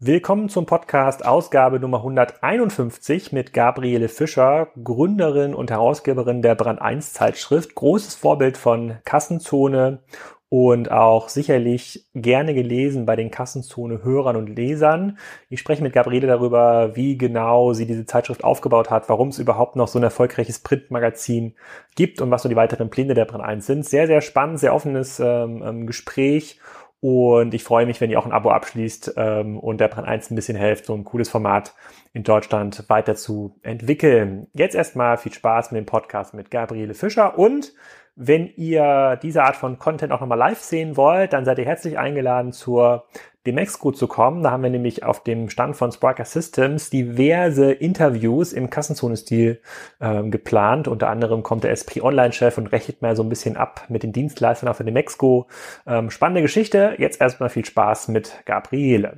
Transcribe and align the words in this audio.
Willkommen 0.00 0.48
zum 0.48 0.64
Podcast 0.64 1.26
Ausgabe 1.26 1.80
Nummer 1.80 1.96
151 1.96 3.32
mit 3.32 3.52
Gabriele 3.52 4.08
Fischer, 4.08 4.68
Gründerin 4.84 5.54
und 5.54 5.72
Herausgeberin 5.72 6.40
der 6.40 6.54
Brand 6.54 6.80
1 6.80 7.14
Zeitschrift, 7.14 7.74
großes 7.74 8.14
Vorbild 8.14 8.56
von 8.56 8.98
Kassenzone 9.04 9.98
und 10.48 10.92
auch 10.92 11.28
sicherlich 11.28 12.06
gerne 12.14 12.54
gelesen 12.54 13.06
bei 13.06 13.16
den 13.16 13.32
Kassenzone 13.32 14.04
Hörern 14.04 14.36
und 14.36 14.46
Lesern. 14.46 15.18
Ich 15.48 15.58
spreche 15.58 15.82
mit 15.82 15.94
Gabriele 15.94 16.28
darüber, 16.28 16.94
wie 16.94 17.18
genau 17.18 17.72
sie 17.72 17.84
diese 17.84 18.06
Zeitschrift 18.06 18.44
aufgebaut 18.44 18.90
hat, 18.90 19.08
warum 19.08 19.30
es 19.30 19.40
überhaupt 19.40 19.74
noch 19.74 19.88
so 19.88 19.98
ein 19.98 20.04
erfolgreiches 20.04 20.60
Printmagazin 20.60 21.56
gibt 21.96 22.20
und 22.20 22.30
was 22.30 22.44
so 22.44 22.48
die 22.48 22.54
weiteren 22.54 22.88
Pläne 22.88 23.14
der 23.14 23.24
Brand 23.24 23.42
1 23.42 23.66
sind. 23.66 23.84
Sehr, 23.84 24.06
sehr 24.06 24.20
spannend, 24.20 24.60
sehr 24.60 24.76
offenes 24.76 25.18
ähm, 25.18 25.60
ähm 25.66 25.86
Gespräch 25.88 26.60
und 27.00 27.54
ich 27.54 27.62
freue 27.62 27.86
mich, 27.86 28.00
wenn 28.00 28.10
ihr 28.10 28.18
auch 28.18 28.26
ein 28.26 28.32
Abo 28.32 28.50
abschließt 28.50 29.14
ähm, 29.16 29.58
und 29.58 29.80
der 29.80 29.88
Brand 29.88 30.08
1 30.08 30.30
ein 30.30 30.34
bisschen 30.34 30.56
helft, 30.56 30.86
so 30.86 30.94
ein 30.94 31.04
cooles 31.04 31.28
Format 31.28 31.74
in 32.12 32.24
Deutschland 32.24 32.84
weiter 32.88 33.14
zu 33.14 33.56
entwickeln. 33.62 34.48
Jetzt 34.52 34.74
erstmal 34.74 35.16
viel 35.16 35.32
Spaß 35.32 35.70
mit 35.70 35.78
dem 35.78 35.86
Podcast 35.86 36.34
mit 36.34 36.50
Gabriele 36.50 36.94
Fischer 36.94 37.38
und 37.38 37.72
wenn 38.20 38.48
ihr 38.56 39.16
diese 39.22 39.44
Art 39.44 39.54
von 39.54 39.78
Content 39.78 40.12
auch 40.12 40.20
nochmal 40.20 40.38
live 40.38 40.58
sehen 40.58 40.96
wollt, 40.96 41.32
dann 41.32 41.44
seid 41.44 41.58
ihr 41.58 41.64
herzlich 41.64 41.98
eingeladen 41.98 42.52
zur 42.52 43.06
Demexco 43.48 43.92
zu 43.92 44.06
kommen. 44.06 44.42
Da 44.42 44.50
haben 44.50 44.62
wir 44.62 44.68
nämlich 44.68 45.04
auf 45.04 45.22
dem 45.22 45.48
Stand 45.48 45.74
von 45.74 45.90
Sparker 45.90 46.26
Systems 46.26 46.90
diverse 46.90 47.72
Interviews 47.72 48.52
im 48.52 48.68
Kassenzone-Stil 48.68 49.60
ähm, 50.00 50.30
geplant. 50.30 50.86
Unter 50.86 51.08
anderem 51.08 51.42
kommt 51.42 51.64
der 51.64 51.70
SP 51.72 52.02
Online-Chef 52.02 52.58
und 52.58 52.66
rechnet 52.68 53.00
mal 53.00 53.16
so 53.16 53.22
ein 53.22 53.30
bisschen 53.30 53.56
ab 53.56 53.86
mit 53.88 54.02
den 54.02 54.12
Dienstleistern 54.12 54.68
auf 54.68 54.76
der 54.76 54.84
Demexco. 54.84 55.46
Ähm, 55.86 56.10
spannende 56.10 56.42
Geschichte. 56.42 56.94
Jetzt 56.98 57.22
erstmal 57.22 57.48
viel 57.48 57.64
Spaß 57.64 58.08
mit 58.08 58.34
Gabriele. 58.44 59.16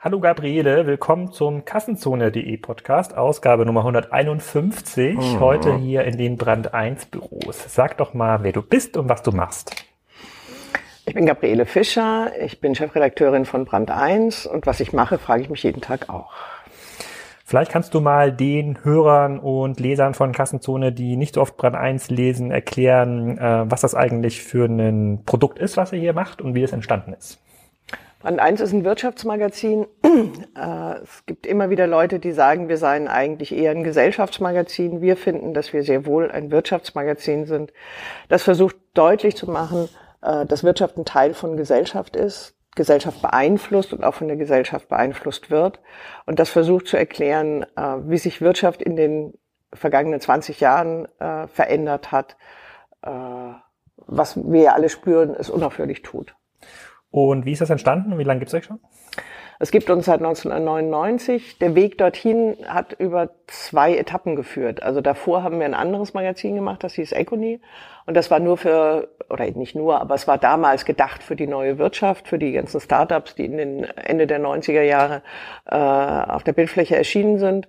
Hallo 0.00 0.20
Gabriele, 0.20 0.86
willkommen 0.86 1.32
zum 1.32 1.64
Kassenzone.de 1.64 2.56
Podcast, 2.58 3.16
Ausgabe 3.16 3.66
Nummer 3.66 3.80
151, 3.80 5.16
mhm. 5.16 5.40
heute 5.40 5.76
hier 5.76 6.04
in 6.04 6.16
den 6.16 6.36
Brand 6.36 6.72
1 6.72 7.06
Büros. 7.06 7.64
Sag 7.66 7.96
doch 7.96 8.14
mal, 8.14 8.44
wer 8.44 8.52
du 8.52 8.62
bist 8.62 8.96
und 8.96 9.08
was 9.08 9.24
du 9.24 9.32
machst. 9.32 9.74
Ich 11.04 11.14
bin 11.14 11.26
Gabriele 11.26 11.66
Fischer, 11.66 12.30
ich 12.40 12.60
bin 12.60 12.76
Chefredakteurin 12.76 13.44
von 13.44 13.64
Brand 13.64 13.90
1 13.90 14.46
und 14.46 14.68
was 14.68 14.78
ich 14.78 14.92
mache, 14.92 15.18
frage 15.18 15.42
ich 15.42 15.50
mich 15.50 15.64
jeden 15.64 15.80
Tag 15.80 16.08
auch. 16.08 16.30
Vielleicht 17.44 17.72
kannst 17.72 17.92
du 17.92 18.00
mal 18.00 18.30
den 18.30 18.84
Hörern 18.84 19.40
und 19.40 19.80
Lesern 19.80 20.14
von 20.14 20.30
Kassenzone, 20.30 20.92
die 20.92 21.16
nicht 21.16 21.34
so 21.34 21.40
oft 21.40 21.56
Brand 21.56 21.74
1 21.74 22.08
lesen, 22.10 22.52
erklären, 22.52 23.36
äh, 23.36 23.68
was 23.68 23.80
das 23.80 23.96
eigentlich 23.96 24.44
für 24.44 24.66
ein 24.66 25.24
Produkt 25.26 25.58
ist, 25.58 25.76
was 25.76 25.92
ihr 25.92 25.98
hier 25.98 26.12
macht 26.12 26.40
und 26.40 26.54
wie 26.54 26.62
es 26.62 26.72
entstanden 26.72 27.14
ist. 27.14 27.40
Brand 28.20 28.40
1 28.40 28.60
ist 28.60 28.72
ein 28.72 28.84
Wirtschaftsmagazin. 28.84 29.86
Äh, 30.56 30.98
es 31.04 31.24
gibt 31.26 31.46
immer 31.46 31.70
wieder 31.70 31.86
Leute, 31.86 32.18
die 32.18 32.32
sagen, 32.32 32.68
wir 32.68 32.78
seien 32.78 33.06
eigentlich 33.06 33.54
eher 33.54 33.70
ein 33.70 33.84
Gesellschaftsmagazin. 33.84 35.00
Wir 35.00 35.16
finden, 35.16 35.54
dass 35.54 35.72
wir 35.72 35.84
sehr 35.84 36.04
wohl 36.04 36.32
ein 36.32 36.50
Wirtschaftsmagazin 36.50 37.46
sind. 37.46 37.72
Das 38.28 38.42
versucht 38.42 38.74
deutlich 38.94 39.36
zu 39.36 39.48
machen, 39.48 39.88
äh, 40.20 40.44
dass 40.46 40.64
Wirtschaft 40.64 40.96
ein 40.96 41.04
Teil 41.04 41.34
von 41.34 41.56
Gesellschaft 41.56 42.16
ist, 42.16 42.56
Gesellschaft 42.74 43.22
beeinflusst 43.22 43.92
und 43.92 44.02
auch 44.02 44.14
von 44.14 44.26
der 44.26 44.36
Gesellschaft 44.36 44.88
beeinflusst 44.88 45.52
wird. 45.52 45.78
Und 46.26 46.40
das 46.40 46.50
versucht 46.50 46.88
zu 46.88 46.96
erklären, 46.96 47.62
äh, 47.76 47.96
wie 48.06 48.18
sich 48.18 48.40
Wirtschaft 48.40 48.82
in 48.82 48.96
den 48.96 49.34
vergangenen 49.72 50.20
20 50.20 50.60
Jahren 50.60 51.06
verändert 51.18 52.10
hat, 52.10 52.38
was 53.02 54.34
wir 54.34 54.72
alle 54.72 54.88
spüren, 54.88 55.36
es 55.38 55.50
unaufhörlich 55.50 56.00
tut. 56.00 56.34
Und 57.10 57.46
wie 57.46 57.52
ist 57.52 57.60
das 57.60 57.70
entstanden? 57.70 58.18
Wie 58.18 58.24
lange 58.24 58.40
gibt 58.40 58.48
es 58.48 58.54
euch 58.54 58.64
schon? 58.64 58.80
Es 59.60 59.72
gibt 59.72 59.90
uns 59.90 60.06
seit 60.06 60.20
1999. 60.20 61.58
Der 61.58 61.74
Weg 61.74 61.98
dorthin 61.98 62.56
hat 62.68 62.92
über 62.92 63.30
zwei 63.48 63.96
Etappen 63.96 64.36
geführt. 64.36 64.84
Also 64.84 65.00
davor 65.00 65.42
haben 65.42 65.58
wir 65.58 65.66
ein 65.66 65.74
anderes 65.74 66.14
Magazin 66.14 66.54
gemacht, 66.54 66.84
das 66.84 66.94
hieß 66.94 67.10
Econy. 67.10 67.60
Und 68.06 68.14
das 68.16 68.30
war 68.30 68.38
nur 68.38 68.56
für, 68.56 69.08
oder 69.28 69.50
nicht 69.50 69.74
nur, 69.74 70.00
aber 70.00 70.14
es 70.14 70.28
war 70.28 70.38
damals 70.38 70.84
gedacht 70.84 71.24
für 71.24 71.34
die 71.34 71.48
neue 71.48 71.76
Wirtschaft, 71.78 72.28
für 72.28 72.38
die 72.38 72.52
ganzen 72.52 72.80
Startups, 72.80 73.34
die 73.34 73.46
in 73.46 73.56
den 73.56 73.84
Ende 73.84 74.28
der 74.28 74.40
90er 74.40 74.82
Jahre 74.82 75.22
äh, 75.66 75.76
auf 75.76 76.44
der 76.44 76.52
Bildfläche 76.52 76.96
erschienen 76.96 77.38
sind. 77.38 77.68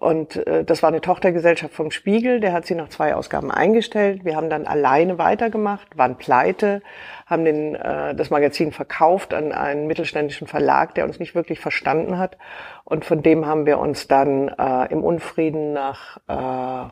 Und 0.00 0.36
äh, 0.46 0.64
das 0.64 0.82
war 0.82 0.88
eine 0.88 1.02
Tochtergesellschaft 1.02 1.74
vom 1.74 1.90
Spiegel, 1.90 2.40
der 2.40 2.54
hat 2.54 2.64
sie 2.64 2.74
nach 2.74 2.88
zwei 2.88 3.14
Ausgaben 3.14 3.50
eingestellt. 3.50 4.24
Wir 4.24 4.34
haben 4.34 4.48
dann 4.48 4.66
alleine 4.66 5.18
weitergemacht, 5.18 5.98
waren 5.98 6.16
pleite, 6.16 6.80
haben 7.26 7.44
den, 7.44 7.74
äh, 7.74 8.14
das 8.14 8.30
Magazin 8.30 8.72
verkauft 8.72 9.34
an 9.34 9.52
einen 9.52 9.86
mittelständischen 9.86 10.46
Verlag, 10.46 10.94
der 10.94 11.04
uns 11.04 11.18
nicht 11.18 11.34
wirklich 11.34 11.60
verstanden 11.60 12.16
hat. 12.16 12.38
Und 12.84 13.04
von 13.04 13.22
dem 13.22 13.44
haben 13.44 13.66
wir 13.66 13.78
uns 13.78 14.08
dann 14.08 14.48
äh, 14.48 14.90
im 14.90 15.04
Unfrieden 15.04 15.74
nach, 15.74 16.16
äh, 16.28 16.90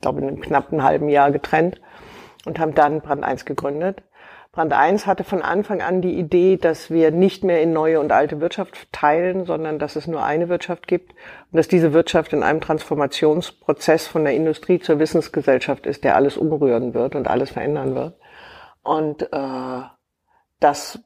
glaube 0.00 0.20
in 0.20 0.28
einem 0.28 0.40
knappen 0.40 0.84
halben 0.84 1.08
Jahr 1.08 1.32
getrennt 1.32 1.80
und 2.44 2.60
haben 2.60 2.76
dann 2.76 3.00
Brand 3.00 3.24
1 3.24 3.46
gegründet. 3.46 4.04
Brand 4.56 4.72
1 4.72 5.06
hatte 5.06 5.22
von 5.22 5.42
Anfang 5.42 5.82
an 5.82 6.00
die 6.00 6.18
Idee, 6.18 6.56
dass 6.56 6.90
wir 6.90 7.10
nicht 7.10 7.44
mehr 7.44 7.60
in 7.60 7.74
neue 7.74 8.00
und 8.00 8.10
alte 8.10 8.40
Wirtschaft 8.40 8.90
teilen, 8.90 9.44
sondern 9.44 9.78
dass 9.78 9.96
es 9.96 10.06
nur 10.06 10.24
eine 10.24 10.48
Wirtschaft 10.48 10.88
gibt 10.88 11.12
und 11.52 11.58
dass 11.58 11.68
diese 11.68 11.92
Wirtschaft 11.92 12.32
in 12.32 12.42
einem 12.42 12.62
Transformationsprozess 12.62 14.06
von 14.06 14.24
der 14.24 14.32
Industrie 14.32 14.80
zur 14.80 14.98
Wissensgesellschaft 14.98 15.84
ist, 15.84 16.04
der 16.04 16.16
alles 16.16 16.38
umrühren 16.38 16.94
wird 16.94 17.14
und 17.14 17.28
alles 17.28 17.50
verändern 17.50 17.94
wird. 17.94 18.14
Und 18.82 19.30
äh, 19.30 19.82
das 20.58 21.00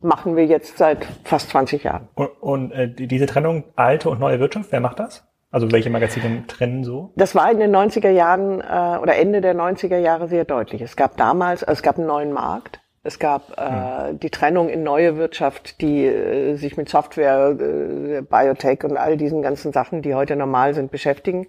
machen 0.00 0.36
wir 0.36 0.46
jetzt 0.46 0.78
seit 0.78 1.04
fast 1.24 1.50
20 1.50 1.84
Jahren. 1.84 2.08
Und, 2.14 2.30
und 2.40 2.72
äh, 2.72 2.90
diese 2.90 3.26
Trennung 3.26 3.64
alte 3.76 4.08
und 4.08 4.18
neue 4.18 4.40
Wirtschaft, 4.40 4.72
wer 4.72 4.80
macht 4.80 4.98
das? 4.98 5.27
Also 5.50 5.72
welche 5.72 5.88
Magazine 5.88 6.46
trennen 6.46 6.84
so? 6.84 7.12
Das 7.16 7.34
war 7.34 7.50
in 7.50 7.58
den 7.58 7.74
90er 7.74 8.10
Jahren 8.10 8.60
äh, 8.60 8.98
oder 9.00 9.16
Ende 9.16 9.40
der 9.40 9.54
90er 9.54 9.98
Jahre 9.98 10.28
sehr 10.28 10.44
deutlich. 10.44 10.82
Es 10.82 10.96
gab 10.96 11.16
damals, 11.16 11.64
also 11.64 11.78
es 11.78 11.82
gab 11.82 11.96
einen 11.96 12.06
neuen 12.06 12.32
Markt. 12.32 12.80
Es 13.08 13.18
gab 13.18 13.58
äh, 13.58 14.10
hm. 14.10 14.20
die 14.20 14.28
Trennung 14.28 14.68
in 14.68 14.82
neue 14.82 15.16
Wirtschaft, 15.16 15.80
die 15.80 16.04
äh, 16.04 16.56
sich 16.56 16.76
mit 16.76 16.90
Software, 16.90 17.56
äh, 17.58 18.20
Biotech 18.20 18.84
und 18.84 18.98
all 18.98 19.16
diesen 19.16 19.40
ganzen 19.40 19.72
Sachen, 19.72 20.02
die 20.02 20.14
heute 20.14 20.36
normal 20.36 20.74
sind, 20.74 20.90
beschäftigen. 20.90 21.46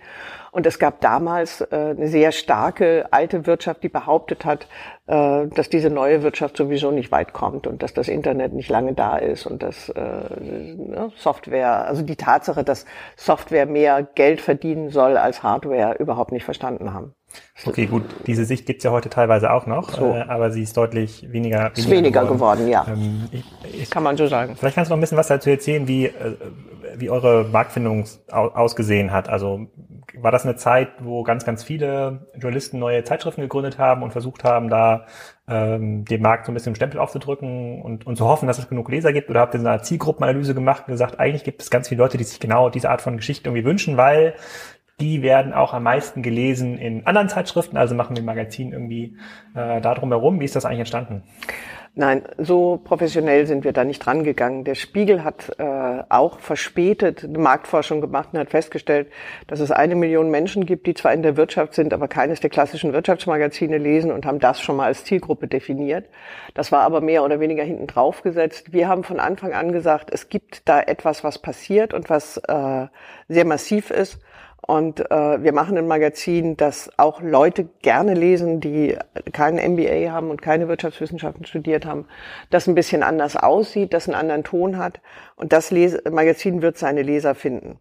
Und 0.51 0.65
es 0.65 0.79
gab 0.79 1.01
damals 1.01 1.59
äh, 1.59 1.67
eine 1.75 2.07
sehr 2.07 2.31
starke 2.31 3.07
alte 3.11 3.45
Wirtschaft, 3.45 3.83
die 3.83 3.89
behauptet 3.89 4.45
hat, 4.45 4.67
äh, 5.07 5.47
dass 5.47 5.67
diese 5.67 5.89
neue 5.89 6.23
Wirtschaft 6.23 6.55
sowieso 6.55 6.91
nicht 6.91 7.11
weit 7.11 7.33
kommt 7.33 7.67
und 7.67 7.83
dass 7.83 7.93
das 7.93 8.07
Internet 8.07 8.53
nicht 8.53 8.69
lange 8.69 8.93
da 8.93 9.17
ist 9.17 9.45
und 9.45 9.61
dass 9.61 9.89
äh, 9.89 9.99
ne, 9.99 11.11
Software, 11.17 11.85
also 11.87 12.03
die 12.03 12.15
Tatsache, 12.15 12.63
dass 12.63 12.85
Software 13.17 13.65
mehr 13.65 14.07
Geld 14.15 14.39
verdienen 14.39 14.91
soll 14.91 15.17
als 15.17 15.43
Hardware, 15.43 15.97
überhaupt 15.99 16.31
nicht 16.31 16.45
verstanden 16.45 16.93
haben. 16.93 17.15
Okay, 17.65 17.87
gut, 17.87 18.03
diese 18.25 18.45
Sicht 18.45 18.65
gibt's 18.65 18.83
ja 18.83 18.91
heute 18.91 19.09
teilweise 19.09 19.51
auch 19.51 19.65
noch, 19.65 19.91
so. 19.91 20.13
äh, 20.13 20.21
aber 20.21 20.51
sie 20.51 20.63
ist 20.63 20.77
deutlich 20.77 21.23
weniger, 21.31 21.57
weniger, 21.57 21.77
ist 21.77 21.89
weniger 21.89 22.21
geworden. 22.21 22.65
geworden 22.65 22.67
ja. 22.69 22.85
Ähm, 22.87 23.27
ich, 23.31 23.43
ich, 23.81 23.89
Kann 23.89 24.03
man 24.03 24.15
so 24.15 24.27
sagen. 24.27 24.55
Vielleicht 24.55 24.75
kannst 24.75 24.89
du 24.89 24.93
noch 24.93 24.97
ein 24.97 25.01
bisschen 25.01 25.17
was 25.17 25.27
dazu 25.27 25.49
erzählen, 25.49 25.87
wie, 25.87 26.05
äh, 26.05 26.37
wie 26.95 27.09
eure 27.09 27.45
Marktfindung 27.45 28.05
ausgesehen 28.29 29.11
hat. 29.11 29.29
Also 29.29 29.67
war 30.15 30.31
das 30.31 30.43
eine 30.45 30.55
Zeit, 30.55 30.89
wo 30.99 31.23
ganz, 31.23 31.45
ganz 31.45 31.63
viele 31.63 32.27
Journalisten 32.33 32.79
neue 32.79 33.03
Zeitschriften 33.03 33.41
gegründet 33.41 33.77
haben 33.77 34.03
und 34.03 34.11
versucht 34.11 34.43
haben, 34.43 34.69
da 34.69 35.05
ähm, 35.47 36.05
dem 36.05 36.21
Markt 36.21 36.45
so 36.45 36.51
ein 36.51 36.55
bisschen 36.55 36.75
Stempel 36.75 36.99
aufzudrücken 36.99 37.81
und, 37.81 38.07
und 38.07 38.15
zu 38.15 38.25
hoffen, 38.25 38.47
dass 38.47 38.59
es 38.59 38.69
genug 38.69 38.89
Leser 38.89 39.13
gibt? 39.13 39.29
Oder 39.29 39.41
habt 39.41 39.53
ihr 39.53 39.59
so 39.59 39.67
eine 39.67 39.81
Zielgruppenanalyse 39.81 40.53
gemacht 40.53 40.83
und 40.87 40.93
gesagt, 40.93 41.19
eigentlich 41.19 41.43
gibt 41.43 41.61
es 41.61 41.69
ganz 41.69 41.89
viele 41.89 42.01
Leute, 42.01 42.17
die 42.17 42.23
sich 42.23 42.39
genau 42.39 42.69
diese 42.69 42.89
Art 42.89 43.01
von 43.01 43.17
Geschichten 43.17 43.47
irgendwie 43.47 43.65
wünschen, 43.65 43.97
weil 43.97 44.35
die 44.99 45.21
werden 45.21 45.53
auch 45.53 45.73
am 45.73 45.83
meisten 45.83 46.21
gelesen 46.21 46.77
in 46.77 47.05
anderen 47.05 47.29
Zeitschriften, 47.29 47.77
also 47.77 47.95
machen 47.95 48.15
wir 48.15 48.23
Magazin 48.23 48.73
irgendwie 48.73 49.17
äh, 49.55 49.81
da 49.81 49.93
drum 49.93 50.09
herum. 50.09 50.39
Wie 50.39 50.45
ist 50.45 50.55
das 50.55 50.65
eigentlich 50.65 50.79
entstanden? 50.79 51.23
Nein, 51.95 52.21
so 52.37 52.79
professionell 52.81 53.45
sind 53.47 53.63
wir 53.63 53.73
da 53.73 53.83
nicht 53.83 54.05
rangegangen. 54.05 54.63
Der 54.63 54.75
Spiegel 54.75 55.23
hat 55.23 55.51
äh, 55.57 56.03
auch 56.07 56.39
verspätet 56.39 57.23
eine 57.23 57.39
Marktforschung 57.39 57.99
gemacht 57.99 58.29
und 58.31 58.39
hat 58.39 58.51
festgestellt, 58.51 59.11
dass 59.47 59.59
es 59.59 59.71
eine 59.71 59.95
Million 59.95 60.29
Menschen 60.29 60.65
gibt, 60.65 60.85
die 60.85 60.93
zwar 60.93 61.13
in 61.13 61.23
der 61.23 61.35
Wirtschaft 61.35 61.73
sind, 61.73 61.93
aber 61.93 62.07
keines 62.07 62.39
der 62.39 62.51
klassischen 62.51 62.93
Wirtschaftsmagazine 62.93 63.77
lesen 63.77 64.11
und 64.11 64.25
haben 64.25 64.39
das 64.39 64.61
schon 64.61 64.77
mal 64.77 64.85
als 64.85 65.03
Zielgruppe 65.03 65.47
definiert. 65.47 66.05
Das 66.53 66.71
war 66.71 66.83
aber 66.83 67.01
mehr 67.01 67.23
oder 67.23 67.39
weniger 67.39 67.63
hinten 67.63 67.87
drauf 67.87 68.21
gesetzt. 68.21 68.71
Wir 68.71 68.87
haben 68.87 69.03
von 69.03 69.19
Anfang 69.19 69.53
an 69.53 69.71
gesagt, 69.71 70.09
es 70.13 70.29
gibt 70.29 70.69
da 70.69 70.79
etwas, 70.79 71.23
was 71.23 71.39
passiert 71.39 71.93
und 71.93 72.09
was 72.09 72.37
äh, 72.37 72.87
sehr 73.27 73.45
massiv 73.45 73.89
ist 73.89 74.21
und 74.69 74.99
äh, 75.09 75.41
wir 75.41 75.51
machen 75.51 75.79
ein 75.79 75.87
Magazin, 75.87 76.55
das 76.55 76.91
auch 76.97 77.23
Leute 77.23 77.67
gerne 77.81 78.13
lesen, 78.13 78.59
die 78.59 78.95
keinen 79.33 79.73
MBA 79.73 80.11
haben 80.11 80.29
und 80.29 80.43
keine 80.43 80.67
Wirtschaftswissenschaften 80.67 81.43
studiert 81.47 81.87
haben, 81.87 82.05
das 82.51 82.67
ein 82.67 82.75
bisschen 82.75 83.01
anders 83.01 83.35
aussieht, 83.35 83.95
das 83.95 84.07
einen 84.07 84.13
anderen 84.13 84.43
Ton 84.43 84.77
hat. 84.77 85.01
Und 85.35 85.53
das 85.53 85.71
Les 85.71 85.97
Magazin 86.11 86.61
wird 86.61 86.77
seine 86.77 87.01
Leser 87.01 87.33
finden. 87.33 87.79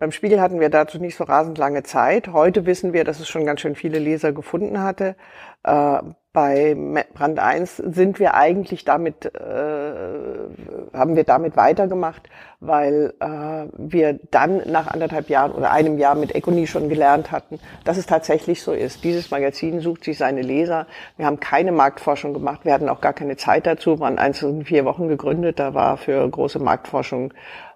Beim 0.00 0.10
Spiegel 0.10 0.40
hatten 0.40 0.58
wir 0.58 0.70
dazu 0.70 0.98
nicht 0.98 1.14
so 1.14 1.22
rasend 1.22 1.56
lange 1.56 1.84
Zeit. 1.84 2.26
Heute 2.32 2.66
wissen 2.66 2.92
wir, 2.92 3.04
dass 3.04 3.20
es 3.20 3.28
schon 3.28 3.46
ganz 3.46 3.60
schön 3.60 3.76
viele 3.76 4.00
Leser 4.00 4.32
gefunden 4.32 4.82
hatte. 4.82 5.14
Äh, 5.62 6.00
bei 6.34 6.76
Brand 7.14 7.38
1 7.38 7.76
sind 7.76 8.18
wir 8.18 8.34
eigentlich 8.34 8.84
damit, 8.84 9.24
äh, 9.24 10.92
haben 10.92 11.14
wir 11.14 11.22
damit 11.22 11.56
weitergemacht, 11.56 12.28
weil 12.58 13.14
äh, 13.20 13.66
wir 13.78 14.18
dann 14.32 14.60
nach 14.66 14.88
anderthalb 14.88 15.30
Jahren 15.30 15.52
oder 15.52 15.70
einem 15.70 15.96
Jahr 15.96 16.16
mit 16.16 16.34
Econi 16.34 16.66
schon 16.66 16.88
gelernt 16.88 17.30
hatten, 17.30 17.60
dass 17.84 17.98
es 17.98 18.06
tatsächlich 18.06 18.62
so 18.62 18.72
ist. 18.72 19.04
Dieses 19.04 19.30
Magazin 19.30 19.78
sucht 19.78 20.02
sich 20.02 20.18
seine 20.18 20.42
Leser. 20.42 20.88
Wir 21.16 21.26
haben 21.26 21.38
keine 21.38 21.70
Marktforschung 21.70 22.34
gemacht, 22.34 22.64
wir 22.64 22.72
hatten 22.72 22.88
auch 22.88 23.00
gar 23.00 23.12
keine 23.12 23.36
Zeit 23.36 23.64
dazu, 23.64 23.96
Brand 23.96 24.18
1 24.18 24.42
in 24.42 24.64
vier 24.64 24.84
Wochen 24.84 25.06
gegründet, 25.06 25.60
da 25.60 25.72
war 25.72 25.96
für 25.96 26.28
große 26.28 26.58
Marktforschung 26.58 27.32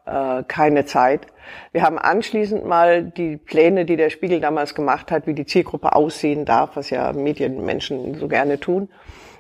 äh, 0.08 0.42
keine 0.46 0.84
Zeit. 0.84 1.26
Wir 1.72 1.82
haben 1.82 1.98
anschließend 1.98 2.64
mal 2.64 3.04
die 3.04 3.36
Pläne, 3.36 3.84
die 3.84 3.96
der 3.96 4.10
Spiegel 4.10 4.40
damals 4.40 4.74
gemacht 4.74 5.10
hat, 5.10 5.26
wie 5.26 5.34
die 5.34 5.46
Zielgruppe 5.46 5.94
aussehen 5.94 6.44
darf, 6.44 6.76
was 6.76 6.90
ja 6.90 7.12
Medienmenschen 7.12 8.14
so 8.14 8.28
gerne 8.28 8.60
tun, 8.60 8.88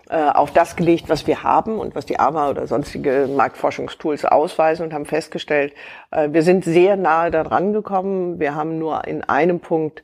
äh, 0.08 0.16
auf 0.16 0.52
das 0.52 0.76
gelegt, 0.76 1.08
was 1.08 1.26
wir 1.26 1.42
haben 1.42 1.78
und 1.78 1.94
was 1.94 2.06
die 2.06 2.18
AMA 2.18 2.50
oder 2.50 2.66
sonstige 2.66 3.28
Marktforschungstools 3.34 4.24
ausweisen 4.24 4.86
und 4.86 4.94
haben 4.94 5.06
festgestellt, 5.06 5.74
äh, 6.10 6.28
wir 6.32 6.42
sind 6.42 6.64
sehr 6.64 6.96
nahe 6.96 7.30
daran 7.30 7.72
gekommen. 7.72 8.38
Wir 8.38 8.54
haben 8.54 8.78
nur 8.78 9.06
in 9.06 9.24
einem 9.24 9.60
Punkt 9.60 10.02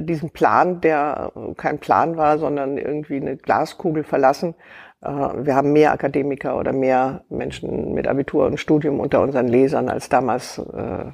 diesen 0.00 0.30
Plan, 0.30 0.80
der 0.80 1.30
kein 1.56 1.78
Plan 1.78 2.16
war, 2.16 2.38
sondern 2.38 2.76
irgendwie 2.76 3.14
eine 3.14 3.36
Glaskugel 3.36 4.02
verlassen 4.02 4.56
wir 5.02 5.54
haben 5.54 5.72
mehr 5.72 5.92
Akademiker 5.92 6.58
oder 6.58 6.72
mehr 6.72 7.24
Menschen 7.30 7.94
mit 7.94 8.06
Abitur 8.06 8.46
und 8.46 8.60
Studium 8.60 9.00
unter 9.00 9.22
unseren 9.22 9.48
Lesern, 9.48 9.88
als 9.88 10.10
damals 10.10 10.58
äh, 10.58 11.12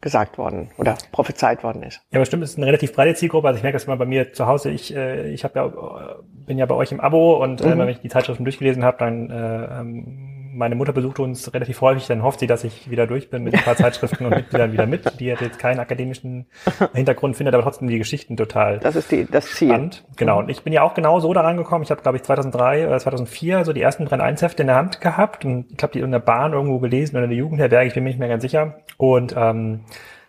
gesagt 0.00 0.38
worden 0.38 0.70
oder 0.78 0.96
prophezeit 1.10 1.64
worden 1.64 1.82
ist. 1.82 2.00
Ja, 2.10 2.18
aber 2.18 2.24
stimmt, 2.24 2.44
es 2.44 2.50
ist 2.50 2.56
eine 2.56 2.66
relativ 2.66 2.92
breite 2.92 3.14
Zielgruppe. 3.14 3.48
Also 3.48 3.58
ich 3.58 3.62
merke 3.62 3.76
das 3.76 3.86
mal 3.86 3.96
bei 3.96 4.06
mir 4.06 4.32
zu 4.32 4.46
Hause. 4.46 4.70
Ich, 4.70 4.94
äh, 4.94 5.30
ich 5.30 5.44
habe 5.44 5.58
ja, 5.58 6.16
bin 6.46 6.56
ja 6.56 6.66
bei 6.66 6.74
euch 6.74 6.92
im 6.92 7.00
Abo 7.00 7.42
und 7.42 7.60
äh, 7.60 7.74
mhm. 7.74 7.78
wenn 7.78 7.88
ich 7.88 8.00
die 8.00 8.08
Zeitschriften 8.08 8.44
durchgelesen 8.44 8.84
habe, 8.84 8.96
dann 8.98 9.30
äh, 9.30 9.80
ähm, 9.80 10.37
meine 10.58 10.74
Mutter 10.74 10.92
besucht 10.92 11.20
uns 11.20 11.52
relativ 11.54 11.80
häufig, 11.80 12.06
dann 12.06 12.22
hofft 12.22 12.40
sie, 12.40 12.46
dass 12.46 12.64
ich 12.64 12.90
wieder 12.90 13.06
durch 13.06 13.30
bin 13.30 13.44
mit 13.44 13.54
ein 13.54 13.62
paar 13.62 13.76
Zeitschriften 13.76 14.26
und 14.26 14.34
Mitgliedern 14.34 14.72
wieder 14.72 14.86
mit. 14.86 15.20
Die 15.20 15.32
hat 15.32 15.40
jetzt 15.40 15.58
keinen 15.58 15.78
akademischen 15.78 16.46
Hintergrund, 16.92 17.36
findet 17.36 17.54
aber 17.54 17.62
trotzdem 17.62 17.88
die 17.88 17.98
Geschichten 17.98 18.36
total 18.36 18.80
Das 18.80 18.96
ist 18.96 19.10
die, 19.10 19.24
das 19.24 19.46
Ziel. 19.52 19.68
Spannend. 19.68 20.04
Genau. 20.16 20.40
Und 20.40 20.50
ich 20.50 20.62
bin 20.62 20.72
ja 20.72 20.82
auch 20.82 20.94
genau 20.94 21.20
so 21.20 21.32
daran 21.32 21.56
gekommen. 21.56 21.84
Ich 21.84 21.90
habe, 21.90 22.02
glaube 22.02 22.18
ich, 22.18 22.24
2003 22.24 22.88
oder 22.88 22.98
2004 22.98 23.64
so 23.64 23.72
die 23.72 23.80
ersten 23.80 24.04
Brand 24.04 24.20
1 24.20 24.42
Hefte 24.42 24.62
in 24.64 24.66
der 24.66 24.76
Hand 24.76 25.00
gehabt 25.00 25.44
und 25.44 25.70
ich 25.70 25.76
glaube, 25.76 25.92
die 25.92 26.00
in 26.00 26.10
der 26.10 26.18
Bahn 26.18 26.52
irgendwo 26.52 26.78
gelesen 26.80 27.16
oder 27.16 27.24
in 27.24 27.30
der 27.30 27.38
Jugendherberge, 27.38 27.88
ich 27.88 27.94
bin 27.94 28.02
mir 28.02 28.10
nicht 28.10 28.18
mehr 28.18 28.28
ganz 28.28 28.42
sicher. 28.42 28.80
Und 28.96 29.34
ähm, 29.36 29.84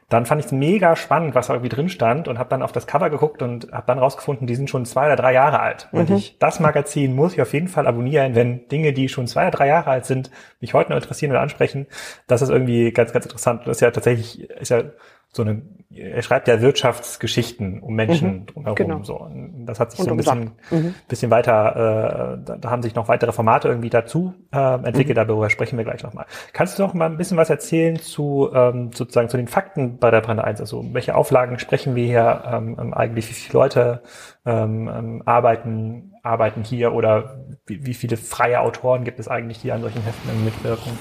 dann 0.10 0.26
fand 0.26 0.40
ich 0.40 0.48
es 0.48 0.52
mega 0.52 0.96
spannend, 0.96 1.36
was 1.36 1.48
da 1.48 1.54
irgendwie 1.54 1.70
drin 1.70 1.88
stand 1.88 2.28
und 2.28 2.40
habe 2.40 2.50
dann 2.50 2.64
auf 2.64 2.72
das 2.72 2.88
Cover 2.88 3.12
geguckt 3.12 3.44
und 3.44 3.72
habe 3.72 3.86
dann 3.86 4.00
rausgefunden, 4.00 4.48
die 4.48 4.56
sind 4.56 4.70
schon 4.70 4.86
zwei 4.86 5.06
oder 5.06 5.16
drei 5.16 5.34
Jahre 5.34 5.60
alt. 5.60 5.88
Mhm. 5.92 6.00
Und 6.00 6.10
ich, 6.10 6.38
das 6.40 6.60
Magazin 6.60 7.16
muss 7.16 7.34
ich 7.34 7.42
auf 7.42 7.54
jeden 7.54 7.68
Fall 7.68 7.86
abonnieren, 7.86 8.34
wenn 8.34 8.68
Dinge, 8.70 8.92
die 8.92 9.08
schon 9.08 9.28
zwei 9.28 9.44
oder 9.44 9.52
drei 9.52 9.68
Jahre 9.68 9.92
alt 9.92 10.06
sind, 10.06 10.32
mich 10.62 10.74
heute 10.74 10.90
noch 10.90 10.98
interessieren 10.98 11.32
oder 11.32 11.42
ansprechen. 11.42 11.86
Das 12.26 12.42
ist 12.42 12.50
irgendwie 12.50 12.92
ganz, 12.92 13.14
ganz 13.14 13.26
interessant. 13.26 13.62
Das 13.66 13.78
ist 13.78 13.82
ja 13.82 13.92
tatsächlich, 13.92 14.50
ist 14.50 14.70
ja 14.70 14.84
so 15.32 15.44
eine, 15.44 15.62
er 15.92 16.22
schreibt 16.24 16.48
ja 16.48 16.60
Wirtschaftsgeschichten 16.60 17.82
um 17.82 17.94
Menschen 17.94 18.32
mhm, 18.32 18.46
drumherum. 18.48 18.76
Genau. 18.76 19.04
So. 19.04 19.20
Und 19.20 19.66
das 19.68 19.80
hat 19.80 19.92
sich 19.92 20.00
Und 20.00 20.06
so 20.06 20.12
ein 20.12 20.18
bisschen, 20.18 20.52
mhm. 20.72 20.96
bisschen 21.08 21.30
weiter, 21.30 22.38
äh, 22.40 22.46
da, 22.46 22.58
da, 22.58 22.70
haben 22.72 22.82
sich 22.82 22.96
noch 22.96 23.08
weitere 23.08 23.32
Formate 23.32 23.68
irgendwie 23.68 23.92
dazu 23.92 24.34
äh, 24.52 24.58
entwickelt, 24.58 25.18
mhm. 25.18 25.28
darüber 25.28 25.50
sprechen 25.52 25.78
wir 25.78 25.86
gleich 25.86 26.02
nochmal. 26.02 26.26
Kannst 26.54 26.80
du 26.80 26.84
noch 26.84 26.96
mal 26.96 27.06
ein 27.06 27.18
bisschen 27.18 27.38
was 27.38 27.52
erzählen 27.52 27.98
zu 27.98 28.50
ähm, 28.54 28.92
sozusagen 28.94 29.30
zu 29.30 29.38
den 29.38 29.48
Fakten 29.48 30.00
bei 30.00 30.10
der 30.10 30.22
Brand 30.22 30.40
1? 30.40 30.62
Also 30.62 30.84
welche 30.94 31.16
Auflagen 31.16 31.60
sprechen 31.60 31.96
wir 31.96 32.06
hier 32.06 32.44
ähm, 32.52 32.78
ähm, 32.80 32.94
eigentlich, 32.94 33.30
wie 33.30 33.34
viele 33.34 33.54
Leute 33.60 34.02
ähm, 34.46 34.90
ähm, 34.92 35.24
arbeiten, 35.26 36.14
arbeiten 36.24 36.64
hier 36.64 36.94
oder 36.94 37.46
wie, 37.68 37.86
wie 37.86 37.94
viele 37.94 38.18
freie 38.18 38.62
Autoren 38.62 39.04
gibt 39.04 39.20
es 39.20 39.28
eigentlich, 39.28 39.62
die 39.62 39.72
an 39.72 39.82
solchen 39.82 40.02
Heften 40.02 40.44
mitwirken? 40.44 40.98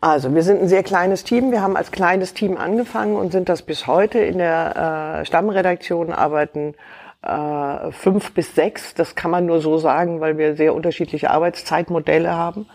Also 0.00 0.34
wir 0.34 0.42
sind 0.42 0.60
ein 0.62 0.68
sehr 0.68 0.82
kleines 0.82 1.24
Team. 1.24 1.50
Wir 1.50 1.62
haben 1.62 1.76
als 1.76 1.90
kleines 1.90 2.34
Team 2.34 2.56
angefangen 2.56 3.16
und 3.16 3.32
sind 3.32 3.48
das 3.48 3.62
bis 3.62 3.86
heute. 3.86 4.18
In 4.18 4.38
der 4.38 5.20
äh, 5.20 5.24
Stammredaktion 5.24 6.12
arbeiten 6.12 6.74
äh, 7.22 7.90
fünf 7.92 8.34
bis 8.34 8.54
sechs. 8.54 8.94
Das 8.94 9.14
kann 9.14 9.30
man 9.30 9.46
nur 9.46 9.60
so 9.60 9.78
sagen, 9.78 10.20
weil 10.20 10.36
wir 10.36 10.56
sehr 10.56 10.74
unterschiedliche 10.74 11.30
Arbeitszeitmodelle 11.30 12.34
haben. 12.34 12.66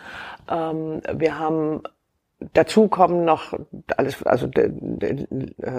Ähm, 0.50 1.02
wir 1.14 1.38
haben 1.38 1.84
Dazu 2.54 2.88
kommen 2.88 3.26
noch 3.26 3.54
alles, 3.98 4.24
also 4.24 4.48
äh, 4.48 5.26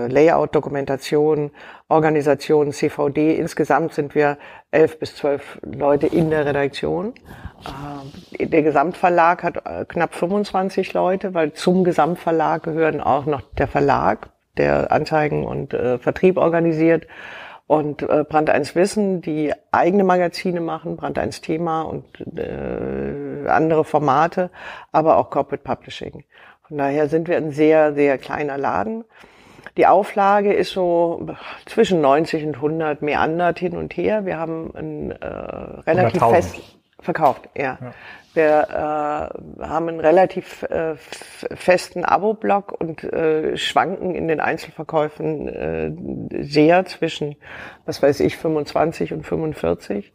Layout, 0.09 0.55
Dokumentation, 0.55 1.53
Organisation, 1.89 2.73
CVD. 2.73 3.35
Insgesamt 3.37 3.95
sind 3.95 4.15
wir 4.15 4.37
elf 4.71 4.99
bis 4.99 5.17
zwölf 5.17 5.59
Leute 5.63 6.07
in 6.07 6.29
der 6.29 6.45
Redaktion. 6.45 7.15
Äh, 8.39 8.47
der 8.47 8.63
Gesamtverlag 8.63 9.43
hat 9.43 9.65
äh, 9.65 9.87
knapp 9.87 10.15
25 10.15 10.93
Leute, 10.93 11.33
weil 11.33 11.55
zum 11.55 11.83
Gesamtverlag 11.83 12.63
gehören 12.63 13.01
auch 13.01 13.25
noch 13.25 13.41
der 13.57 13.67
Verlag, 13.67 14.29
der 14.59 14.93
Anzeigen 14.93 15.47
und 15.47 15.71
Vertrieb 15.71 16.37
organisiert 16.37 17.07
und 17.71 18.03
äh, 18.03 18.25
Brand 18.29 18.51
1 18.51 18.75
Wissen, 18.75 19.23
die 19.23 19.53
eigene 19.71 20.03
Magazine 20.03 20.61
machen, 20.61 20.97
Brand 20.97 21.17
1 21.21 21.41
Thema 21.41 21.83
und 21.83 22.05
äh, 22.37 23.47
andere 23.49 23.85
Formate, 23.85 24.51
aber 24.91 25.17
auch 25.17 25.31
Corporate 25.31 25.63
Publishing. 25.63 26.25
Von 26.71 26.79
daher 26.79 27.09
sind 27.09 27.27
wir 27.27 27.37
ein 27.37 27.51
sehr, 27.51 27.95
sehr 27.95 28.17
kleiner 28.17 28.57
Laden. 28.57 29.05
Die 29.77 29.89
Auflage 29.89 30.53
ist 30.53 30.71
so 30.71 31.27
zwischen 31.67 32.01
90 32.01 32.45
und 32.45 32.55
100 32.55 33.03
meandert 33.03 33.59
hin 33.59 33.77
und 33.77 33.97
her. 33.97 34.25
Wir 34.25 34.39
haben 34.39 34.73
ein 34.77 35.11
äh, 35.11 35.27
relativ 35.27 36.23
fest 36.23 36.61
verkauft, 37.01 37.49
ja. 37.57 37.79
ja. 37.81 37.95
Wir 38.35 38.69
äh, 38.69 39.65
haben 39.67 39.89
einen 39.89 39.99
relativ 39.99 40.63
äh, 40.63 40.95
festen 40.95 42.05
Abo-Block 42.05 42.71
und 42.79 43.03
äh, 43.03 43.57
schwanken 43.57 44.15
in 44.15 44.29
den 44.29 44.39
Einzelverkäufen 44.39 45.49
äh, 45.49 46.45
sehr 46.45 46.85
zwischen, 46.85 47.35
was 47.85 48.01
weiß 48.01 48.21
ich, 48.21 48.37
25 48.37 49.13
und 49.13 49.27
45. 49.27 50.13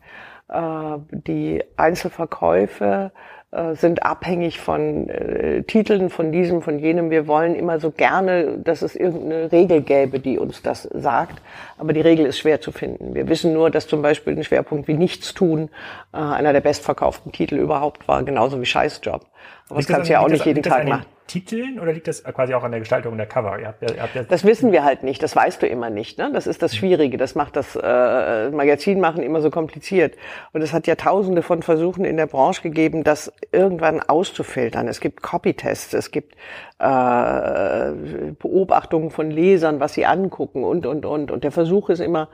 Äh, 0.49 0.97
die 1.11 1.63
Einzelverkäufe 1.77 3.11
äh, 3.55 3.75
sind 3.75 4.03
abhängig 4.03 4.59
von 4.59 5.07
äh, 5.07 5.63
Titeln, 5.63 6.09
von 6.09 6.31
diesem, 6.31 6.61
von 6.61 6.77
jenem. 6.77 7.09
Wir 7.09 7.25
wollen 7.25 7.55
immer 7.55 7.79
so 7.79 7.89
gerne, 7.89 8.57
dass 8.57 8.81
es 8.81 8.95
irgendeine 8.95 9.51
Regel 9.51 9.81
gäbe, 9.81 10.19
die 10.19 10.37
uns 10.37 10.61
das 10.61 10.83
sagt. 10.83 11.41
Aber 11.77 11.93
die 11.93 12.01
Regel 12.01 12.25
ist 12.25 12.37
schwer 12.37 12.59
zu 12.59 12.71
finden. 12.71 13.15
Wir 13.15 13.29
wissen 13.29 13.53
nur, 13.53 13.69
dass 13.69 13.87
zum 13.87 14.01
Beispiel 14.01 14.35
ein 14.35 14.43
Schwerpunkt 14.43 14.87
wie 14.87 14.95
Nichtstun 14.95 15.69
äh, 16.13 16.17
einer 16.17 16.51
der 16.51 16.61
bestverkauften 16.61 17.31
Titel 17.31 17.55
überhaupt 17.55 18.07
war, 18.07 18.23
genauso 18.23 18.59
wie 18.59 18.65
Scheißjob. 18.65 19.25
Aber 19.69 19.79
das 19.79 19.87
kannst 19.87 20.09
du 20.09 20.13
ja 20.13 20.19
auch 20.19 20.29
nicht 20.29 20.45
jeden 20.45 20.61
Tag 20.61 20.87
machen. 20.87 21.05
Titeln 21.27 21.79
oder 21.79 21.91
liegt 21.91 22.07
das 22.07 22.23
quasi 22.23 22.53
auch 22.53 22.63
an 22.63 22.71
der 22.71 22.79
Gestaltung 22.79 23.17
der 23.17 23.25
Cover? 23.25 23.59
Ihr 23.59 23.67
habt 23.67 23.81
ihr 23.81 24.01
habt 24.01 24.31
das 24.31 24.43
wissen 24.43 24.71
wir 24.71 24.83
halt 24.83 25.03
nicht, 25.03 25.23
das 25.23 25.35
weißt 25.35 25.61
du 25.61 25.67
immer 25.67 25.89
nicht. 25.89 26.17
Ne? 26.17 26.29
Das 26.33 26.45
ist 26.45 26.61
das 26.61 26.75
Schwierige, 26.75 27.17
das 27.17 27.35
macht 27.35 27.55
das 27.55 27.75
äh, 27.75 28.49
Magazin 28.51 28.99
machen 28.99 29.23
immer 29.23 29.41
so 29.41 29.49
kompliziert. 29.49 30.15
Und 30.53 30.61
es 30.61 30.73
hat 30.73 30.87
ja 30.87 30.95
tausende 30.95 31.41
von 31.41 31.63
Versuchen 31.63 32.05
in 32.05 32.17
der 32.17 32.27
Branche 32.27 32.61
gegeben, 32.61 33.03
das 33.03 33.33
irgendwann 33.51 34.01
auszufiltern. 34.01 34.87
Es 34.87 34.99
gibt 34.99 35.21
Copytests, 35.21 35.93
es 35.93 36.11
gibt 36.11 36.35
äh, 36.79 37.91
Beobachtungen 38.39 39.09
von 39.09 39.31
Lesern, 39.31 39.79
was 39.79 39.93
sie 39.93 40.05
angucken 40.05 40.63
und, 40.63 40.85
und, 40.85 41.05
und. 41.05 41.31
Und 41.31 41.43
der 41.43 41.51
Versuch 41.51 41.89
ist 41.89 42.01
immer, 42.01 42.29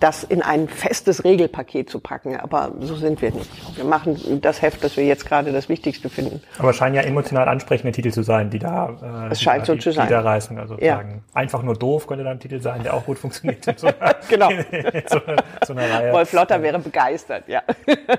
das 0.00 0.22
in 0.22 0.42
ein 0.42 0.68
festes 0.68 1.24
Regelpaket 1.24 1.90
zu 1.90 1.98
packen. 2.00 2.36
Aber 2.36 2.72
so 2.80 2.94
sind 2.94 3.20
wir 3.20 3.32
nicht. 3.32 3.76
Wir 3.76 3.84
machen 3.84 4.40
das 4.40 4.62
Heft, 4.62 4.84
das 4.84 4.96
wir 4.96 5.04
jetzt 5.04 5.26
gerade 5.26 5.52
das 5.52 5.68
Wichtigste 5.68 6.08
finden. 6.08 6.40
Aber 6.58 6.70
es 6.70 6.76
scheinen 6.76 6.94
ja 6.94 7.02
emotional 7.02 7.48
ansprechende 7.48 7.92
Titel 7.92 8.10
zu 8.10 8.22
sein, 8.22 8.50
die 8.50 8.58
da, 8.58 9.28
äh, 9.28 9.32
es 9.32 9.42
scheint 9.42 9.66
so 9.66 9.74
die, 9.74 9.80
zu 9.80 9.92
sein. 9.92 10.06
die 10.06 10.12
da 10.12 10.20
reißen. 10.20 10.58
Also. 10.58 10.76
Ja. 10.78 11.02
Einfach 11.34 11.62
nur 11.62 11.74
doof 11.74 12.06
könnte 12.06 12.24
da 12.24 12.30
ein 12.30 12.40
Titel 12.40 12.60
sein, 12.60 12.82
der 12.82 12.94
auch 12.94 13.04
gut 13.04 13.18
funktioniert. 13.18 13.64
So 13.76 13.88
genau. 14.28 14.48
so, 15.06 15.20
so 15.66 15.72
einer 15.72 15.90
Reihe. 15.90 16.12
Wolf 16.12 16.32
Lotter 16.32 16.62
wäre 16.62 16.78
begeistert, 16.78 17.48
ja. 17.48 17.62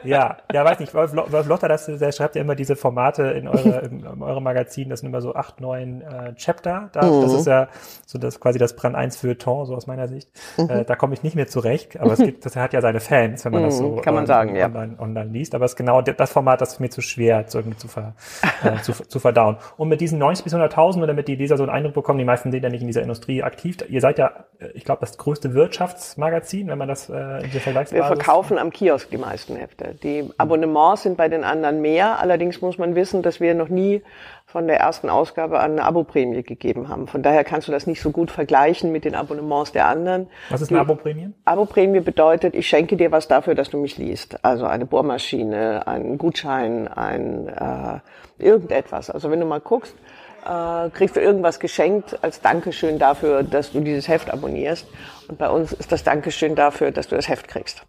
ja, 0.04 0.38
ja, 0.52 0.66
weiß 0.66 0.80
nicht. 0.80 0.94
Wolf, 0.94 1.14
Wolf 1.16 1.48
Lotter, 1.48 1.68
das, 1.68 1.86
der 1.86 2.12
schreibt 2.12 2.36
ja 2.36 2.42
immer 2.42 2.56
diese 2.56 2.76
Formate 2.76 3.24
in, 3.24 3.48
eure, 3.48 3.80
in, 3.90 4.04
in 4.04 4.22
eurem 4.22 4.44
Magazin. 4.44 4.90
Das 4.90 5.00
sind 5.00 5.10
immer 5.10 5.22
so 5.22 5.34
acht, 5.34 5.62
neun 5.62 6.02
äh, 6.02 6.34
Chapter. 6.36 6.90
Da, 6.92 7.04
mhm. 7.04 7.22
Das 7.22 7.34
ist 7.34 7.48
ja 7.48 7.70
so 8.06 8.20
das 8.20 8.40
quasi 8.40 8.60
das 8.60 8.76
Brand 8.76 8.96
1 8.96 9.18
für 9.18 9.38
Ton, 9.38 9.66
so 9.66 9.76
aus 9.76 9.88
meiner 9.88 10.08
Sicht. 10.08 10.30
Mhm. 10.58 10.70
Äh, 10.70 10.86
da 10.86 10.96
komme 11.10 11.16
ich 11.16 11.24
nicht 11.24 11.36
mehr 11.36 11.48
zurecht, 11.48 12.00
aber 12.00 12.14
es 12.14 12.20
gibt, 12.20 12.46
das 12.46 12.56
hat 12.56 12.72
ja 12.72 12.82
seine 12.82 13.00
Fans, 13.00 13.44
wenn 13.44 13.52
man 13.52 13.64
das 13.64 13.80
so 13.80 13.96
mhm, 13.96 14.02
Kann 14.02 14.14
man 14.14 14.28
sagen, 14.28 14.52
online, 14.52 14.96
ja. 14.96 15.04
online 15.04 15.32
liest. 15.32 15.56
Aber 15.56 15.66
es 15.66 15.72
ist 15.72 15.76
genau 15.76 16.04
das 16.04 16.32
Format, 16.32 16.62
das 16.62 16.74
ist 16.74 16.80
mir 16.80 16.92
zu 16.92 17.02
schwer 17.02 17.48
zu, 17.48 17.64
zu, 17.78 17.88
ver, 17.88 18.14
äh, 18.64 18.80
zu, 18.84 18.92
zu 18.92 19.20
verdauen. 19.20 19.58
Und 19.76 19.90
mit 19.90 20.02
diesen 20.02 20.20
90 20.20 20.44
bis 20.44 20.54
100.000, 20.54 21.04
damit 21.08 21.28
die 21.28 21.36
Leser 21.36 21.58
so 21.58 21.64
einen 21.64 21.72
Eindruck 21.72 21.96
bekommen, 21.96 22.20
die 22.20 22.26
meisten 22.26 22.52
sind 22.52 22.64
ja 22.64 22.70
nicht 22.70 22.82
in 22.82 22.88
dieser 22.88 23.02
Industrie 23.02 23.42
aktiv. 23.42 23.78
Ihr 23.90 24.02
seid 24.02 24.20
ja, 24.20 24.46
äh, 24.60 24.68
ich 24.76 24.86
glaube, 24.86 25.02
das 25.02 25.18
größte 25.18 25.56
Wirtschaftsmagazin, 25.56 26.68
wenn 26.68 26.78
man 26.78 26.88
das 26.88 27.10
äh, 27.10 27.14
in 27.14 27.52
der 27.52 27.62
Vergleichsbasis... 27.62 27.94
Wir 27.94 28.04
verkaufen 28.04 28.60
am 28.60 28.70
Kiosk 28.70 29.10
die 29.10 29.18
meisten 29.18 29.56
Hefte. 29.56 29.96
Die 30.04 30.30
Abonnements 30.38 31.02
sind 31.02 31.18
bei 31.18 31.28
den 31.28 31.44
anderen 31.44 31.82
mehr. 31.82 32.20
Allerdings 32.20 32.62
muss 32.62 32.78
man 32.78 32.94
wissen, 32.94 33.24
dass 33.24 33.40
wir 33.40 33.56
noch 33.56 33.70
nie 33.70 34.04
von 34.52 34.66
der 34.66 34.80
ersten 34.80 35.10
Ausgabe 35.10 35.60
an 35.60 35.74
eine 35.74 35.84
Aboprämie 35.84 36.42
gegeben 36.42 36.90
haben. 36.90 37.08
Von 37.08 37.22
daher 37.22 37.44
kannst 37.44 37.68
du 37.68 37.72
das 37.72 37.86
nicht 37.86 38.02
so 38.02 38.10
gut 38.10 38.32
vergleichen 38.32 38.92
mit 38.92 39.06
den 39.06 39.14
Abonnements 39.14 39.72
der 39.74 39.88
anderen. 39.88 40.28
Was 40.50 40.62
ist 40.62 40.72
eine 40.72 40.80
Aboprämie? 40.80 41.30
Aboprämie 41.46 42.00
bedeutet, 42.00 42.56
ich 42.56 42.68
schenke 42.68 42.98
dir 42.98 43.12
was 43.12 43.28
dafür, 43.28 43.54
dass 43.54 43.70
du 43.70 43.78
mich 43.78 44.00
liest. 44.00 44.44
Also 44.44 44.66
eine 44.66 44.88
Bohrmaschine, 44.88 45.86
einen 45.86 46.18
Gutschein, 46.18 46.88
ein 46.88 47.48
äh, 47.48 48.44
irgendetwas. 48.44 49.12
Also 49.12 49.30
wenn 49.30 49.40
du 49.40 49.46
mal 49.46 49.62
guckst, 49.62 49.96
äh, 50.44 50.90
kriegst 50.90 51.16
du 51.16 51.20
irgendwas 51.20 51.60
geschenkt 51.60 52.18
als 52.24 52.42
Dankeschön 52.42 52.98
dafür, 52.98 53.44
dass 53.44 53.72
du 53.72 53.82
dieses 53.82 54.08
Heft 54.08 54.34
abonnierst. 54.34 54.88
Und 55.28 55.38
bei 55.38 55.50
uns 55.50 55.74
ist 55.74 55.92
das 55.92 56.04
Dankeschön 56.04 56.56
dafür, 56.56 56.90
dass 56.90 57.08
du 57.08 57.16
das 57.16 57.30
Heft 57.30 57.48
kriegst. 57.48 57.86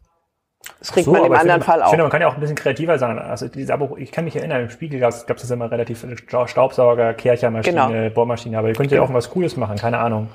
Das 0.80 0.92
kriegt 0.92 1.04
so, 1.04 1.12
man 1.12 1.24
im 1.24 1.32
anderen 1.32 1.60
finde, 1.60 1.64
Fall 1.64 1.82
auch. 1.82 1.86
Ich 1.86 1.90
finde, 1.90 2.04
man 2.04 2.10
kann 2.10 2.22
ja 2.22 2.28
auch 2.28 2.34
ein 2.34 2.40
bisschen 2.40 2.56
kreativer 2.56 2.98
sein. 2.98 3.18
Also 3.18 3.48
diese 3.48 3.74
Abo, 3.74 3.96
ich 3.98 4.10
kann 4.10 4.24
mich 4.24 4.34
erinnern, 4.34 4.62
im 4.62 4.70
Spiegel 4.70 4.98
gab 4.98 5.10
es 5.10 5.24
das 5.26 5.50
immer 5.50 5.70
relativ 5.70 6.00
viele 6.00 6.16
Staubsauger, 6.16 7.12
Kerchermaschine, 7.14 7.90
genau. 7.92 8.10
Bohrmaschine, 8.14 8.58
aber 8.58 8.68
ihr 8.68 8.74
könnt 8.74 8.90
ja 8.90 8.98
genau. 8.98 9.10
auch 9.10 9.14
was 9.14 9.30
Cooles 9.30 9.56
machen, 9.56 9.76
keine 9.76 9.98
Ahnung. 9.98 10.28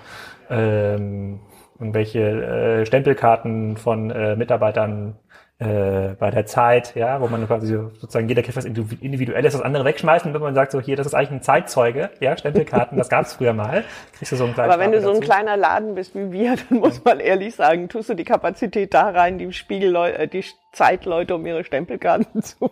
Ähm, 0.49 1.39
irgendwelche 1.79 2.19
äh, 2.19 2.85
Stempelkarten 2.85 3.75
von 3.75 4.11
äh, 4.11 4.35
Mitarbeitern 4.35 5.15
äh, 5.57 6.15
bei 6.19 6.31
der 6.31 6.45
Zeit, 6.45 6.95
ja, 6.95 7.21
wo 7.21 7.27
man 7.27 7.47
quasi 7.47 7.67
sozusagen 7.73 8.27
jeder 8.27 8.41
kriegt 8.41 8.57
was 8.57 8.65
Individuelles, 8.65 9.53
das 9.53 9.61
andere 9.61 9.85
wegschmeißen, 9.85 10.33
wenn 10.33 10.41
man 10.41 10.53
sagt, 10.53 10.73
so 10.73 10.81
hier, 10.81 10.97
das 10.97 11.07
ist 11.07 11.13
eigentlich 11.13 11.31
ein 11.31 11.41
Zeitzeuge, 11.41 12.09
ja, 12.19 12.35
Stempelkarten, 12.35 12.97
das 12.97 13.07
gab 13.07 13.25
es 13.25 13.33
früher 13.33 13.53
mal. 13.53 13.85
Kriegst 14.17 14.33
du 14.33 14.35
so 14.35 14.43
einen 14.43 14.59
Aber 14.59 14.79
wenn 14.79 14.91
du 14.91 15.01
so 15.01 15.13
ein 15.13 15.21
kleiner 15.21 15.55
Laden 15.55 15.95
bist 15.95 16.13
wie 16.13 16.31
wir, 16.31 16.55
dann 16.69 16.79
muss 16.79 17.03
man 17.05 17.21
ehrlich 17.21 17.55
sagen, 17.55 17.87
tust 17.87 18.09
du 18.09 18.15
die 18.15 18.25
Kapazität 18.25 18.93
da 18.93 19.09
rein, 19.09 19.37
die 19.37 19.51
Spiegel, 19.53 19.95
äh, 19.95 20.27
die 20.75 20.77
Zeitleute, 20.77 21.35
um 21.35 21.45
ihre 21.45 21.63
Stempelkarten 21.63 22.41
zu 22.41 22.69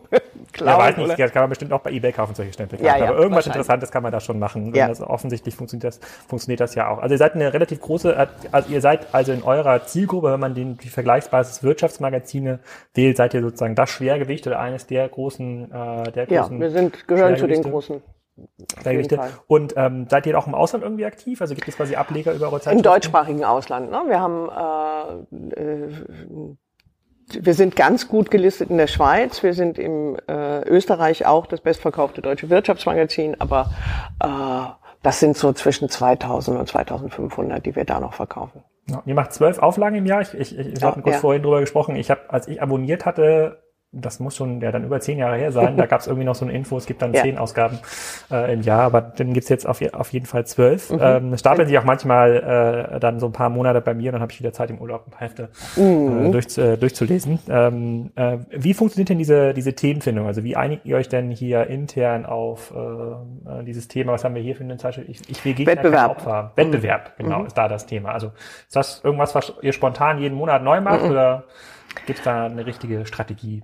klauen. 0.52 0.70
Ja, 0.70 0.78
weiß 0.78 0.98
nicht, 0.98 1.20
das 1.20 1.32
kann 1.32 1.44
man 1.44 1.50
bestimmt 1.50 1.74
auch 1.74 1.82
bei 1.82 1.92
eBay 1.92 2.12
kaufen, 2.12 2.36
solche 2.36 2.54
Stempelkarten. 2.54 3.00
Ja, 3.00 3.06
ja, 3.06 3.12
Aber 3.12 3.20
irgendwas 3.20 3.48
Interessantes 3.48 3.92
kann 3.92 4.04
man 4.04 4.12
da 4.12 4.20
schon 4.20 4.40
machen. 4.40 4.74
Ja. 4.74 4.88
Also 4.88 5.08
offensichtlich 5.08 5.56
funktioniert 5.56 5.86
das, 5.86 6.00
funktioniert 6.28 6.60
das 6.60 6.76
ja 6.76 6.90
auch. 6.90 7.00
Also 7.00 7.14
ihr 7.14 7.18
seid 7.20 7.36
eine 7.36 7.54
relativ 7.54 7.82
große, 7.82 8.28
also 8.52 8.70
ihr 8.72 8.82
seid 8.82 9.14
also 9.14 9.32
in 9.32 9.44
eurer 9.44 9.86
Zielgruppe, 9.86 10.32
wenn 10.32 10.40
man 10.40 10.56
den, 10.56 10.78
die 10.78 10.90
Vergleichsbasis 10.90 11.64
Wirtschaftsmagazine 11.64 12.60
wählt, 12.94 13.18
seid 13.18 13.34
ihr 13.34 13.42
sozusagen 13.42 13.76
das 13.76 13.90
Schwergewicht 13.90 14.46
oder 14.48 14.60
eines 14.60 14.88
der 14.88 15.08
großen, 15.08 15.72
äh, 15.72 16.12
der 16.12 16.26
großen. 16.28 16.56
Ja, 16.56 16.62
wir 16.62 16.72
sind, 16.72 17.08
gehören 17.08 17.38
zu 17.38 17.48
den 17.48 17.64
großen. 17.64 18.02
Und 19.48 19.74
ähm, 19.78 20.08
seid 20.10 20.26
ihr 20.26 20.38
auch 20.38 20.48
im 20.48 20.56
Ausland 20.56 20.84
irgendwie 20.84 21.06
aktiv? 21.06 21.40
Also 21.42 21.54
gibt 21.54 21.68
es 21.68 21.78
quasi 21.78 21.96
Ableger 21.96 22.34
über 22.34 22.48
eure 22.48 22.62
Zeit? 22.62 22.76
Im 22.76 22.82
deutschsprachigen 22.82 23.44
Ausland. 23.44 23.92
Ne? 23.92 24.02
Wir 24.08 24.20
haben 24.20 25.28
äh, 25.56 25.62
äh, 25.62 25.90
wir 27.42 27.54
sind 27.54 27.76
ganz 27.76 28.08
gut 28.08 28.32
gelistet 28.32 28.70
in 28.70 28.78
der 28.78 28.88
Schweiz. 28.88 29.44
Wir 29.44 29.54
sind 29.54 29.78
im 29.78 30.18
äh, 30.28 30.62
Österreich 30.68 31.26
auch 31.26 31.46
das 31.46 31.62
bestverkaufte 31.62 32.22
deutsche 32.22 32.50
Wirtschaftsmagazin, 32.50 33.40
aber 33.40 33.72
äh, 34.20 34.28
das 35.02 35.20
sind 35.20 35.38
so 35.38 35.52
zwischen 35.54 35.90
2000 35.90 36.60
und 36.60 36.68
2500, 36.68 37.66
die 37.66 37.76
wir 37.76 37.86
da 37.86 38.00
noch 38.00 38.14
verkaufen. 38.14 38.64
Ja, 38.90 39.02
ihr 39.06 39.16
macht 39.16 39.34
zwölf 39.34 39.60
Auflagen 39.60 39.96
im 39.96 40.06
Jahr. 40.06 40.22
Ich, 40.22 40.34
ich, 40.34 40.58
ich 40.58 40.80
ja, 40.80 40.88
habe 40.88 41.02
kurz 41.02 41.16
ja. 41.16 41.22
vorhin 41.22 41.42
drüber 41.42 41.62
gesprochen. 41.62 41.96
Ich 41.96 42.10
habe, 42.10 42.22
als 42.30 42.48
ich 42.48 42.62
abonniert 42.62 43.06
hatte, 43.06 43.63
das 43.94 44.20
muss 44.20 44.36
schon 44.36 44.60
ja 44.60 44.72
dann 44.72 44.84
über 44.84 45.00
zehn 45.00 45.20
Jahre 45.20 45.38
her 45.38 45.52
sein. 45.52 45.78
Da 45.78 45.86
gab 45.88 46.02
es 46.02 46.08
irgendwie 46.08 46.26
noch 46.26 46.36
so 46.36 46.46
eine 46.46 46.54
Info, 46.54 46.76
es 46.78 46.86
gibt 46.86 47.02
dann 47.02 47.14
ja. 47.14 47.22
zehn 47.22 47.38
Ausgaben 47.38 47.80
äh, 48.32 48.54
im 48.54 48.62
Jahr, 48.62 48.82
aber 48.82 49.02
dann 49.02 49.34
gibt's 49.34 49.50
jetzt 49.50 49.68
auf, 49.68 49.82
auf 49.94 50.12
jeden 50.12 50.26
Fall 50.26 50.46
zwölf. 50.46 50.92
Mhm. 50.92 51.00
Ähm, 51.02 51.38
stapeln 51.38 51.68
sich 51.68 51.78
auch 51.78 51.84
manchmal 51.84 52.92
äh, 52.96 53.00
dann 53.00 53.20
so 53.20 53.28
ein 53.28 53.32
paar 53.32 53.50
Monate 53.50 53.82
bei 53.82 53.94
mir, 53.94 54.12
dann 54.12 54.22
habe 54.22 54.32
ich 54.32 54.40
wieder 54.40 54.52
Zeit 54.52 54.72
im 54.72 54.80
Urlaub 54.80 55.08
ein 55.08 55.12
paar 55.12 55.22
Hefte 55.22 55.50
mhm. 55.76 56.28
äh, 56.28 56.32
durch, 56.32 56.58
äh, 56.58 56.78
durchzulesen. 56.78 57.40
Ähm, 57.50 58.12
äh, 58.16 58.38
wie 58.50 58.74
funktioniert 58.74 59.10
denn 59.10 59.20
diese, 59.20 59.54
diese 59.54 59.74
Themenfindung? 59.74 60.26
Also 60.26 60.44
wie 60.44 60.56
einigt 60.56 60.86
ihr 60.86 60.98
euch 60.98 61.10
denn 61.10 61.30
hier 61.30 61.68
intern 61.68 62.26
auf 62.26 62.74
äh, 62.76 62.80
äh 62.80 63.64
dieses 63.64 63.88
Thema? 63.88 64.14
Was 64.14 64.24
haben 64.24 64.36
wir 64.36 64.42
hier 64.42 64.56
für 64.56 64.64
eine 64.64 64.78
Zeitschrift? 64.78 65.10
Ich, 65.10 65.30
ich 65.30 65.46
will 65.46 65.54
Wettbewerb. 65.66 66.12
Opfer. 66.12 66.52
Wettbewerb, 66.56 67.14
mhm. 67.18 67.24
genau, 67.24 67.40
mhm. 67.40 67.46
ist 67.48 67.58
da 67.58 67.68
das 67.68 67.86
Thema. 67.86 68.12
Also 68.12 68.32
ist 68.68 68.76
das 68.76 69.02
irgendwas, 69.04 69.36
was 69.36 69.54
ihr 69.62 69.74
spontan 69.74 70.18
jeden 70.18 70.36
Monat 70.36 70.64
neu 70.64 70.82
macht 70.82 71.04
mhm. 71.04 71.12
oder 71.12 71.44
gibt 72.06 72.20
es 72.20 72.26
da 72.26 72.46
eine 72.46 72.66
richtige 72.66 73.06
Strategie? 73.06 73.64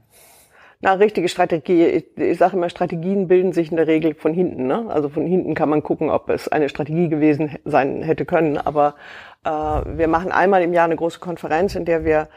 Na, 0.82 0.94
richtige 0.94 1.28
Strategie. 1.28 2.06
Ich, 2.16 2.38
sage 2.38 2.56
immer, 2.56 2.70
Strategien 2.70 3.28
bilden 3.28 3.52
sich 3.52 3.70
in 3.70 3.76
der 3.76 3.88
Regel 3.88 4.14
von 4.14 4.34
hinten. 4.34 4.66
Ne? 4.68 4.86
Also 4.88 5.10
von 5.10 5.26
hinten 5.26 5.54
kann 5.54 5.68
man 5.68 5.84
gucken, 5.84 6.10
ob 6.10 6.30
es 6.30 6.48
eine 6.48 6.70
Strategie 6.70 7.10
gewesen 7.10 7.58
sein 7.66 8.02
hätte 8.02 8.24
können. 8.24 8.58
Aber 8.58 8.96
äh, 9.44 9.50
wir 9.50 10.08
machen 10.08 10.32
einmal 10.32 10.62
im 10.62 10.72
Jahr 10.72 10.86
eine 10.86 10.96
große 10.96 11.20
Konferenz, 11.20 11.76
in 11.76 11.84
der 11.84 12.06
wir 12.06 12.30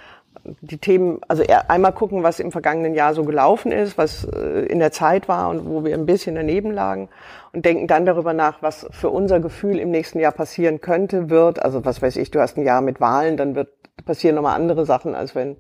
die 0.61 0.79
Themen, 0.79 1.21
also 1.29 1.45
einmal 1.69 1.93
gucken, 1.93 2.25
was 2.25 2.41
im 2.41 2.51
vergangenen 2.51 2.95
Jahr 2.95 3.15
so 3.15 3.23
gelaufen 3.23 3.71
ist, 3.71 3.97
was 3.97 4.25
äh, 4.25 4.67
in 4.67 4.81
der 4.81 4.91
Zeit 4.91 5.29
war 5.29 5.49
und 5.49 5.69
wo 5.69 5.85
wir 5.85 5.95
ein 5.95 6.07
bisschen 6.07 6.35
daneben 6.35 6.73
lagen 6.73 7.11
und 7.53 7.65
denken 7.65 7.87
dann 7.87 8.07
darüber 8.07 8.33
nach, 8.33 8.61
was 8.61 8.89
für 8.91 9.11
unser 9.11 9.39
Gefühl 9.39 9.79
im 9.79 9.93
nächsten 9.93 10.19
Jahr 10.19 10.33
passieren 10.33 10.81
könnte, 10.81 11.31
wird. 11.31 11.63
Also 11.63 11.85
was 11.85 12.03
weiß 12.03 12.17
ich, 12.17 12.33
du 12.33 12.41
hast 12.41 12.57
ein 12.57 12.65
Jahr 12.65 12.81
mit 12.81 13.01
Wahlen, 13.01 13.37
dann 13.37 13.55
wird 13.55 13.69
passieren 14.05 14.35
nochmal 14.35 14.57
andere 14.57 14.85
Sachen, 14.85 15.15
als 15.15 15.35
wenn 15.35 15.57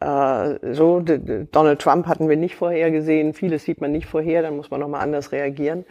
so, 0.00 1.00
Donald 1.00 1.78
Trump 1.80 2.06
hatten 2.06 2.28
wir 2.28 2.36
nicht 2.36 2.54
vorhergesehen, 2.54 3.34
vieles 3.34 3.64
sieht 3.64 3.80
man 3.80 3.92
nicht 3.92 4.06
vorher, 4.06 4.42
dann 4.42 4.56
muss 4.56 4.70
man 4.70 4.80
nochmal 4.80 5.02
anders 5.02 5.32
reagieren. 5.32 5.84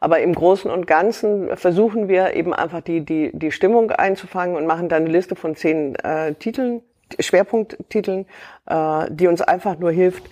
Aber 0.00 0.18
im 0.18 0.34
Großen 0.34 0.68
und 0.68 0.88
Ganzen 0.88 1.56
versuchen 1.56 2.08
wir 2.08 2.34
eben 2.34 2.52
einfach 2.52 2.80
die, 2.80 3.04
die, 3.04 3.30
die 3.32 3.52
Stimmung 3.52 3.92
einzufangen 3.92 4.56
und 4.56 4.66
machen 4.66 4.88
dann 4.88 5.04
eine 5.04 5.12
Liste 5.12 5.36
von 5.36 5.54
zehn 5.54 5.94
äh, 5.94 6.34
Titeln, 6.34 6.82
Schwerpunkttiteln, 7.20 8.26
äh, 8.66 9.06
die 9.10 9.28
uns 9.28 9.42
einfach 9.42 9.78
nur 9.78 9.92
hilft, 9.92 10.24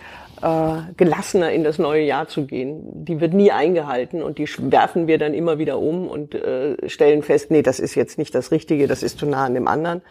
äh, 0.43 0.93
gelassener 0.97 1.53
in 1.53 1.65
das 1.65 1.79
neue 1.79 2.03
Jahr 2.03 2.29
zu 2.29 2.47
gehen. 2.47 3.05
Die 3.05 3.21
wird 3.21 3.35
nie 3.35 3.51
eingehalten 3.53 4.23
und 4.23 4.39
die 4.39 4.49
werfen 4.59 5.07
wir 5.07 5.19
dann 5.19 5.35
immer 5.35 5.59
wieder 5.59 5.79
um 5.79 6.09
und 6.09 6.35
äh, 6.35 6.89
stellen 6.89 7.23
fest, 7.23 7.51
nee, 7.51 7.63
das 7.63 7.81
ist 7.81 7.95
jetzt 7.95 8.19
nicht 8.19 8.35
das 8.35 8.51
Richtige, 8.51 8.87
das 8.87 9.03
ist 9.03 9.19
zu 9.19 9.27
nah 9.27 9.45
an 9.45 9.55
dem 9.55 9.69
anderen. 9.69 10.03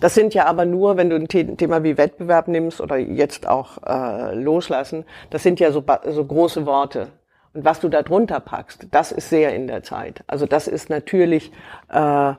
Das 0.00 0.14
sind 0.14 0.34
ja 0.34 0.46
aber 0.46 0.64
nur, 0.64 0.96
wenn 0.96 1.10
du 1.10 1.16
ein 1.16 1.28
Thema 1.28 1.82
wie 1.82 1.98
Wettbewerb 1.98 2.48
nimmst 2.48 2.80
oder 2.80 2.96
jetzt 2.96 3.48
auch 3.48 3.78
äh, 3.86 4.34
loslassen, 4.34 5.04
das 5.30 5.42
sind 5.42 5.60
ja 5.60 5.72
so, 5.72 5.84
so 6.08 6.24
große 6.24 6.66
Worte. 6.66 7.08
Und 7.54 7.64
was 7.64 7.80
du 7.80 7.88
da 7.88 8.02
drunter 8.02 8.40
packst, 8.40 8.86
das 8.90 9.12
ist 9.12 9.28
sehr 9.28 9.54
in 9.54 9.66
der 9.66 9.82
Zeit. 9.82 10.22
Also 10.26 10.46
das 10.46 10.68
ist 10.68 10.88
natürlich 10.90 11.52
äh, 11.90 12.34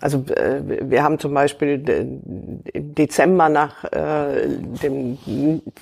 also 0.00 0.24
äh, 0.34 0.60
wir 0.90 1.02
haben 1.02 1.18
zum 1.18 1.32
Beispiel 1.32 1.78
Dezember 2.98 3.48
nach 3.48 3.84
äh, 3.84 4.46
dem 4.82 5.18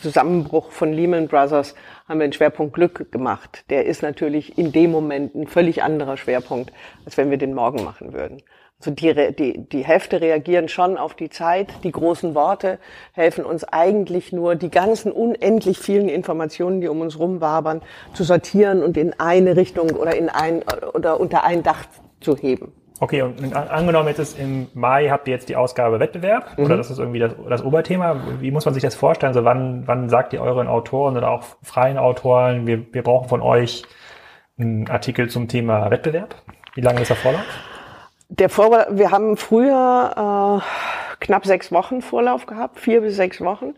Zusammenbruch 0.01 0.71
von 0.71 0.93
Lehman 0.93 1.29
Brothers 1.29 1.75
haben 2.09 2.19
wir 2.19 2.25
einen 2.25 2.33
Schwerpunkt 2.33 2.75
Glück 2.75 3.13
gemacht. 3.13 3.65
Der 3.71 3.87
ist 3.87 4.03
natürlich 4.03 4.59
in 4.59 4.73
dem 4.73 4.91
Moment 4.91 5.35
ein 5.35 5.47
völlig 5.47 5.83
anderer 5.83 6.17
Schwerpunkt, 6.17 6.73
als 7.05 7.17
wenn 7.17 7.31
wir 7.31 7.39
den 7.39 7.55
morgen 7.55 7.85
machen 7.85 8.13
würden. 8.13 8.43
Also 8.81 8.91
die, 8.91 9.35
die, 9.35 9.67
die 9.69 9.85
Hefte 9.85 10.21
reagieren 10.21 10.69
schon 10.69 10.99
auf 10.99 11.15
die 11.15 11.31
Zeit. 11.31 11.69
Die 11.85 11.93
großen 11.93 12.35
Worte 12.35 12.79
helfen 13.13 13.45
uns 13.45 13.65
eigentlich 13.65 14.33
nur, 14.33 14.57
die 14.57 14.71
ganzen 14.71 15.13
unendlich 15.13 15.79
vielen 15.79 16.09
Informationen, 16.09 16.81
die 16.81 16.89
um 16.89 17.01
uns 17.01 17.19
rumwabern, 17.19 17.81
zu 18.13 18.25
sortieren 18.25 18.83
und 18.83 18.97
in 18.97 19.19
eine 19.19 19.57
Richtung 19.57 19.91
oder 19.91 20.17
in 20.17 20.29
ein 20.29 20.63
oder 20.93 21.19
unter 21.21 21.45
ein 21.45 21.63
Dach 21.63 21.87
zu 22.21 22.37
heben. 22.37 22.73
Okay, 23.01 23.23
und 23.23 23.55
angenommen 23.55 24.09
jetzt 24.09 24.21
ist 24.21 24.39
im 24.39 24.69
Mai 24.73 25.09
habt 25.09 25.27
ihr 25.27 25.35
jetzt 25.35 25.49
die 25.49 25.57
Ausgabe 25.57 25.99
Wettbewerb 25.99 26.57
mhm. 26.57 26.65
oder 26.65 26.77
das 26.77 26.91
ist 26.91 27.01
irgendwie 27.01 27.19
das, 27.19 27.33
das 27.49 27.65
Oberthema. 27.65 28.17
Wie 28.39 28.53
muss 28.53 28.65
man 28.65 28.75
sich 28.75 28.85
das 28.85 28.95
vorstellen? 28.95 29.35
So 29.35 29.45
wann, 29.45 29.83
wann 29.87 30.09
sagt 30.09 30.33
ihr 30.33 30.41
euren 30.41 30.69
Autoren 30.69 31.17
oder 31.17 31.29
auch 31.31 31.43
freien 31.63 31.99
Autoren, 31.99 32.67
wir, 32.69 32.87
wir 32.93 33.03
brauchen 33.03 33.29
von 33.29 33.43
euch 33.43 33.83
einen 34.59 34.89
Artikel 34.89 35.29
zum 35.29 35.49
Thema 35.49 35.91
Wettbewerb? 35.91 36.37
Wie 36.75 36.83
lange 36.83 37.01
ist 37.01 37.09
der 37.09 37.17
Vorlauf? 37.17 37.43
Der 38.29 38.49
Vorlauf, 38.49 38.87
wir 38.91 39.11
haben 39.11 39.37
früher 39.37 40.63
äh, 40.63 41.17
knapp 41.19 41.47
sechs 41.47 41.73
Wochen 41.73 42.01
Vorlauf 42.01 42.47
gehabt, 42.47 42.79
vier 42.79 43.01
bis 43.01 43.17
sechs 43.17 43.41
Wochen. 43.41 43.75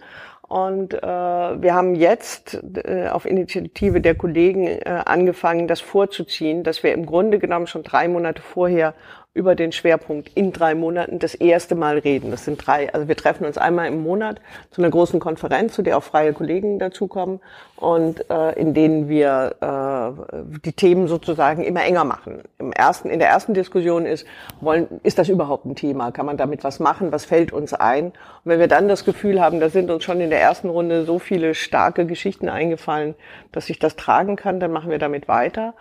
Und 0.48 0.94
äh, 0.94 1.00
wir 1.02 1.74
haben 1.74 1.96
jetzt 1.96 2.60
äh, 2.76 3.08
auf 3.08 3.26
Initiative 3.26 4.00
der 4.00 4.14
Kollegen 4.14 4.66
äh, 4.66 5.02
angefangen, 5.04 5.66
das 5.66 5.80
vorzuziehen, 5.80 6.62
dass 6.62 6.82
wir 6.84 6.92
im 6.92 7.04
Grunde 7.04 7.38
genommen 7.38 7.66
schon 7.66 7.82
drei 7.82 8.06
Monate 8.06 8.42
vorher 8.42 8.94
über 9.37 9.55
den 9.55 9.71
Schwerpunkt 9.71 10.31
in 10.35 10.52
drei 10.52 10.75
Monaten 10.75 11.19
das 11.19 11.35
erste 11.35 11.75
Mal 11.75 11.99
reden. 11.99 12.31
Das 12.31 12.47
sind 12.47 12.66
drei, 12.66 12.93
also 12.93 13.07
wir 13.07 13.16
treffen 13.16 13.45
uns 13.45 13.59
einmal 13.59 13.87
im 13.87 14.02
Monat 14.02 14.40
zu 14.71 14.81
einer 14.81 14.90
großen 14.90 15.21
Konferenz, 15.21 15.75
zu 15.75 15.83
der 15.83 15.99
auch 15.99 16.02
freie 16.02 16.33
Kollegen 16.33 16.78
dazukommen 16.78 17.40
und 17.76 18.28
äh, 18.31 18.59
in 18.59 18.73
denen 18.73 19.11
wir 19.11 19.55
äh, 19.61 20.59
die 20.64 20.73
Themen 20.73 21.07
sozusagen 21.07 21.62
immer 21.62 21.85
enger 21.85 22.05
machen. 22.05 22.40
Im 22.59 22.73
ersten, 22.73 23.11
in 23.11 23.19
der 23.19 23.28
ersten 23.28 23.52
Diskussion 23.52 24.07
ist, 24.07 24.26
wollen, 24.62 24.88
ist 25.02 25.19
das 25.19 25.28
überhaupt 25.28 25.66
ein 25.66 25.76
Thema? 25.76 26.12
Kann 26.12 26.25
man 26.25 26.38
damit 26.38 26.64
was 26.64 26.81
machen? 26.81 27.12
Was 27.12 27.26
fällt 27.26 27.52
uns 27.52 27.75
ein? 27.75 28.07
Und 28.07 28.14
wenn 28.45 28.59
wir 28.59 28.69
dann 28.69 28.88
das 28.88 29.05
Gefühl 29.05 29.43
haben, 29.43 29.61
da 29.61 29.69
sind 29.69 29.90
uns 29.90 30.02
schon 30.02 30.21
in 30.23 30.31
der 30.31 30.40
ersten 30.40 30.71
Runde 30.71 31.05
so 31.05 31.19
viele 31.19 31.55
starke 31.55 32.07
Geschichten 32.07 32.49
eingefallen, 32.49 33.14
dass 33.52 33.69
ich 33.69 33.78
das 33.78 33.97
tragen 33.97 34.37
kann, 34.37 34.61
dann 34.61 34.73
machen 34.73 34.90
wir 34.90 34.99
damit 34.99 35.28
weiter. 35.28 35.75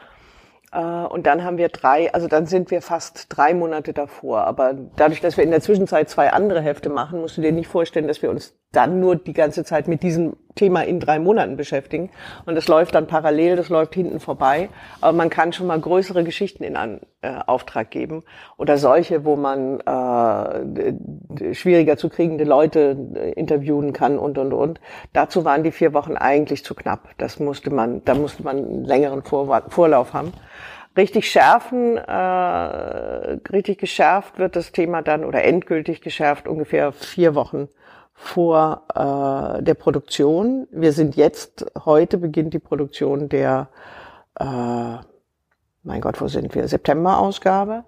Äh, 0.75 1.05
und 1.07 1.25
dann 1.25 1.43
haben 1.43 1.57
wir 1.57 1.69
drei, 1.69 2.13
also 2.13 2.27
dann 2.27 2.45
sind 2.45 2.69
wir 2.69 2.81
fast 2.81 3.27
drei 3.29 3.53
Monate 3.53 3.93
davor. 3.93 4.45
Aber 4.45 4.73
dadurch, 4.95 5.21
dass 5.21 5.37
wir 5.37 5.43
in 5.43 5.51
der 5.51 5.61
Zwischenzeit 5.61 6.09
zwei 6.09 6.33
andere 6.33 6.61
Hefte 6.61 6.89
machen, 6.89 7.21
musst 7.21 7.37
du 7.37 7.41
dir 7.41 7.51
nicht 7.51 7.67
vorstellen, 7.67 8.07
dass 8.07 8.21
wir 8.21 8.29
uns 8.29 8.53
dann 8.71 8.99
nur 8.99 9.15
die 9.15 9.33
ganze 9.33 9.63
Zeit 9.63 9.87
mit 9.87 10.03
diesen 10.03 10.35
Thema 10.55 10.81
in 10.81 10.99
drei 10.99 11.19
Monaten 11.19 11.57
beschäftigen. 11.57 12.09
Und 12.45 12.55
das 12.55 12.67
läuft 12.67 12.95
dann 12.95 13.07
parallel, 13.07 13.57
das 13.57 13.69
läuft 13.69 13.93
hinten 13.93 14.19
vorbei. 14.19 14.69
Aber 15.01 15.15
man 15.15 15.29
kann 15.29 15.53
schon 15.53 15.67
mal 15.67 15.79
größere 15.79 16.23
Geschichten 16.23 16.63
in 16.63 16.77
einen 16.77 17.01
äh, 17.21 17.39
Auftrag 17.45 17.91
geben 17.91 18.23
oder 18.57 18.77
solche, 18.77 19.25
wo 19.25 19.35
man 19.35 19.79
äh, 19.81 21.53
schwieriger 21.53 21.97
zu 21.97 22.09
kriegende 22.09 22.45
Leute 22.45 22.97
äh, 23.15 23.31
interviewen 23.31 23.93
kann 23.93 24.17
und 24.17 24.37
und 24.37 24.53
und. 24.53 24.79
Dazu 25.13 25.43
waren 25.43 25.63
die 25.63 25.71
vier 25.71 25.93
Wochen 25.93 26.15
eigentlich 26.15 26.63
zu 26.63 26.73
knapp. 26.73 27.09
Das 27.17 27.39
musste 27.39 27.69
man, 27.69 28.03
da 28.05 28.15
musste 28.15 28.43
man 28.43 28.57
einen 28.57 28.85
längeren 28.85 29.23
Vor 29.23 29.63
Vorlauf 29.69 30.13
haben. 30.13 30.33
Richtig 30.97 31.29
schärfen, 31.29 31.97
äh, 31.97 32.11
richtig 33.51 33.79
geschärft 33.79 34.39
wird 34.39 34.55
das 34.55 34.71
Thema 34.71 35.01
dann 35.01 35.25
oder 35.25 35.43
endgültig 35.43 36.01
geschärft 36.01 36.47
ungefähr 36.47 36.93
vier 36.93 37.35
Wochen 37.35 37.67
vor 38.15 38.83
äh, 38.95 39.61
der 39.61 39.73
Produktion. 39.73 40.67
Wir 40.71 40.93
sind 40.93 41.15
jetzt, 41.15 41.65
heute 41.83 42.17
beginnt 42.17 42.53
die 42.53 42.59
Produktion 42.59 43.29
der, 43.29 43.69
äh, 44.39 44.45
mein 45.83 46.01
Gott, 46.01 46.19
wo 46.21 46.27
sind 46.27 46.55
wir? 46.55 46.67
September-Ausgabe. 46.67 47.83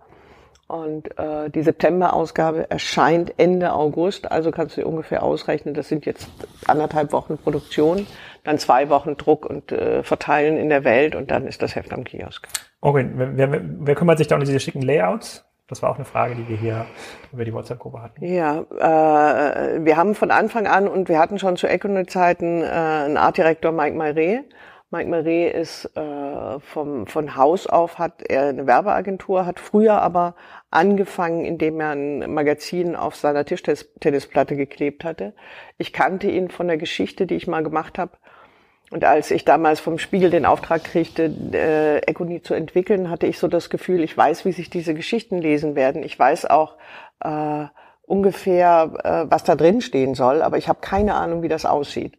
Und 0.67 1.17
äh, 1.17 1.49
die 1.49 1.61
September-Ausgabe 1.61 2.69
erscheint 2.69 3.33
Ende 3.37 3.71
August, 3.71 4.29
also 4.29 4.51
kannst 4.51 4.75
du 4.75 4.81
dir 4.81 4.87
ungefähr 4.87 5.23
ausrechnen, 5.23 5.73
das 5.73 5.87
sind 5.87 6.05
jetzt 6.05 6.29
anderthalb 6.67 7.13
Wochen 7.13 7.37
Produktion, 7.37 8.05
dann 8.43 8.57
zwei 8.57 8.89
Wochen 8.89 9.15
Druck 9.15 9.45
und 9.45 9.71
äh, 9.71 10.03
Verteilen 10.03 10.57
in 10.57 10.67
der 10.67 10.83
Welt 10.83 11.15
und 11.15 11.31
dann 11.31 11.47
ist 11.47 11.61
das 11.61 11.77
Heft 11.77 11.93
am 11.93 12.03
Kiosk. 12.03 12.49
Okay, 12.81 13.09
wer, 13.13 13.37
wer, 13.37 13.61
wer 13.63 13.95
kümmert 13.95 14.17
sich 14.17 14.27
da 14.27 14.35
um 14.35 14.41
diese 14.41 14.59
schicken 14.59 14.81
Layouts? 14.81 15.46
Das 15.67 15.81
war 15.81 15.89
auch 15.89 15.95
eine 15.95 16.05
Frage, 16.05 16.35
die 16.35 16.47
wir 16.47 16.57
hier 16.57 16.85
über 17.33 17.43
die 17.43 17.53
WhatsApp-Gruppe 17.53 18.01
hatten. 18.01 18.25
Ja, 18.25 18.61
äh, 18.61 19.83
wir 19.83 19.97
haben 19.97 20.15
von 20.15 20.31
Anfang 20.31 20.65
an 20.65 20.87
und 20.87 21.09
wir 21.09 21.19
hatten 21.19 21.39
schon 21.39 21.57
zu 21.57 21.67
Econet-Zeiten 21.67 22.61
äh, 22.61 22.67
einen 22.67 23.17
Artdirektor 23.17 23.73
Mike 23.73 23.97
Marais. 23.97 24.43
Mike 24.89 25.09
Marais 25.09 25.53
ist 25.53 25.97
äh, 25.97 26.59
vom, 26.61 27.07
von 27.07 27.35
Haus 27.35 27.67
auf, 27.67 27.99
hat 27.99 28.23
er 28.29 28.43
eine 28.47 28.65
Werbeagentur, 28.65 29.45
hat 29.45 29.59
früher 29.59 30.01
aber 30.01 30.35
angefangen, 30.71 31.43
indem 31.43 31.81
er 31.81 31.89
ein 31.89 32.33
Magazin 32.33 32.95
auf 32.95 33.17
seiner 33.17 33.43
Tischtennisplatte 33.43 34.55
geklebt 34.55 35.03
hatte. 35.03 35.33
Ich 35.77 35.91
kannte 35.91 36.31
ihn 36.31 36.49
von 36.49 36.67
der 36.67 36.77
Geschichte, 36.77 37.27
die 37.27 37.35
ich 37.35 37.47
mal 37.47 37.63
gemacht 37.63 37.99
habe 37.99 38.11
und 38.89 39.03
als 39.03 39.31
ich 39.31 39.43
damals 39.43 39.79
vom 39.79 39.99
Spiegel 39.99 40.29
den 40.29 40.45
Auftrag 40.45 40.83
kriegte, 40.83 41.31
äh, 41.51 41.97
Econi 41.99 42.41
zu 42.41 42.53
entwickeln, 42.53 43.09
hatte 43.09 43.27
ich 43.27 43.37
so 43.37 43.47
das 43.47 43.69
Gefühl, 43.69 44.01
ich 44.01 44.15
weiß, 44.15 44.45
wie 44.45 44.53
sich 44.53 44.69
diese 44.69 44.93
Geschichten 44.93 45.39
lesen 45.39 45.75
werden. 45.75 46.03
Ich 46.03 46.17
weiß 46.17 46.45
auch 46.45 46.75
äh, 47.19 47.65
ungefähr, 48.03 48.91
äh, 49.03 49.31
was 49.31 49.43
da 49.43 49.55
drin 49.55 49.81
stehen 49.81 50.15
soll, 50.15 50.41
aber 50.41 50.57
ich 50.57 50.69
habe 50.69 50.79
keine 50.81 51.15
Ahnung, 51.15 51.41
wie 51.41 51.49
das 51.49 51.65
aussieht. 51.65 52.17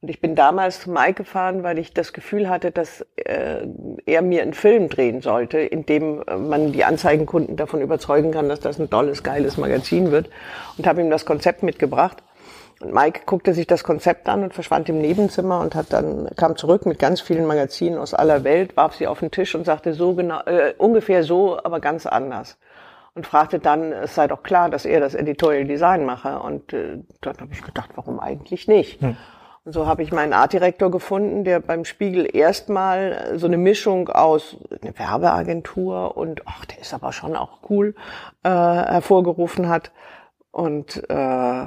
Und 0.00 0.08
ich 0.08 0.20
bin 0.20 0.34
damals 0.34 0.80
zu 0.80 0.90
Mike 0.90 1.14
gefahren, 1.14 1.62
weil 1.62 1.78
ich 1.78 1.92
das 1.92 2.12
Gefühl 2.12 2.48
hatte, 2.48 2.70
dass 2.70 3.04
äh, 3.16 3.66
er 4.06 4.22
mir 4.22 4.42
einen 4.42 4.54
Film 4.54 4.88
drehen 4.88 5.20
sollte, 5.20 5.58
in 5.58 5.84
dem 5.84 6.22
äh, 6.26 6.36
man 6.36 6.72
die 6.72 6.84
Anzeigenkunden 6.84 7.56
davon 7.56 7.80
überzeugen 7.80 8.30
kann, 8.30 8.48
dass 8.48 8.60
das 8.60 8.78
ein 8.78 8.88
tolles, 8.88 9.22
geiles 9.22 9.56
Magazin 9.56 10.10
wird. 10.10 10.30
Und 10.78 10.86
habe 10.86 11.00
ihm 11.00 11.10
das 11.10 11.26
Konzept 11.26 11.62
mitgebracht. 11.62 12.22
Und 12.80 12.92
Mike 12.92 13.22
guckte 13.24 13.54
sich 13.54 13.66
das 13.66 13.84
Konzept 13.84 14.28
an 14.28 14.42
und 14.42 14.52
verschwand 14.52 14.88
im 14.88 14.98
Nebenzimmer 14.98 15.60
und 15.60 15.74
hat 15.74 15.92
dann 15.92 16.28
kam 16.36 16.56
zurück 16.56 16.84
mit 16.84 16.98
ganz 16.98 17.20
vielen 17.20 17.46
Magazinen 17.46 17.98
aus 17.98 18.12
aller 18.12 18.44
Welt, 18.44 18.76
warf 18.76 18.94
sie 18.94 19.06
auf 19.06 19.20
den 19.20 19.30
Tisch 19.30 19.54
und 19.54 19.64
sagte 19.64 19.94
so 19.94 20.14
genau 20.14 20.40
äh, 20.42 20.74
ungefähr 20.76 21.22
so, 21.22 21.58
aber 21.62 21.80
ganz 21.80 22.04
anders. 22.04 22.58
Und 23.14 23.26
fragte 23.26 23.58
dann, 23.58 23.92
es 23.92 24.14
sei 24.14 24.26
doch 24.28 24.42
klar, 24.42 24.68
dass 24.68 24.84
er 24.84 25.00
das 25.00 25.14
Editorial 25.14 25.64
Design 25.64 26.04
mache. 26.04 26.38
Und 26.38 26.74
äh, 26.74 26.98
dann 27.22 27.38
habe 27.38 27.48
ich 27.52 27.62
gedacht, 27.62 27.90
warum 27.94 28.20
eigentlich 28.20 28.68
nicht? 28.68 29.00
Hm. 29.00 29.16
Und 29.64 29.72
so 29.72 29.86
habe 29.86 30.02
ich 30.02 30.12
meinen 30.12 30.34
Artdirektor 30.34 30.90
gefunden, 30.90 31.42
der 31.42 31.60
beim 31.60 31.86
Spiegel 31.86 32.28
erstmal 32.30 33.32
so 33.36 33.46
eine 33.46 33.56
Mischung 33.56 34.10
aus 34.10 34.58
eine 34.82 34.96
Werbeagentur 34.98 36.16
und 36.16 36.42
ach, 36.44 36.66
der 36.66 36.80
ist 36.80 36.92
aber 36.92 37.12
schon 37.12 37.34
auch 37.34 37.58
cool 37.70 37.94
äh, 38.42 38.50
hervorgerufen 38.50 39.70
hat. 39.70 39.92
Und 40.52 41.02
äh, 41.08 41.66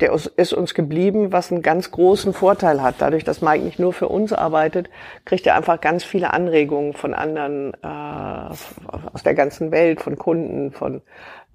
der 0.00 0.12
ist 0.12 0.52
uns 0.52 0.74
geblieben, 0.74 1.32
was 1.32 1.52
einen 1.52 1.62
ganz 1.62 1.90
großen 1.90 2.32
Vorteil 2.32 2.82
hat. 2.82 2.96
Dadurch, 2.98 3.24
dass 3.24 3.42
Mike 3.42 3.64
nicht 3.64 3.78
nur 3.78 3.92
für 3.92 4.08
uns 4.08 4.32
arbeitet, 4.32 4.88
kriegt 5.24 5.46
er 5.46 5.56
einfach 5.56 5.80
ganz 5.80 6.04
viele 6.04 6.32
Anregungen 6.32 6.94
von 6.94 7.14
anderen 7.14 7.74
äh, 7.82 7.86
aus 7.86 9.22
der 9.24 9.34
ganzen 9.34 9.70
Welt, 9.70 10.00
von 10.00 10.16
Kunden, 10.16 10.72
von 10.72 11.02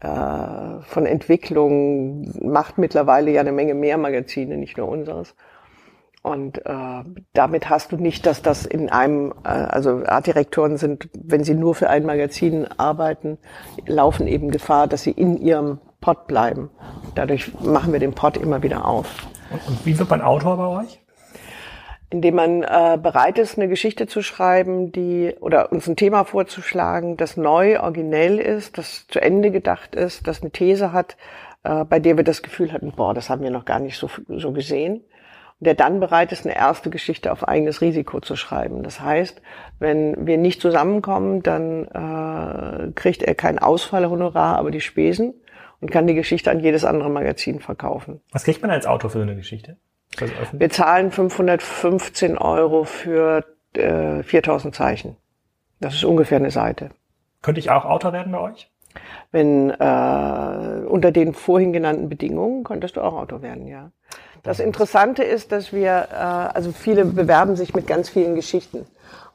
äh, 0.01 0.81
von 0.81 1.05
Entwicklung, 1.05 2.31
macht 2.41 2.77
mittlerweile 2.77 3.31
ja 3.31 3.41
eine 3.41 3.51
Menge 3.51 3.73
mehr 3.73 3.97
Magazine, 3.97 4.57
nicht 4.57 4.77
nur 4.77 4.87
unseres. 4.87 5.35
Und 6.25 6.65
äh, 6.65 7.03
damit 7.33 7.69
hast 7.69 7.91
du 7.91 7.97
nicht, 7.97 8.25
dass 8.25 8.41
das 8.41 8.65
in 8.65 8.89
einem, 8.89 9.31
äh, 9.43 9.49
also 9.49 10.01
Artdirektoren 10.07 10.77
sind, 10.77 11.07
wenn 11.13 11.43
sie 11.43 11.53
nur 11.53 11.75
für 11.75 11.87
ein 11.87 12.03
Magazin 12.03 12.65
arbeiten, 12.77 13.37
laufen 13.85 14.25
eben 14.25 14.49
Gefahr, 14.49 14.87
dass 14.87 15.03
sie 15.03 15.11
in 15.11 15.37
ihrem 15.37 15.77
Pod 16.01 16.25
bleiben. 16.25 16.71
Dadurch 17.13 17.53
machen 17.61 17.93
wir 17.93 17.99
den 17.99 18.13
Pod 18.13 18.37
immer 18.37 18.63
wieder 18.63 18.87
auf. 18.87 19.27
Und, 19.51 19.67
und 19.67 19.85
wie 19.85 19.99
wird 19.99 20.09
man 20.09 20.21
Autor 20.21 20.57
bei 20.57 20.65
euch? 20.65 20.99
Indem 22.09 22.33
man 22.33 22.63
äh, 22.63 22.97
bereit 22.99 23.37
ist, 23.37 23.59
eine 23.59 23.67
Geschichte 23.67 24.07
zu 24.07 24.23
schreiben, 24.23 24.91
die 24.91 25.35
oder 25.41 25.71
uns 25.71 25.87
ein 25.87 25.95
Thema 25.95 26.23
vorzuschlagen, 26.23 27.17
das 27.17 27.37
neu, 27.37 27.79
originell 27.79 28.39
ist, 28.39 28.79
das 28.79 29.05
zu 29.09 29.21
Ende 29.21 29.51
gedacht 29.51 29.93
ist, 29.93 30.25
das 30.25 30.41
eine 30.41 30.49
These 30.49 30.91
hat, 30.91 31.17
äh, 31.63 31.83
bei 31.83 31.99
der 31.99 32.17
wir 32.17 32.23
das 32.23 32.41
Gefühl 32.41 32.73
hatten, 32.73 32.93
boah, 32.93 33.13
das 33.13 33.29
haben 33.29 33.43
wir 33.43 33.51
noch 33.51 33.65
gar 33.65 33.79
nicht 33.79 33.99
so, 33.99 34.09
so 34.27 34.53
gesehen 34.53 35.03
der 35.59 35.73
dann 35.73 35.99
bereit 35.99 36.31
ist, 36.31 36.45
eine 36.45 36.55
erste 36.55 36.89
Geschichte 36.89 37.31
auf 37.31 37.47
eigenes 37.47 37.81
Risiko 37.81 38.19
zu 38.19 38.35
schreiben. 38.35 38.83
Das 38.83 38.99
heißt, 38.99 39.41
wenn 39.79 40.27
wir 40.27 40.37
nicht 40.37 40.61
zusammenkommen, 40.61 41.43
dann 41.43 41.85
äh, 41.85 42.91
kriegt 42.93 43.23
er 43.23 43.35
kein 43.35 43.59
Ausfallhonorar, 43.59 44.57
aber 44.57 44.71
die 44.71 44.81
Spesen 44.81 45.33
und 45.79 45.91
kann 45.91 46.07
die 46.07 46.15
Geschichte 46.15 46.51
an 46.51 46.59
jedes 46.59 46.83
andere 46.83 47.09
Magazin 47.09 47.59
verkaufen. 47.59 48.21
Was 48.31 48.43
kriegt 48.43 48.61
man 48.61 48.71
als 48.71 48.85
Autor 48.85 49.09
für 49.09 49.19
so 49.19 49.23
eine 49.23 49.35
Geschichte? 49.35 49.77
Wir 50.53 50.69
zahlen 50.69 51.11
515 51.11 52.37
Euro 52.37 52.85
für 52.85 53.43
äh, 53.73 54.23
4000 54.23 54.73
Zeichen. 54.73 55.17
Das 55.79 55.93
ist 55.93 56.05
ungefähr 56.05 56.37
eine 56.37 56.51
Seite. 56.51 56.91
Könnte 57.41 57.59
ich 57.59 57.69
auch 57.69 57.85
Autor 57.85 58.13
werden 58.13 58.31
bei 58.31 58.39
euch? 58.39 58.69
Wenn 59.31 59.69
äh, 59.69 60.85
unter 60.87 61.11
den 61.11 61.33
vorhin 61.33 61.73
genannten 61.73 62.07
Bedingungen 62.07 62.63
könntest 62.63 62.95
du 62.95 63.01
auch 63.01 63.13
Autor 63.13 63.41
werden, 63.41 63.67
ja. 63.67 63.91
Das 64.45 64.59
Interessante 64.59 65.23
ist, 65.23 65.51
dass 65.51 65.73
wir, 65.73 66.07
äh, 66.11 66.15
also 66.15 66.71
viele 66.71 67.03
bewerben 67.03 67.55
sich 67.55 67.73
mit 67.73 67.87
ganz 67.87 68.09
vielen 68.09 68.35
Geschichten. 68.35 68.85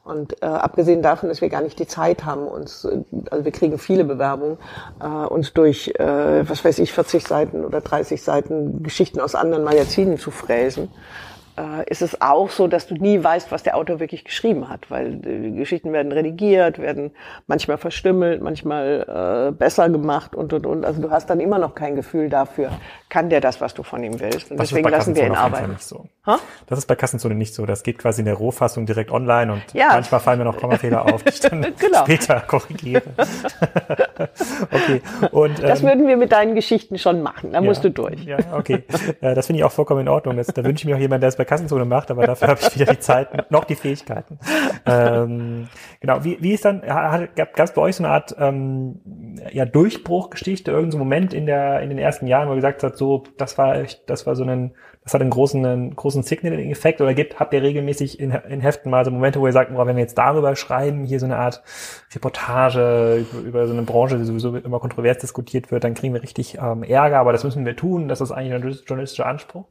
Und 0.03 0.41
äh, 0.41 0.45
abgesehen 0.45 1.03
davon, 1.03 1.29
dass 1.29 1.41
wir 1.41 1.49
gar 1.49 1.61
nicht 1.61 1.77
die 1.77 1.85
Zeit 1.85 2.25
haben, 2.25 2.47
uns, 2.47 2.87
also 3.29 3.45
wir 3.45 3.51
kriegen 3.51 3.77
viele 3.77 4.03
Bewerbungen, 4.03 4.57
äh, 4.99 5.05
uns 5.05 5.53
durch, 5.53 5.89
äh, 5.99 6.49
was 6.49 6.65
weiß 6.65 6.79
ich, 6.79 6.91
40 6.91 7.27
Seiten 7.27 7.63
oder 7.63 7.81
30 7.81 8.23
Seiten 8.23 8.81
Geschichten 8.81 9.19
aus 9.19 9.35
anderen 9.35 9.63
Magazinen 9.63 10.17
zu 10.17 10.31
fräsen, 10.31 10.89
äh, 11.57 11.89
ist 11.89 12.01
es 12.01 12.21
auch 12.21 12.49
so, 12.49 12.67
dass 12.67 12.87
du 12.87 12.95
nie 12.95 13.23
weißt, 13.23 13.51
was 13.51 13.63
der 13.63 13.75
Autor 13.75 13.99
wirklich 13.99 14.23
geschrieben 14.23 14.69
hat, 14.69 14.89
weil 14.89 15.15
die 15.15 15.55
Geschichten 15.55 15.93
werden 15.93 16.11
redigiert, 16.11 16.79
werden 16.79 17.11
manchmal 17.47 17.77
verstümmelt, 17.77 18.41
manchmal 18.41 19.49
äh, 19.49 19.51
besser 19.51 19.89
gemacht 19.89 20.35
und 20.35 20.53
und 20.53 20.65
und. 20.65 20.85
Also 20.85 21.01
du 21.01 21.11
hast 21.11 21.29
dann 21.29 21.39
immer 21.39 21.59
noch 21.59 21.75
kein 21.75 21.95
Gefühl 21.95 22.29
dafür, 22.29 22.71
kann 23.09 23.29
der 23.29 23.41
das, 23.41 23.61
was 23.61 23.73
du 23.73 23.83
von 23.83 24.03
ihm 24.03 24.19
willst. 24.19 24.51
Und 24.51 24.59
das 24.59 24.69
deswegen 24.69 24.89
lassen 24.89 25.15
wir 25.15 25.25
ihn 25.25 25.35
arbeiten. 25.35 25.71
Nicht 25.71 25.83
so. 25.83 26.05
Das 26.67 26.77
ist 26.77 26.85
bei 26.85 26.95
Kassenzone 26.95 27.33
nicht 27.33 27.53
so. 27.55 27.65
Das 27.65 27.81
geht 27.81 27.97
quasi 27.97 28.21
in 28.21 28.25
der 28.25 28.35
Rohfassung 28.35 28.85
direkt 28.85 29.11
online 29.11 29.51
und 29.51 29.63
ja. 29.73 29.87
manchmal 29.89 30.19
fallen 30.19 30.37
mir 30.37 30.45
noch 30.45 30.57
Kommafehler 30.57 31.11
auf, 31.11 31.23
die 31.23 31.29
ich 31.29 31.39
dann 31.39 31.61
genau. 31.79 32.03
später 32.03 32.39
korrigiere. 32.41 33.01
okay. 34.71 35.01
Und, 35.31 35.59
ähm, 35.59 35.67
das 35.67 35.81
würden 35.81 36.07
wir 36.07 36.17
mit 36.17 36.31
deinen 36.31 36.53
Geschichten 36.53 36.99
schon 36.99 37.23
machen. 37.23 37.51
Da 37.53 37.59
ja, 37.59 37.65
musst 37.65 37.83
du 37.83 37.89
durch. 37.89 38.23
Ja, 38.23 38.37
okay. 38.53 38.83
Äh, 39.19 39.33
das 39.33 39.47
finde 39.47 39.59
ich 39.59 39.63
auch 39.63 39.71
vollkommen 39.71 40.01
in 40.01 40.07
Ordnung. 40.09 40.37
Das, 40.37 40.47
da 40.47 40.63
wünsche 40.63 40.83
ich 40.83 40.85
mir 40.85 40.95
auch 40.95 41.01
jemanden, 41.01 41.21
der 41.21 41.29
es 41.29 41.37
bei 41.41 41.45
Kassenzone 41.45 41.85
macht, 41.85 42.11
aber 42.11 42.27
dafür 42.27 42.49
habe 42.49 42.59
ich 42.61 42.79
weder 42.79 42.93
die 42.93 42.99
Zeit 42.99 43.51
noch 43.51 43.63
die 43.63 43.75
Fähigkeiten. 43.75 44.37
Ähm, 44.85 45.67
genau. 45.99 46.23
Wie, 46.23 46.37
wie 46.41 46.53
ist 46.53 46.65
dann, 46.65 46.81
gab 46.81 47.59
es 47.59 47.73
bei 47.73 47.81
euch 47.81 47.95
so 47.95 48.03
eine 48.03 48.13
Art 48.13 48.35
ähm, 48.39 48.99
ja, 49.51 49.65
Durchbruchgeschichte, 49.65 50.71
irgendein 50.71 50.91
so 50.91 50.97
Moment 50.97 51.33
in 51.33 51.45
der 51.45 51.81
in 51.81 51.89
den 51.89 51.97
ersten 51.97 52.27
Jahren, 52.27 52.47
wo 52.47 52.53
ihr 52.53 52.57
gesagt 52.57 52.83
habt, 52.83 52.97
so, 52.97 53.23
das 53.37 53.57
war 53.57 53.75
das 54.05 54.27
war 54.27 54.35
so 54.35 54.43
ein, 54.43 54.73
das 55.03 55.13
hat 55.15 55.21
einen 55.21 55.31
großen, 55.31 55.65
einen 55.65 55.95
großen 55.95 56.21
Signaling-Effekt 56.21 57.01
oder 57.01 57.13
gibt, 57.13 57.39
habt 57.39 57.53
ihr 57.53 57.61
regelmäßig 57.63 58.19
in, 58.19 58.31
in 58.31 58.61
Heften 58.61 58.91
mal 58.91 59.03
so 59.03 59.09
Momente, 59.09 59.39
wo 59.39 59.47
ihr 59.47 59.53
sagt, 59.53 59.73
boah, 59.73 59.87
wenn 59.87 59.95
wir 59.95 60.03
jetzt 60.03 60.17
darüber 60.17 60.55
schreiben, 60.55 61.03
hier 61.05 61.19
so 61.19 61.25
eine 61.25 61.37
Art 61.37 61.63
Reportage 62.13 63.25
über, 63.31 63.47
über 63.47 63.67
so 63.67 63.73
eine 63.73 63.81
Branche, 63.81 64.19
die 64.19 64.25
sowieso 64.25 64.55
immer 64.55 64.79
kontrovers 64.79 65.17
diskutiert 65.17 65.71
wird, 65.71 65.83
dann 65.83 65.95
kriegen 65.95 66.13
wir 66.13 66.21
richtig 66.21 66.59
ähm, 66.59 66.83
Ärger, 66.83 67.19
aber 67.19 67.31
das 67.31 67.43
müssen 67.43 67.65
wir 67.65 67.75
tun, 67.75 68.07
das 68.07 68.21
ist 68.21 68.31
eigentlich 68.31 68.53
ein 68.53 68.83
journalistischer 68.85 69.25
Anspruch? 69.25 69.65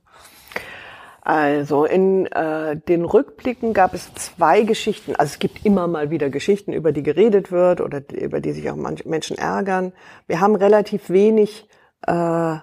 Also 1.22 1.84
in 1.84 2.26
äh, 2.26 2.76
den 2.76 3.04
Rückblicken 3.04 3.72
gab 3.72 3.94
es 3.94 4.12
zwei 4.14 4.62
Geschichten. 4.62 5.14
Also 5.16 5.32
es 5.32 5.38
gibt 5.38 5.64
immer 5.64 5.86
mal 5.86 6.10
wieder 6.10 6.30
Geschichten, 6.30 6.72
über 6.72 6.92
die 6.92 7.02
geredet 7.02 7.52
wird 7.52 7.80
oder 7.80 8.02
über 8.12 8.40
die 8.40 8.52
sich 8.52 8.70
auch 8.70 8.76
manche 8.76 9.08
Menschen 9.08 9.36
ärgern. 9.36 9.92
Wir 10.26 10.40
haben 10.40 10.54
relativ 10.54 11.10
wenig 11.10 11.68
äh, 12.06 12.56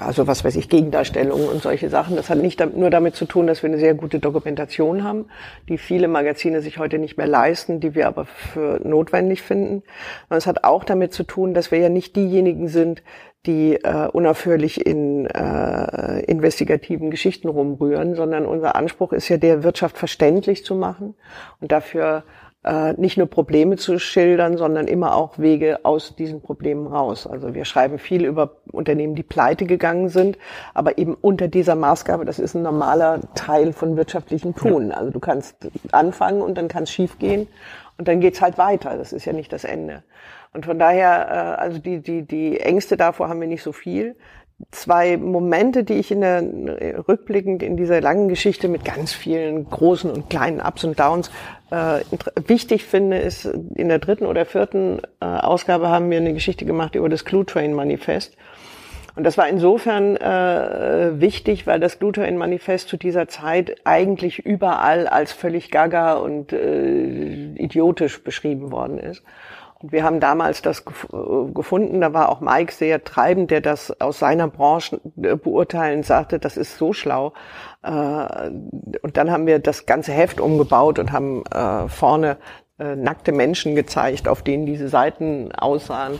also 0.00 0.26
was 0.26 0.44
weiß 0.44 0.56
ich, 0.56 0.68
Gegendarstellungen 0.70 1.48
und 1.48 1.62
solche 1.62 1.90
Sachen. 1.90 2.16
Das 2.16 2.30
hat 2.30 2.38
nicht 2.38 2.64
nur 2.74 2.88
damit 2.88 3.16
zu 3.16 3.26
tun, 3.26 3.46
dass 3.46 3.62
wir 3.62 3.68
eine 3.68 3.78
sehr 3.78 3.94
gute 3.94 4.18
Dokumentation 4.18 5.04
haben, 5.04 5.26
die 5.68 5.76
viele 5.76 6.08
Magazine 6.08 6.62
sich 6.62 6.78
heute 6.78 6.98
nicht 6.98 7.18
mehr 7.18 7.26
leisten, 7.26 7.80
die 7.80 7.94
wir 7.94 8.08
aber 8.08 8.24
für 8.24 8.80
notwendig 8.82 9.42
finden. 9.42 9.82
Und 10.30 10.36
es 10.36 10.46
hat 10.46 10.64
auch 10.64 10.84
damit 10.84 11.12
zu 11.12 11.22
tun, 11.22 11.52
dass 11.52 11.70
wir 11.70 11.80
ja 11.80 11.90
nicht 11.90 12.16
diejenigen 12.16 12.68
sind, 12.68 13.02
die 13.46 13.74
äh, 13.74 14.08
unaufhörlich 14.12 14.86
in 14.86 15.26
äh, 15.26 16.20
investigativen 16.22 17.10
Geschichten 17.10 17.48
rumrühren, 17.48 18.14
sondern 18.14 18.46
unser 18.46 18.76
Anspruch 18.76 19.12
ist 19.12 19.28
ja 19.28 19.36
der, 19.36 19.64
Wirtschaft 19.64 19.98
verständlich 19.98 20.64
zu 20.64 20.74
machen 20.74 21.14
und 21.60 21.72
dafür 21.72 22.24
äh, 22.64 22.92
nicht 22.92 23.16
nur 23.16 23.26
Probleme 23.26 23.76
zu 23.76 23.98
schildern, 23.98 24.56
sondern 24.56 24.86
immer 24.86 25.16
auch 25.16 25.38
Wege 25.38 25.80
aus 25.84 26.14
diesen 26.14 26.40
Problemen 26.40 26.86
raus. 26.86 27.26
Also 27.26 27.54
wir 27.54 27.64
schreiben 27.64 27.98
viel 27.98 28.24
über 28.24 28.58
Unternehmen, 28.70 29.16
die 29.16 29.24
pleite 29.24 29.66
gegangen 29.66 30.08
sind, 30.08 30.38
aber 30.72 30.98
eben 30.98 31.14
unter 31.14 31.48
dieser 31.48 31.74
Maßgabe, 31.74 32.24
das 32.24 32.38
ist 32.38 32.54
ein 32.54 32.62
normaler 32.62 33.20
Teil 33.34 33.72
von 33.72 33.96
wirtschaftlichen 33.96 34.54
Tun. 34.54 34.92
Also 34.92 35.10
du 35.10 35.18
kannst 35.18 35.56
anfangen 35.90 36.42
und 36.42 36.56
dann 36.56 36.68
kann 36.68 36.84
es 36.84 36.92
schief 36.92 37.18
gehen 37.18 37.48
und 37.98 38.06
dann 38.06 38.20
geht's 38.20 38.40
halt 38.40 38.58
weiter. 38.58 38.96
Das 38.96 39.12
ist 39.12 39.24
ja 39.24 39.32
nicht 39.32 39.52
das 39.52 39.64
Ende. 39.64 40.04
Und 40.52 40.66
von 40.66 40.78
daher, 40.78 41.56
äh, 41.58 41.60
also 41.62 41.78
die, 41.78 42.00
die, 42.00 42.22
die 42.22 42.60
Ängste 42.60 42.96
davor 42.96 43.28
haben 43.28 43.40
wir 43.40 43.48
nicht 43.48 43.62
so 43.62 43.72
viel 43.72 44.16
zwei 44.70 45.16
Momente, 45.16 45.84
die 45.84 45.94
ich 45.94 46.10
in 46.10 46.20
der 46.20 46.42
rückblickend 47.08 47.62
in 47.62 47.76
dieser 47.76 48.00
langen 48.00 48.28
Geschichte 48.28 48.68
mit 48.68 48.84
ganz 48.84 49.12
vielen 49.12 49.68
großen 49.68 50.10
und 50.10 50.30
kleinen 50.30 50.60
Ups 50.60 50.84
und 50.84 51.00
Downs 51.00 51.30
äh, 51.70 52.00
wichtig 52.46 52.84
finde, 52.84 53.18
ist 53.18 53.44
in 53.44 53.88
der 53.88 53.98
dritten 53.98 54.26
oder 54.26 54.46
vierten 54.46 55.00
äh, 55.20 55.24
Ausgabe 55.24 55.88
haben 55.88 56.10
wir 56.10 56.18
eine 56.18 56.34
Geschichte 56.34 56.64
gemacht 56.64 56.94
über 56.94 57.08
das 57.08 57.24
Clue 57.24 57.44
Train 57.44 57.74
Manifest. 57.74 58.36
Und 59.14 59.24
das 59.24 59.36
war 59.36 59.46
insofern 59.46 60.16
äh, 60.16 61.20
wichtig, 61.20 61.66
weil 61.66 61.80
das 61.80 61.98
Glue 61.98 62.12
Train 62.12 62.38
Manifest 62.38 62.88
zu 62.88 62.96
dieser 62.96 63.28
Zeit 63.28 63.76
eigentlich 63.84 64.38
überall 64.38 65.06
als 65.06 65.32
völlig 65.32 65.70
gaga 65.70 66.14
und 66.14 66.52
äh, 66.52 67.52
idiotisch 67.56 68.24
beschrieben 68.24 68.72
worden 68.72 68.98
ist. 68.98 69.22
Wir 69.82 70.04
haben 70.04 70.20
damals 70.20 70.62
das 70.62 70.80
äh, 70.80 71.52
gefunden, 71.52 72.00
da 72.00 72.12
war 72.12 72.28
auch 72.28 72.40
Mike 72.40 72.72
sehr 72.72 73.02
treibend, 73.02 73.50
der 73.50 73.60
das 73.60 74.00
aus 74.00 74.18
seiner 74.18 74.48
Branche 74.48 75.00
äh, 75.20 75.36
beurteilen 75.36 76.02
sagte, 76.02 76.38
das 76.38 76.56
ist 76.56 76.78
so 76.78 76.92
schlau. 76.92 77.32
Äh, 77.82 77.90
und 79.02 79.16
dann 79.16 79.30
haben 79.30 79.46
wir 79.46 79.58
das 79.58 79.86
ganze 79.86 80.12
Heft 80.12 80.40
umgebaut 80.40 80.98
und 80.98 81.12
haben 81.12 81.44
vorne 81.88 82.38
nackte 82.78 83.32
Menschen 83.32 83.74
gezeigt, 83.74 84.26
auf 84.26 84.42
denen 84.42 84.66
diese 84.66 84.88
Seiten 84.88 85.52
aussahen 85.52 86.18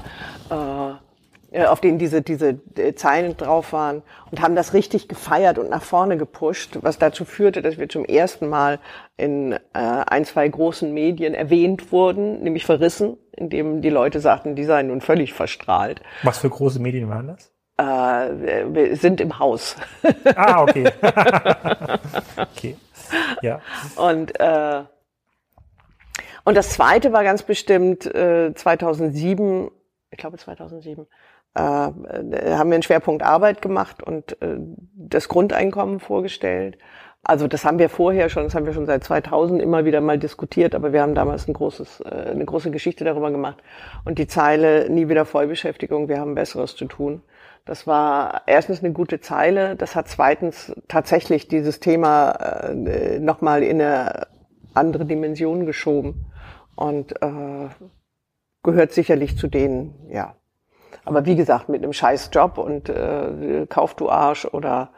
auf 1.69 1.81
denen 1.81 1.99
diese, 1.99 2.23
diese 2.23 2.59
Zeilen 2.95 3.37
drauf 3.37 3.73
waren 3.73 4.03
und 4.31 4.41
haben 4.41 4.57
das 4.57 4.73
richtig 4.73 5.09
gefeiert 5.09 5.59
und 5.59 5.69
nach 5.71 5.83
vorne 5.83 6.17
gepusht, 6.17 6.79
was 6.81 6.99
dazu 6.99 7.25
führte, 7.25 7.63
dass 7.63 7.79
wir 7.79 7.89
zum 7.89 8.05
ersten 8.05 8.49
Mal 8.49 8.79
in 9.17 9.53
äh, 9.53 9.59
ein, 9.75 10.25
zwei 10.25 10.49
großen 10.49 10.93
Medien 10.93 11.35
erwähnt 11.35 11.93
wurden, 11.93 12.43
nämlich 12.43 12.65
verrissen, 12.65 13.17
indem 13.33 13.83
die 13.83 13.91
Leute 13.91 14.21
sagten, 14.21 14.55
die 14.55 14.65
seien 14.65 14.89
nun 14.89 15.01
völlig 15.01 15.33
verstrahlt. 15.33 16.03
Was 16.23 16.39
für 16.39 16.51
große 16.51 16.81
Medien 16.81 17.09
waren 17.09 17.29
das? 17.29 17.53
Äh, 17.77 18.73
wir 18.75 18.97
sind 18.97 19.21
im 19.21 19.39
Haus. 19.39 19.77
Ah, 20.37 20.63
okay. 20.63 20.91
okay. 22.37 22.77
Ja. 23.43 23.61
Und 23.97 24.39
äh, 24.41 24.83
und 26.45 26.57
das 26.57 26.71
zweite 26.71 27.13
war 27.13 27.23
ganz 27.23 27.43
bestimmt 27.43 28.07
äh, 28.07 28.53
2007, 28.55 29.71
ich 30.11 30.19
glaube 30.19 30.39
2007, 30.39 31.07
äh, 31.55 31.61
haben 31.61 32.71
wir 32.71 32.75
einen 32.75 32.83
Schwerpunkt 32.83 33.23
Arbeit 33.23 33.63
gemacht 33.63 34.03
und 34.03 34.41
äh, 34.43 34.59
das 34.95 35.29
Grundeinkommen 35.29 36.01
vorgestellt. 36.01 36.79
Also 37.25 37.47
das 37.47 37.65
haben 37.65 37.79
wir 37.79 37.89
vorher 37.89 38.29
schon, 38.29 38.45
das 38.45 38.55
haben 38.55 38.67
wir 38.67 38.73
schon 38.73 38.87
seit 38.87 39.05
2000 39.05 39.63
immer 39.63 39.85
wieder 39.85 40.01
mal 40.01 40.19
diskutiert, 40.19 40.75
aber 40.75 40.93
wir 40.93 41.03
haben 41.03 41.15
damals 41.15 41.47
ein 41.47 41.53
großes, 41.53 42.01
äh, 42.01 42.31
eine 42.31 42.45
große 42.45 42.71
Geschichte 42.71 43.05
darüber 43.05 43.31
gemacht. 43.31 43.63
Und 44.05 44.19
die 44.19 44.27
Zeile, 44.27 44.91
nie 44.91 45.09
wieder 45.09 45.25
Vollbeschäftigung, 45.25 46.09
wir 46.09 46.19
haben 46.19 46.35
Besseres 46.35 46.75
zu 46.75 46.87
tun. 46.87 47.23
Das 47.65 47.87
war 47.87 48.43
erstens 48.47 48.83
eine 48.83 48.93
gute 48.93 49.21
Zeile, 49.21 49.77
das 49.77 49.95
hat 49.95 50.09
zweitens 50.09 50.75
tatsächlich 50.89 51.47
dieses 51.47 51.79
Thema 51.79 52.33
äh, 52.33 53.21
nochmal 53.21 53.63
in 53.63 53.81
eine 53.81 54.27
andere 54.75 55.05
Dimension 55.05 55.65
geschoben 55.65 56.27
und 56.75 57.13
äh, 57.23 57.69
gehört 58.65 58.93
sicherlich 58.93 59.37
zu 59.37 59.47
denen, 59.47 60.09
ja, 60.11 60.35
aber 61.05 61.27
wie 61.27 61.37
gesagt, 61.37 61.69
mit 61.69 61.83
einem 61.83 61.93
scheiß 61.93 62.31
Job 62.33 62.59
und 62.59 62.89
äh, 62.89 63.67
Kauf 63.69 63.95
du 63.95 64.11
Arsch 64.11 64.45
oder 64.45 64.91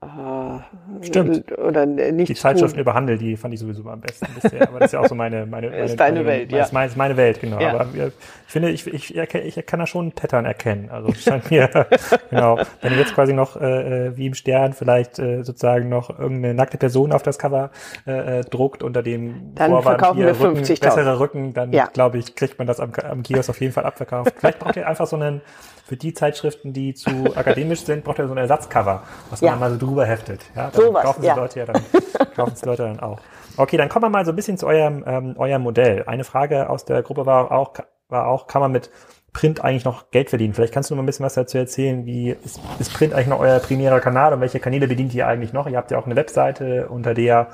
äh, 0.00 1.04
Stimmt. 1.04 1.58
Oder 1.58 1.84
nicht 1.86 2.28
die 2.28 2.34
Zeitschriften 2.34 2.78
über 2.78 2.94
Handel, 2.94 3.18
die 3.18 3.36
fand 3.36 3.52
ich 3.54 3.60
sowieso 3.60 3.88
am 3.88 4.00
besten 4.00 4.28
bisher. 4.40 4.68
Aber 4.68 4.78
das 4.78 4.88
ist 4.88 4.92
ja 4.92 5.00
auch 5.00 5.08
so 5.08 5.16
meine, 5.16 5.44
meine, 5.44 5.70
meine 5.70 5.84
ist 5.84 5.98
deine 5.98 6.20
meine, 6.20 6.28
Welt, 6.28 6.52
ja. 6.52 6.62
Ist 6.62 6.72
meine, 6.72 6.88
ist 6.88 6.96
meine 6.96 7.16
Welt, 7.16 7.40
genau. 7.40 7.60
Ja. 7.60 7.72
Aber 7.72 7.86
ich 7.94 8.12
finde, 8.46 8.70
ich, 8.70 8.86
ich, 8.86 9.16
ich 9.16 9.66
kann 9.66 9.80
da 9.80 9.88
schon 9.88 10.08
ein 10.08 10.12
Pattern 10.12 10.44
erkennen. 10.44 10.88
Also 10.90 11.12
scheint 11.14 11.50
mir, 11.50 11.68
genau. 12.30 12.58
Wenn 12.80 12.92
ihr 12.92 12.98
jetzt 12.98 13.14
quasi 13.14 13.32
noch 13.32 13.60
äh, 13.60 14.06
äh, 14.06 14.16
wie 14.16 14.26
im 14.26 14.34
Stern 14.34 14.72
vielleicht 14.72 15.18
äh, 15.18 15.42
sozusagen 15.42 15.88
noch 15.88 16.16
irgendeine 16.16 16.54
nackte 16.54 16.78
Person 16.78 17.10
auf 17.10 17.24
das 17.24 17.38
Cover 17.38 17.70
äh, 18.06 18.38
äh 18.38 18.44
druckt 18.44 18.84
unter 18.84 19.02
dem 19.02 19.54
dann 19.56 19.70
Vorwand 19.70 19.98
verkaufen 19.98 20.20
wir 20.20 20.34
50 20.34 20.78
bessere 20.78 21.18
Rücken, 21.18 21.54
dann 21.54 21.72
ja. 21.72 21.86
glaube 21.86 22.18
ich, 22.18 22.36
kriegt 22.36 22.58
man 22.58 22.68
das 22.68 22.78
am, 22.78 22.92
am 23.08 23.24
Kiosk 23.24 23.50
auf 23.50 23.60
jeden 23.60 23.72
Fall 23.72 23.84
abverkauft. 23.84 24.34
Vielleicht 24.38 24.60
braucht 24.60 24.76
ihr 24.76 24.86
einfach 24.86 25.08
so 25.08 25.16
einen 25.16 25.40
für 25.88 25.96
die 25.96 26.12
Zeitschriften, 26.12 26.74
die 26.74 26.92
zu 26.92 27.08
akademisch 27.34 27.80
sind, 27.80 28.04
braucht 28.04 28.18
ihr 28.18 28.26
so 28.26 28.34
ein 28.34 28.38
Ersatzcover, 28.38 29.04
was 29.30 29.40
man 29.40 29.52
ja. 29.52 29.56
mal 29.56 29.70
so 29.70 29.78
drüber 29.88 30.06
heftet. 30.06 30.44
Ja, 30.54 30.70
dann 30.70 30.82
so 30.82 30.94
was, 30.94 31.02
kaufen 31.04 31.20
sie 31.22 31.26
ja. 31.26 31.34
Leute 31.34 31.58
ja 31.60 31.66
dann, 31.66 31.82
kaufen 32.36 32.52
es 32.54 32.64
Leute 32.64 32.82
dann 32.84 33.00
auch. 33.00 33.20
Okay, 33.56 33.76
dann 33.76 33.88
kommen 33.88 34.04
wir 34.04 34.10
mal 34.10 34.24
so 34.24 34.32
ein 34.32 34.36
bisschen 34.36 34.56
zu 34.58 34.66
eurem, 34.66 35.04
ähm, 35.06 35.34
eurem 35.36 35.62
Modell. 35.62 36.04
Eine 36.06 36.24
Frage 36.24 36.70
aus 36.70 36.84
der 36.84 37.02
Gruppe 37.02 37.26
war 37.26 37.50
auch, 37.50 37.74
war 38.08 38.28
auch, 38.28 38.46
kann 38.46 38.62
man 38.62 38.72
mit 38.72 38.90
Print 39.32 39.62
eigentlich 39.64 39.84
noch 39.84 40.10
Geld 40.10 40.30
verdienen? 40.30 40.54
Vielleicht 40.54 40.72
kannst 40.72 40.90
du 40.90 40.94
noch 40.94 41.02
ein 41.02 41.06
bisschen 41.06 41.26
was 41.26 41.34
dazu 41.34 41.58
erzählen. 41.58 42.06
Wie 42.06 42.30
ist, 42.30 42.60
ist 42.78 42.92
Print 42.94 43.14
eigentlich 43.14 43.26
noch 43.26 43.40
euer 43.40 43.58
primärer 43.58 44.00
Kanal 44.00 44.32
und 44.32 44.40
welche 44.40 44.60
Kanäle 44.60 44.86
bedient 44.88 45.14
ihr 45.14 45.26
eigentlich 45.26 45.52
noch? 45.52 45.66
Ihr 45.66 45.76
habt 45.76 45.90
ja 45.90 45.98
auch 45.98 46.06
eine 46.06 46.16
Webseite, 46.16 46.88
unter 46.88 47.14
der 47.14 47.48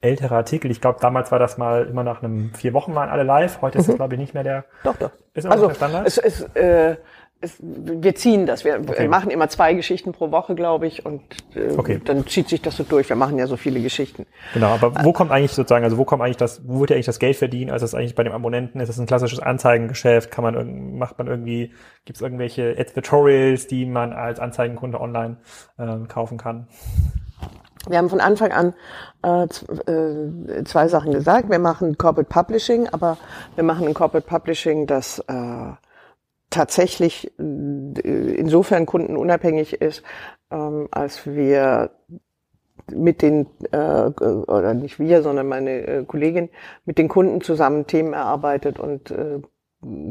ältere 0.00 0.34
Artikel. 0.34 0.70
Ich 0.70 0.80
glaube, 0.80 0.98
damals 1.00 1.30
war 1.30 1.38
das 1.38 1.58
mal 1.58 1.84
immer 1.84 2.02
nach 2.02 2.22
einem 2.22 2.54
vier 2.54 2.72
Wochen 2.72 2.94
waren 2.94 3.10
alle 3.10 3.22
live. 3.22 3.60
Heute 3.60 3.78
ist 3.78 3.86
das, 3.86 3.94
mhm. 3.94 3.98
glaube 3.98 4.14
ich, 4.14 4.20
nicht 4.20 4.34
mehr 4.34 4.42
der. 4.42 4.64
Doch, 4.82 4.96
doch. 4.96 5.10
Ist 5.34 5.44
immer 5.44 5.52
also, 5.52 5.66
noch 5.66 5.72
der 5.72 5.76
Standard? 5.76 6.06
Es, 6.06 6.18
es, 6.18 6.42
äh, 6.54 6.96
es, 7.42 7.56
wir 7.60 8.14
ziehen 8.14 8.44
das. 8.44 8.64
Wir, 8.64 8.80
okay. 8.80 9.08
machen 9.08 9.30
immer 9.30 9.48
zwei 9.48 9.72
Geschichten 9.72 10.12
pro 10.12 10.30
Woche, 10.30 10.54
glaube 10.54 10.86
ich, 10.86 11.06
und 11.06 11.22
äh, 11.54 11.72
okay. 11.76 12.00
dann 12.04 12.26
zieht 12.26 12.48
sich 12.48 12.60
das 12.60 12.76
so 12.76 12.84
durch. 12.84 13.08
Wir 13.08 13.16
machen 13.16 13.38
ja 13.38 13.46
so 13.46 13.56
viele 13.56 13.80
Geschichten. 13.80 14.26
Genau, 14.52 14.68
aber 14.68 15.04
wo 15.04 15.12
kommt 15.12 15.30
eigentlich 15.30 15.52
sozusagen, 15.52 15.84
also 15.84 15.96
wo 15.96 16.04
kommt 16.04 16.22
eigentlich 16.22 16.36
das, 16.36 16.60
wo 16.66 16.80
wird 16.80 16.90
ja 16.90 16.96
eigentlich 16.96 17.06
das 17.06 17.18
Geld 17.18 17.36
verdienen? 17.36 17.70
Also 17.70 17.84
ist 17.84 17.92
das 17.92 17.98
eigentlich 17.98 18.14
bei 18.14 18.24
dem 18.24 18.32
Abonnenten? 18.32 18.80
Ist 18.80 18.88
das 18.88 18.98
ein 18.98 19.06
klassisches 19.06 19.40
Anzeigengeschäft? 19.40 20.30
Kann 20.30 20.44
man 20.44 20.98
macht 20.98 21.16
man 21.18 21.28
irgendwie, 21.28 21.72
gibt 22.04 22.16
es 22.16 22.22
irgendwelche 22.22 22.76
Advertorials, 22.78 23.66
die 23.66 23.86
man 23.86 24.12
als 24.12 24.38
Anzeigenkunde 24.38 25.00
online 25.00 25.38
äh, 25.78 26.06
kaufen 26.08 26.36
kann? 26.36 26.68
Wir 27.88 27.96
haben 27.96 28.10
von 28.10 28.20
Anfang 28.20 28.52
an 28.52 28.74
äh, 29.24 29.44
äh, 29.44 30.64
zwei 30.64 30.88
Sachen 30.88 31.12
gesagt. 31.12 31.48
Wir 31.48 31.58
machen 31.58 31.96
Corporate 31.96 32.28
Publishing, 32.28 32.86
aber 32.88 33.16
wir 33.54 33.64
machen 33.64 33.86
ein 33.88 33.94
Corporate 33.94 34.26
Publishing, 34.26 34.86
das 34.86 35.20
äh, 35.20 35.72
tatsächlich 36.50 37.32
äh, 37.38 38.34
insofern 38.34 38.86
kundenunabhängig 38.86 39.80
ist, 39.80 40.02
ähm, 40.50 40.88
als 40.90 41.26
wir 41.26 41.90
mit 42.92 43.22
den, 43.22 43.46
äh, 43.72 43.76
oder 43.76 44.74
nicht 44.74 44.98
wir, 44.98 45.22
sondern 45.22 45.48
meine 45.48 45.86
äh, 45.86 46.04
Kollegin, 46.04 46.48
mit 46.84 46.98
den 46.98 47.08
Kunden 47.08 47.40
zusammen 47.40 47.86
Themen 47.86 48.12
erarbeitet 48.12 48.78
und 48.78 49.10
äh, 49.10 49.40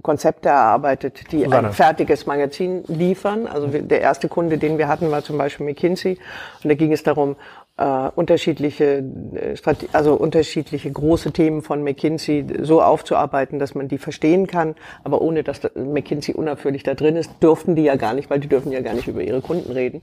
Konzepte 0.01 0.49
erarbeitet, 0.49 1.31
die 1.31 1.43
Susanne. 1.43 1.67
ein 1.67 1.73
fertiges 1.73 2.25
Magazin 2.25 2.83
liefern. 2.87 3.45
Also 3.45 3.67
der 3.67 4.01
erste 4.01 4.27
Kunde, 4.27 4.57
den 4.57 4.79
wir 4.79 4.87
hatten, 4.87 5.11
war 5.11 5.23
zum 5.23 5.37
Beispiel 5.37 5.67
McKinsey. 5.67 6.17
Und 6.63 6.69
da 6.69 6.73
ging 6.73 6.91
es 6.91 7.03
darum, 7.03 7.35
äh, 7.79 8.09
unterschiedliche, 8.13 9.03
äh, 9.33 9.55
also 9.93 10.15
unterschiedliche 10.15 10.91
große 10.91 11.31
Themen 11.31 11.61
von 11.61 11.81
McKinsey 11.81 12.45
so 12.61 12.81
aufzuarbeiten, 12.81 13.57
dass 13.57 13.73
man 13.73 13.87
die 13.87 13.97
verstehen 13.97 14.47
kann, 14.47 14.75
aber 15.05 15.21
ohne 15.21 15.43
dass 15.43 15.61
McKinsey 15.75 16.35
unaufhörlich 16.35 16.83
da 16.83 16.93
drin 16.93 17.15
ist, 17.15 17.31
dürften 17.41 17.77
die 17.77 17.83
ja 17.83 17.95
gar 17.95 18.13
nicht, 18.13 18.29
weil 18.29 18.41
die 18.41 18.49
dürfen 18.49 18.73
ja 18.73 18.81
gar 18.81 18.93
nicht 18.93 19.07
über 19.07 19.21
ihre 19.21 19.39
Kunden 19.41 19.71
reden. 19.71 20.01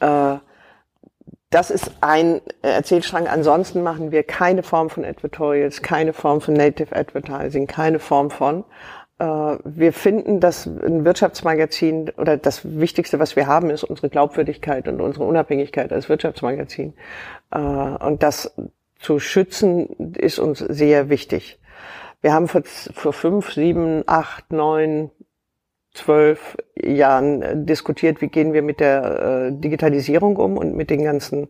Äh, 0.00 0.36
das 1.48 1.70
ist 1.70 1.90
ein 2.00 2.42
Erzählstrang. 2.62 3.26
Ansonsten 3.26 3.82
machen 3.82 4.12
wir 4.12 4.22
keine 4.22 4.62
Form 4.62 4.88
von 4.90 5.04
Advertorials, 5.04 5.82
keine 5.82 6.12
Form 6.12 6.40
von 6.40 6.54
Native 6.54 6.94
Advertising, 6.94 7.66
keine 7.66 7.98
Form 7.98 8.30
von. 8.30 8.64
Äh, 9.20 9.58
wir 9.64 9.92
finden, 9.92 10.40
dass 10.40 10.66
ein 10.66 11.04
Wirtschaftsmagazin 11.04 12.10
oder 12.16 12.38
das 12.38 12.62
Wichtigste, 12.64 13.18
was 13.18 13.36
wir 13.36 13.46
haben, 13.46 13.68
ist 13.70 13.84
unsere 13.84 14.08
Glaubwürdigkeit 14.08 14.88
und 14.88 15.00
unsere 15.00 15.24
Unabhängigkeit 15.24 15.92
als 15.92 16.08
Wirtschaftsmagazin. 16.08 16.94
Äh, 17.50 17.58
und 17.58 18.22
das 18.22 18.54
zu 18.98 19.18
schützen 19.18 20.14
ist 20.14 20.38
uns 20.38 20.58
sehr 20.60 21.10
wichtig. 21.10 21.58
Wir 22.22 22.32
haben 22.32 22.48
vor, 22.48 22.62
vor 22.64 23.12
fünf, 23.12 23.52
sieben, 23.52 24.04
acht, 24.06 24.52
neun, 24.52 25.10
zwölf 25.92 26.56
Jahren 26.74 27.66
diskutiert, 27.66 28.20
wie 28.22 28.28
gehen 28.28 28.52
wir 28.52 28.62
mit 28.62 28.80
der 28.80 29.48
äh, 29.48 29.52
Digitalisierung 29.52 30.36
um 30.36 30.56
und 30.56 30.74
mit 30.74 30.88
den 30.88 31.02
ganzen 31.04 31.48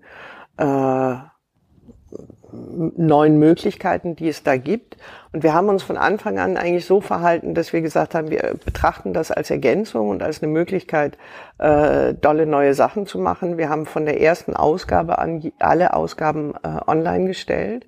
neuen 3.00 3.38
Möglichkeiten, 3.38 4.14
die 4.14 4.28
es 4.28 4.42
da 4.42 4.56
gibt. 4.56 4.96
Und 5.32 5.42
wir 5.42 5.54
haben 5.54 5.68
uns 5.68 5.82
von 5.82 5.96
Anfang 5.96 6.38
an 6.38 6.56
eigentlich 6.56 6.86
so 6.86 7.00
verhalten, 7.00 7.54
dass 7.54 7.72
wir 7.72 7.80
gesagt 7.80 8.14
haben, 8.14 8.30
wir 8.30 8.56
betrachten 8.64 9.12
das 9.12 9.30
als 9.30 9.50
Ergänzung 9.50 10.08
und 10.08 10.22
als 10.22 10.42
eine 10.42 10.52
Möglichkeit, 10.52 11.16
äh, 11.58 12.14
dolle 12.14 12.46
neue 12.46 12.74
Sachen 12.74 13.06
zu 13.06 13.18
machen. 13.18 13.58
Wir 13.58 13.68
haben 13.68 13.86
von 13.86 14.04
der 14.04 14.20
ersten 14.20 14.54
Ausgabe 14.54 15.18
an 15.18 15.50
alle 15.58 15.94
Ausgaben 15.94 16.54
äh, 16.62 16.80
online 16.86 17.26
gestellt. 17.26 17.86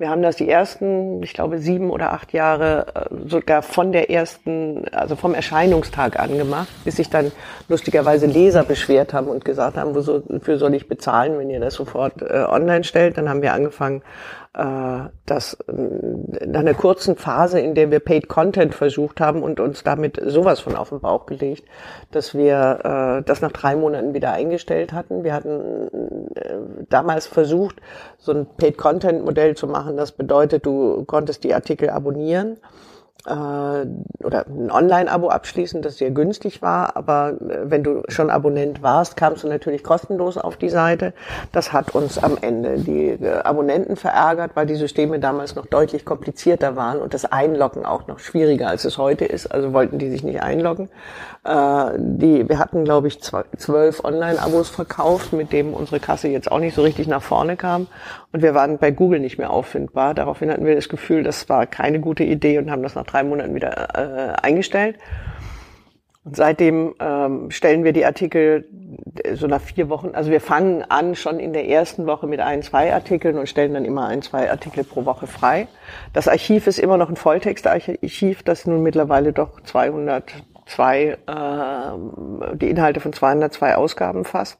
Wir 0.00 0.08
haben 0.08 0.22
das 0.22 0.36
die 0.36 0.48
ersten, 0.48 1.22
ich 1.22 1.34
glaube, 1.34 1.58
sieben 1.58 1.90
oder 1.90 2.14
acht 2.14 2.32
Jahre 2.32 2.86
äh, 2.94 3.28
sogar 3.28 3.60
von 3.60 3.92
der 3.92 4.08
ersten, 4.08 4.86
also 4.92 5.14
vom 5.14 5.34
Erscheinungstag 5.34 6.18
an 6.18 6.38
gemacht, 6.38 6.70
bis 6.86 6.96
sich 6.96 7.10
dann 7.10 7.30
lustigerweise 7.68 8.24
Leser 8.24 8.64
beschwert 8.64 9.12
haben 9.12 9.26
und 9.26 9.44
gesagt 9.44 9.76
haben, 9.76 9.94
wofür 9.94 10.56
soll 10.56 10.72
ich 10.72 10.88
bezahlen, 10.88 11.38
wenn 11.38 11.50
ihr 11.50 11.60
das 11.60 11.74
sofort 11.74 12.22
äh, 12.22 12.46
online 12.48 12.84
stellt. 12.84 13.18
Dann 13.18 13.28
haben 13.28 13.42
wir 13.42 13.52
angefangen, 13.52 14.00
äh, 14.52 15.08
dass 15.26 15.54
äh, 15.54 15.72
nach 16.46 16.60
einer 16.60 16.74
kurzen 16.74 17.16
Phase, 17.16 17.60
in 17.60 17.74
der 17.74 17.90
wir 17.90 18.00
Paid 18.00 18.28
Content 18.28 18.74
versucht 18.74 19.20
haben 19.20 19.42
und 19.42 19.60
uns 19.60 19.84
damit 19.84 20.20
sowas 20.24 20.60
von 20.60 20.74
auf 20.74 20.88
den 20.88 21.00
Bauch 21.00 21.26
gelegt, 21.26 21.64
dass 22.10 22.34
wir 22.34 23.20
äh, 23.20 23.22
das 23.24 23.40
nach 23.42 23.52
drei 23.52 23.76
Monaten 23.76 24.12
wieder 24.12 24.32
eingestellt 24.32 24.92
hatten. 24.92 25.22
Wir 25.22 25.34
hatten 25.34 25.88
äh, 26.34 26.56
damals 26.88 27.26
versucht, 27.26 27.80
so 28.18 28.32
ein 28.32 28.46
Paid 28.56 28.76
Content 28.76 29.24
Modell 29.24 29.56
zu 29.56 29.68
machen. 29.68 29.96
Das 29.96 30.12
bedeutet, 30.12 30.66
du 30.66 31.04
konntest 31.04 31.44
die 31.44 31.54
Artikel 31.54 31.90
abonnieren 31.90 32.56
äh, 33.26 33.86
oder 34.24 34.46
ein 34.46 34.70
Online-Abo 34.70 35.28
abschließen, 35.28 35.82
das 35.82 35.98
sehr 35.98 36.10
günstig 36.10 36.62
war. 36.62 36.96
Aber 36.96 37.34
äh, 37.40 37.70
wenn 37.70 37.82
du 37.82 38.02
schon 38.08 38.30
Abonnent 38.30 38.82
warst, 38.82 39.16
kamst 39.16 39.44
du 39.44 39.48
natürlich 39.48 39.82
kostenlos 39.82 40.38
auf 40.38 40.56
die 40.56 40.68
Seite. 40.68 41.12
Das 41.52 41.72
hat 41.72 41.94
uns 41.94 42.18
am 42.18 42.38
Ende 42.40 42.78
die 42.78 43.08
äh, 43.10 43.40
Abonnenten 43.42 43.96
verärgert, 43.96 44.52
weil 44.54 44.66
die 44.66 44.76
Systeme 44.76 45.18
damals 45.18 45.54
noch 45.54 45.66
deutlich 45.66 46.04
komplizierter 46.04 46.76
waren 46.76 47.00
und 47.00 47.14
das 47.14 47.24
Einloggen 47.24 47.84
auch 47.84 48.06
noch 48.06 48.18
schwieriger, 48.18 48.68
als 48.68 48.84
es 48.84 48.98
heute 48.98 49.24
ist. 49.24 49.46
Also 49.46 49.72
wollten 49.72 49.98
die 49.98 50.10
sich 50.10 50.22
nicht 50.22 50.42
einloggen. 50.42 50.88
Äh, 51.42 51.92
die, 51.96 52.48
wir 52.48 52.58
hatten, 52.58 52.84
glaube 52.84 53.08
ich, 53.08 53.20
zwölf 53.20 54.04
Online-Abos 54.04 54.68
verkauft, 54.68 55.32
mit 55.32 55.52
dem 55.52 55.72
unsere 55.72 55.98
Kasse 55.98 56.28
jetzt 56.28 56.52
auch 56.52 56.58
nicht 56.58 56.74
so 56.74 56.82
richtig 56.82 57.06
nach 57.08 57.22
vorne 57.22 57.56
kam. 57.56 57.86
Und 58.32 58.42
wir 58.42 58.54
waren 58.54 58.78
bei 58.78 58.90
Google 58.90 59.20
nicht 59.20 59.38
mehr 59.38 59.50
auffindbar. 59.50 60.14
Daraufhin 60.14 60.50
hatten 60.50 60.66
wir 60.66 60.74
das 60.74 60.88
Gefühl, 60.88 61.22
das 61.22 61.48
war 61.48 61.66
keine 61.66 62.00
gute 62.00 62.24
Idee 62.24 62.58
und 62.58 62.70
haben 62.70 62.82
das 62.82 62.94
nach 62.94 63.06
drei 63.06 63.22
Monaten 63.22 63.54
wieder 63.54 63.88
äh, 63.94 64.32
eingestellt. 64.42 64.96
Und 66.22 66.36
seitdem 66.36 66.94
ähm, 67.00 67.50
stellen 67.50 67.82
wir 67.82 67.94
die 67.94 68.04
Artikel 68.04 68.68
so 69.32 69.46
nach 69.46 69.62
vier 69.62 69.88
Wochen, 69.88 70.10
also 70.12 70.30
wir 70.30 70.42
fangen 70.42 70.84
an 70.88 71.14
schon 71.14 71.40
in 71.40 71.54
der 71.54 71.66
ersten 71.66 72.06
Woche 72.06 72.26
mit 72.26 72.40
ein, 72.40 72.62
zwei 72.62 72.92
Artikeln 72.92 73.38
und 73.38 73.48
stellen 73.48 73.72
dann 73.72 73.86
immer 73.86 74.06
ein, 74.06 74.20
zwei 74.20 74.50
Artikel 74.50 74.84
pro 74.84 75.06
Woche 75.06 75.26
frei. 75.26 75.66
Das 76.12 76.28
Archiv 76.28 76.66
ist 76.66 76.78
immer 76.78 76.98
noch 76.98 77.08
ein 77.08 77.16
Volltextarchiv, 77.16 78.42
das 78.42 78.66
nun 78.66 78.82
mittlerweile 78.82 79.32
doch 79.32 79.60
202, 80.70 81.18
äh, 81.26 82.56
die 82.56 82.70
Inhalte 82.70 83.00
von 83.00 83.12
202 83.12 83.74
Ausgaben 83.74 84.24
fasst. 84.24 84.58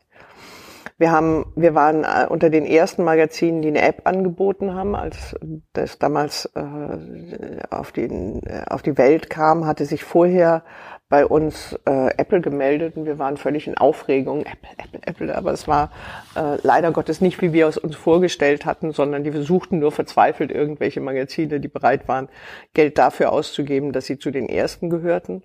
Wir 0.99 1.13
haben, 1.13 1.47
wir 1.57 1.75
waren 1.75 2.05
äh, 2.05 2.27
unter 2.29 2.51
den 2.51 2.67
ersten 2.67 3.05
Magazinen, 3.05 3.63
die 3.63 3.69
eine 3.69 3.81
App 3.81 4.03
angeboten 4.05 4.75
haben, 4.75 4.95
als 4.95 5.35
das 5.73 5.99
damals 5.99 6.45
äh, 6.55 7.61
auf, 7.71 7.93
den, 7.93 8.43
äh, 8.43 8.65
auf 8.69 8.83
die 8.83 8.99
Welt 8.99 9.31
kam, 9.31 9.65
hatte 9.65 9.87
sich 9.87 10.05
vorher 10.05 10.63
bei 11.09 11.25
uns 11.25 11.73
äh, 11.87 12.09
Apple 12.19 12.43
gemeldet 12.43 12.97
und 12.97 13.07
wir 13.07 13.19
waren 13.19 13.39
völlig 13.39 13.67
in 13.67 13.79
Aufregung. 13.79 14.45
Apple, 14.45 14.71
Apple, 14.77 15.01
Apple, 15.07 15.35
aber 15.35 15.53
es 15.53 15.67
war 15.67 15.91
äh, 16.37 16.59
leider 16.63 16.93
Gottes 16.93 17.23
nicht, 17.23 17.41
wie 17.41 17.55
wir 17.55 17.67
es 17.67 17.79
uns 17.79 17.97
vorgestellt 17.97 18.67
hatten, 18.67 18.93
sondern 18.93 19.25
die 19.25 19.33
versuchten 19.33 19.79
nur 19.79 19.93
verzweifelt 19.93 20.53
irgendwelche 20.53 21.01
Magazine, 21.01 21.61
die 21.61 21.69
bereit 21.69 22.09
waren, 22.09 22.29
Geld 22.75 22.99
dafür 22.99 23.33
auszugeben, 23.33 23.93
dass 23.93 24.05
sie 24.05 24.19
zu 24.19 24.31
den 24.31 24.51
ersten 24.51 24.91
gehörten. 24.91 25.43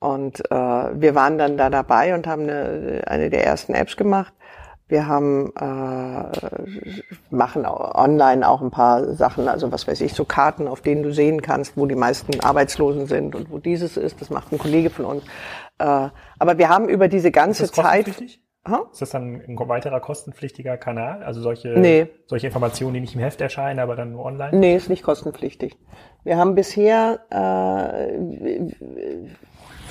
Und 0.00 0.40
äh, 0.50 0.54
wir 0.54 1.14
waren 1.14 1.38
dann 1.38 1.56
da 1.56 1.70
dabei 1.70 2.14
und 2.14 2.26
haben 2.26 2.42
eine, 2.42 3.02
eine 3.06 3.30
der 3.30 3.44
ersten 3.44 3.74
Apps 3.74 3.96
gemacht. 3.96 4.32
Wir 4.86 5.06
haben 5.06 5.52
äh, 5.60 6.30
machen 7.30 7.66
online 7.66 8.48
auch 8.48 8.62
ein 8.62 8.70
paar 8.70 9.14
Sachen, 9.14 9.46
also 9.46 9.70
was 9.70 9.86
weiß 9.86 10.00
ich, 10.00 10.14
so 10.14 10.24
Karten, 10.24 10.66
auf 10.66 10.80
denen 10.80 11.02
du 11.02 11.12
sehen 11.12 11.42
kannst, 11.42 11.76
wo 11.76 11.84
die 11.84 11.94
meisten 11.94 12.40
Arbeitslosen 12.40 13.06
sind 13.06 13.34
und 13.34 13.50
wo 13.50 13.58
dieses 13.58 13.98
ist. 13.98 14.20
Das 14.22 14.30
macht 14.30 14.50
ein 14.50 14.58
Kollege 14.58 14.88
von 14.88 15.04
uns. 15.04 15.24
Äh, 15.78 16.08
aber 16.38 16.56
wir 16.56 16.70
haben 16.70 16.88
über 16.88 17.08
diese 17.08 17.30
ganze 17.30 17.64
ist 17.64 17.76
das 17.76 17.84
Zeit. 17.84 18.06
Huh? 18.66 18.86
Ist 18.90 19.02
das 19.02 19.10
dann 19.10 19.42
ein 19.46 19.58
weiterer 19.68 20.00
kostenpflichtiger 20.00 20.76
Kanal? 20.76 21.22
Also 21.22 21.40
solche, 21.40 21.68
nee. 21.68 22.08
solche 22.26 22.46
Informationen, 22.46 22.94
die 22.94 23.00
nicht 23.00 23.14
im 23.14 23.20
Heft 23.20 23.40
erscheinen, 23.40 23.78
aber 23.78 23.94
dann 23.94 24.12
nur 24.12 24.24
online? 24.24 24.56
Nee, 24.56 24.76
ist 24.76 24.90
nicht 24.90 25.02
kostenpflichtig. 25.02 25.76
Wir 26.24 26.36
haben 26.36 26.54
bisher 26.54 27.20
äh, 27.30 28.18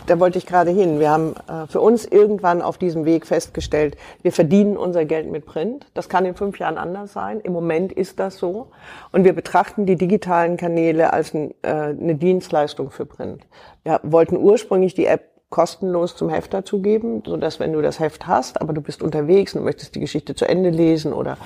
da 0.07 0.19
wollte 0.19 0.37
ich 0.37 0.45
gerade 0.45 0.71
hin. 0.71 0.99
Wir 0.99 1.09
haben 1.09 1.35
äh, 1.47 1.67
für 1.67 1.81
uns 1.81 2.05
irgendwann 2.05 2.61
auf 2.61 2.77
diesem 2.77 3.05
Weg 3.05 3.27
festgestellt, 3.27 3.97
wir 4.21 4.31
verdienen 4.31 4.77
unser 4.77 5.05
Geld 5.05 5.29
mit 5.29 5.45
Print. 5.45 5.85
Das 5.93 6.09
kann 6.09 6.25
in 6.25 6.35
fünf 6.35 6.57
Jahren 6.59 6.77
anders 6.77 7.13
sein. 7.13 7.39
Im 7.41 7.53
Moment 7.53 7.91
ist 7.91 8.19
das 8.19 8.37
so. 8.37 8.67
Und 9.11 9.23
wir 9.23 9.33
betrachten 9.33 9.85
die 9.85 9.95
digitalen 9.95 10.57
Kanäle 10.57 11.13
als 11.13 11.33
ein, 11.33 11.51
äh, 11.61 11.67
eine 11.69 12.15
Dienstleistung 12.15 12.89
für 12.89 13.05
Print. 13.05 13.45
Wir 13.83 13.99
wollten 14.03 14.37
ursprünglich 14.37 14.93
die 14.93 15.05
App 15.05 15.36
kostenlos 15.49 16.15
zum 16.15 16.29
Heft 16.29 16.53
dazugeben, 16.53 17.23
so 17.25 17.37
dass 17.37 17.59
wenn 17.59 17.71
du 17.71 17.81
das 17.81 17.99
Heft 17.99 18.27
hast, 18.27 18.59
aber 18.59 18.73
du 18.73 18.81
bist 18.81 19.01
unterwegs 19.01 19.55
und 19.55 19.63
möchtest 19.63 19.95
die 19.95 20.01
Geschichte 20.01 20.35
zu 20.35 20.45
Ende 20.45 20.69
lesen 20.69 21.13
oder 21.13 21.37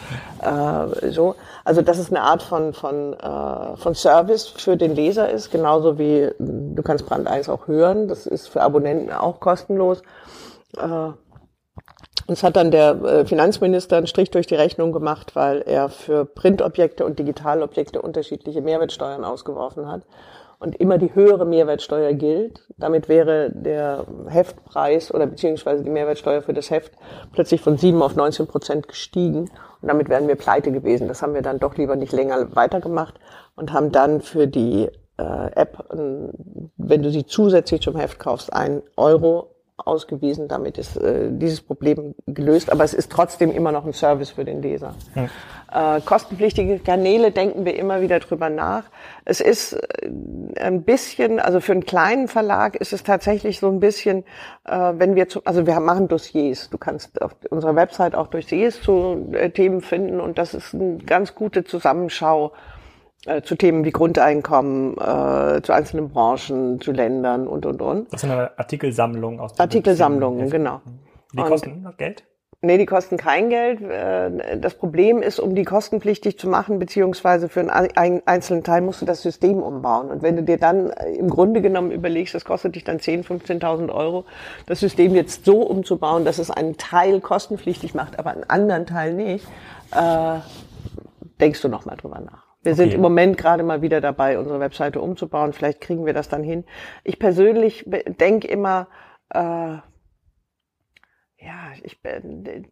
äh, 0.41 1.11
so. 1.11 1.35
Also 1.63 1.83
dass 1.83 1.99
es 1.99 2.09
eine 2.09 2.21
Art 2.21 2.41
von 2.41 2.73
von 2.73 3.13
äh, 3.13 3.77
von 3.77 3.93
Service 3.93 4.47
für 4.47 4.75
den 4.75 4.95
Leser 4.95 5.29
ist, 5.29 5.51
genauso 5.51 5.99
wie 5.99 6.31
du 6.39 6.81
kannst 6.83 7.05
Brand 7.05 7.27
1 7.27 7.47
auch 7.49 7.67
hören. 7.67 8.07
Das 8.07 8.25
ist 8.25 8.47
für 8.47 8.61
Abonnenten 8.61 9.11
auch 9.11 9.39
kostenlos. 9.39 10.01
Äh, 10.77 11.11
uns 12.25 12.43
hat 12.43 12.55
dann 12.55 12.71
der 12.71 13.03
äh, 13.03 13.25
Finanzminister 13.25 13.97
einen 13.97 14.07
Strich 14.07 14.31
durch 14.31 14.47
die 14.47 14.55
Rechnung 14.55 14.93
gemacht, 14.93 15.35
weil 15.35 15.61
er 15.61 15.89
für 15.89 16.25
Printobjekte 16.25 17.05
und 17.05 17.19
Digitalobjekte 17.19 18.01
unterschiedliche 18.01 18.61
Mehrwertsteuern 18.61 19.23
ausgeworfen 19.23 19.91
hat 19.91 20.03
und 20.61 20.75
immer 20.75 20.99
die 20.99 21.13
höhere 21.15 21.45
Mehrwertsteuer 21.45 22.13
gilt. 22.13 22.67
Damit 22.77 23.09
wäre 23.09 23.51
der 23.51 24.05
Heftpreis 24.27 25.11
oder 25.11 25.25
beziehungsweise 25.25 25.83
die 25.83 25.89
Mehrwertsteuer 25.89 26.43
für 26.43 26.53
das 26.53 26.69
Heft 26.69 26.93
plötzlich 27.33 27.61
von 27.61 27.77
7 27.77 27.99
auf 28.03 28.15
19 28.15 28.45
Prozent 28.45 28.87
gestiegen 28.87 29.49
und 29.81 29.87
damit 29.87 30.07
wären 30.07 30.27
wir 30.27 30.35
pleite 30.35 30.71
gewesen. 30.71 31.07
Das 31.07 31.23
haben 31.23 31.33
wir 31.33 31.41
dann 31.41 31.57
doch 31.57 31.77
lieber 31.77 31.95
nicht 31.95 32.13
länger 32.13 32.55
weitergemacht 32.55 33.15
und 33.55 33.73
haben 33.73 33.91
dann 33.91 34.21
für 34.21 34.45
die 34.45 34.87
äh, 35.17 35.51
App, 35.55 35.83
wenn 35.89 37.01
du 37.01 37.09
sie 37.09 37.25
zusätzlich 37.25 37.81
zum 37.81 37.95
Heft 37.95 38.19
kaufst, 38.19 38.53
ein 38.53 38.83
Euro 38.97 39.50
ausgewiesen. 39.85 40.47
Damit 40.47 40.77
ist 40.77 40.97
äh, 40.97 41.29
dieses 41.31 41.61
Problem 41.61 42.15
gelöst, 42.27 42.71
aber 42.71 42.83
es 42.83 42.93
ist 42.93 43.11
trotzdem 43.11 43.51
immer 43.51 43.71
noch 43.71 43.85
ein 43.85 43.93
Service 43.93 44.31
für 44.31 44.45
den 44.45 44.61
Leser. 44.61 44.93
Hm. 45.13 45.29
Äh, 45.71 46.01
kostenpflichtige 46.01 46.79
Kanäle 46.79 47.31
denken 47.31 47.63
wir 47.63 47.77
immer 47.77 48.01
wieder 48.01 48.19
drüber 48.19 48.49
nach. 48.49 48.83
Es 49.23 49.39
ist 49.39 49.73
äh, 49.73 50.09
ein 50.59 50.83
bisschen, 50.83 51.39
also 51.39 51.61
für 51.61 51.71
einen 51.71 51.85
kleinen 51.85 52.27
Verlag 52.27 52.75
ist 52.75 52.91
es 52.91 53.03
tatsächlich 53.03 53.59
so 53.59 53.69
ein 53.69 53.79
bisschen, 53.79 54.25
äh, 54.65 54.93
wenn 54.97 55.15
wir 55.15 55.29
zu, 55.29 55.45
also 55.45 55.65
wir 55.65 55.79
machen 55.79 56.09
Dossiers. 56.09 56.69
Du 56.69 56.77
kannst 56.77 57.21
auf 57.21 57.35
unserer 57.49 57.75
Website 57.75 58.15
auch 58.15 58.27
Dossiers 58.27 58.81
zu 58.81 59.29
äh, 59.31 59.49
Themen 59.49 59.81
finden 59.81 60.19
und 60.19 60.37
das 60.37 60.53
ist 60.53 60.73
eine 60.73 60.97
ganz 60.97 61.35
gute 61.35 61.63
Zusammenschau 61.63 62.51
zu 63.43 63.55
Themen 63.55 63.85
wie 63.85 63.91
Grundeinkommen, 63.91 64.97
äh, 64.97 65.61
zu 65.61 65.73
einzelnen 65.73 66.09
Branchen, 66.09 66.81
zu 66.81 66.91
Ländern 66.91 67.47
und, 67.47 67.65
und, 67.65 67.81
und. 67.81 68.11
Das 68.11 68.23
ist 68.23 68.29
eine 68.29 68.57
Artikelsammlung 68.57 69.39
aus 69.39 69.59
Artikelsammlungen, 69.59 70.49
genau. 70.49 70.81
Die 71.33 71.41
kosten 71.41 71.85
und, 71.85 71.97
Geld? 71.97 72.23
Nee, 72.63 72.77
die 72.77 72.85
kosten 72.85 73.17
kein 73.17 73.49
Geld. 73.49 73.81
Äh, 73.81 74.59
das 74.59 74.75
Problem 74.75 75.23
ist, 75.23 75.39
um 75.39 75.55
die 75.55 75.63
kostenpflichtig 75.63 76.37
zu 76.37 76.47
machen, 76.47 76.77
beziehungsweise 76.77 77.49
für 77.49 77.61
einen 77.71 78.21
einzelnen 78.27 78.63
Teil 78.63 78.81
musst 78.81 79.01
du 79.01 79.05
das 79.05 79.23
System 79.23 79.63
umbauen. 79.63 80.11
Und 80.11 80.21
wenn 80.21 80.35
du 80.35 80.43
dir 80.43 80.57
dann 80.57 80.91
äh, 80.91 81.11
im 81.13 81.29
Grunde 81.29 81.61
genommen 81.61 81.89
überlegst, 81.89 82.35
das 82.35 82.45
kostet 82.45 82.75
dich 82.75 82.83
dann 82.83 82.97
10.000, 82.97 83.45
15.000 83.45 83.91
Euro, 83.91 84.25
das 84.67 84.79
System 84.79 85.15
jetzt 85.15 85.43
so 85.43 85.63
umzubauen, 85.63 86.23
dass 86.23 86.37
es 86.37 86.51
einen 86.51 86.77
Teil 86.77 87.19
kostenpflichtig 87.19 87.95
macht, 87.95 88.19
aber 88.19 88.29
einen 88.29 88.43
anderen 88.43 88.85
Teil 88.85 89.15
nicht, 89.15 89.47
äh, 89.95 90.39
denkst 91.39 91.63
du 91.63 91.67
nochmal 91.67 91.97
drüber 91.97 92.19
nach. 92.19 92.40
Wir 92.61 92.73
okay. 92.73 92.81
sind 92.81 92.93
im 92.93 93.01
Moment 93.01 93.37
gerade 93.37 93.63
mal 93.63 93.81
wieder 93.81 94.01
dabei, 94.01 94.37
unsere 94.37 94.59
Webseite 94.59 95.01
umzubauen. 95.01 95.53
Vielleicht 95.53 95.81
kriegen 95.81 96.05
wir 96.05 96.13
das 96.13 96.29
dann 96.29 96.43
hin. 96.43 96.63
Ich 97.03 97.17
persönlich 97.17 97.85
denke 97.87 98.47
immer, 98.47 98.87
äh, 99.29 99.77
ja, 101.43 101.71
ich, 101.81 101.99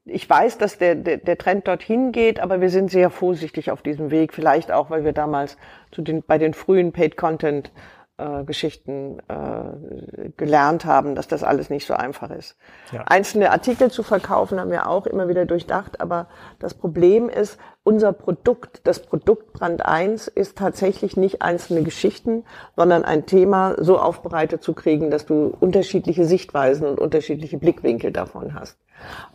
ich 0.05 0.29
weiß, 0.29 0.59
dass 0.59 0.77
der, 0.77 0.93
der, 0.93 1.17
der 1.17 1.37
Trend 1.39 1.67
dorthin 1.67 2.11
geht, 2.11 2.39
aber 2.39 2.61
wir 2.61 2.69
sind 2.69 2.91
sehr 2.91 3.09
vorsichtig 3.09 3.71
auf 3.71 3.81
diesem 3.81 4.11
Weg. 4.11 4.31
Vielleicht 4.31 4.71
auch, 4.71 4.91
weil 4.91 5.03
wir 5.03 5.13
damals 5.13 5.57
zu 5.91 6.03
den, 6.03 6.21
bei 6.21 6.37
den 6.37 6.53
frühen 6.53 6.91
Paid 6.91 7.17
Content 7.17 7.71
äh, 8.19 8.43
Geschichten 8.43 9.19
äh, 9.27 10.29
gelernt 10.37 10.85
haben, 10.85 11.15
dass 11.15 11.27
das 11.27 11.43
alles 11.43 11.71
nicht 11.71 11.87
so 11.87 11.95
einfach 11.95 12.29
ist. 12.29 12.57
Ja. 12.91 13.05
Einzelne 13.07 13.49
Artikel 13.49 13.89
zu 13.89 14.03
verkaufen 14.03 14.59
haben 14.59 14.69
wir 14.69 14.87
auch 14.87 15.07
immer 15.07 15.29
wieder 15.29 15.45
durchdacht, 15.45 15.99
aber 15.99 16.27
das 16.59 16.75
Problem 16.75 17.27
ist, 17.27 17.57
unser 17.89 18.13
Produkt, 18.13 18.81
das 18.83 18.99
Produkt 18.99 19.51
Brand 19.51 19.83
1 19.83 20.27
ist 20.27 20.59
tatsächlich 20.59 21.17
nicht 21.17 21.41
einzelne 21.41 21.81
Geschichten, 21.81 22.43
sondern 22.75 23.03
ein 23.03 23.25
Thema 23.25 23.73
so 23.79 23.97
aufbereitet 23.97 24.61
zu 24.61 24.73
kriegen, 24.73 25.09
dass 25.09 25.25
du 25.25 25.57
unterschiedliche 25.59 26.25
Sichtweisen 26.25 26.85
und 26.85 26.99
unterschiedliche 26.99 27.57
Blickwinkel 27.57 28.11
davon 28.11 28.53
hast. 28.53 28.77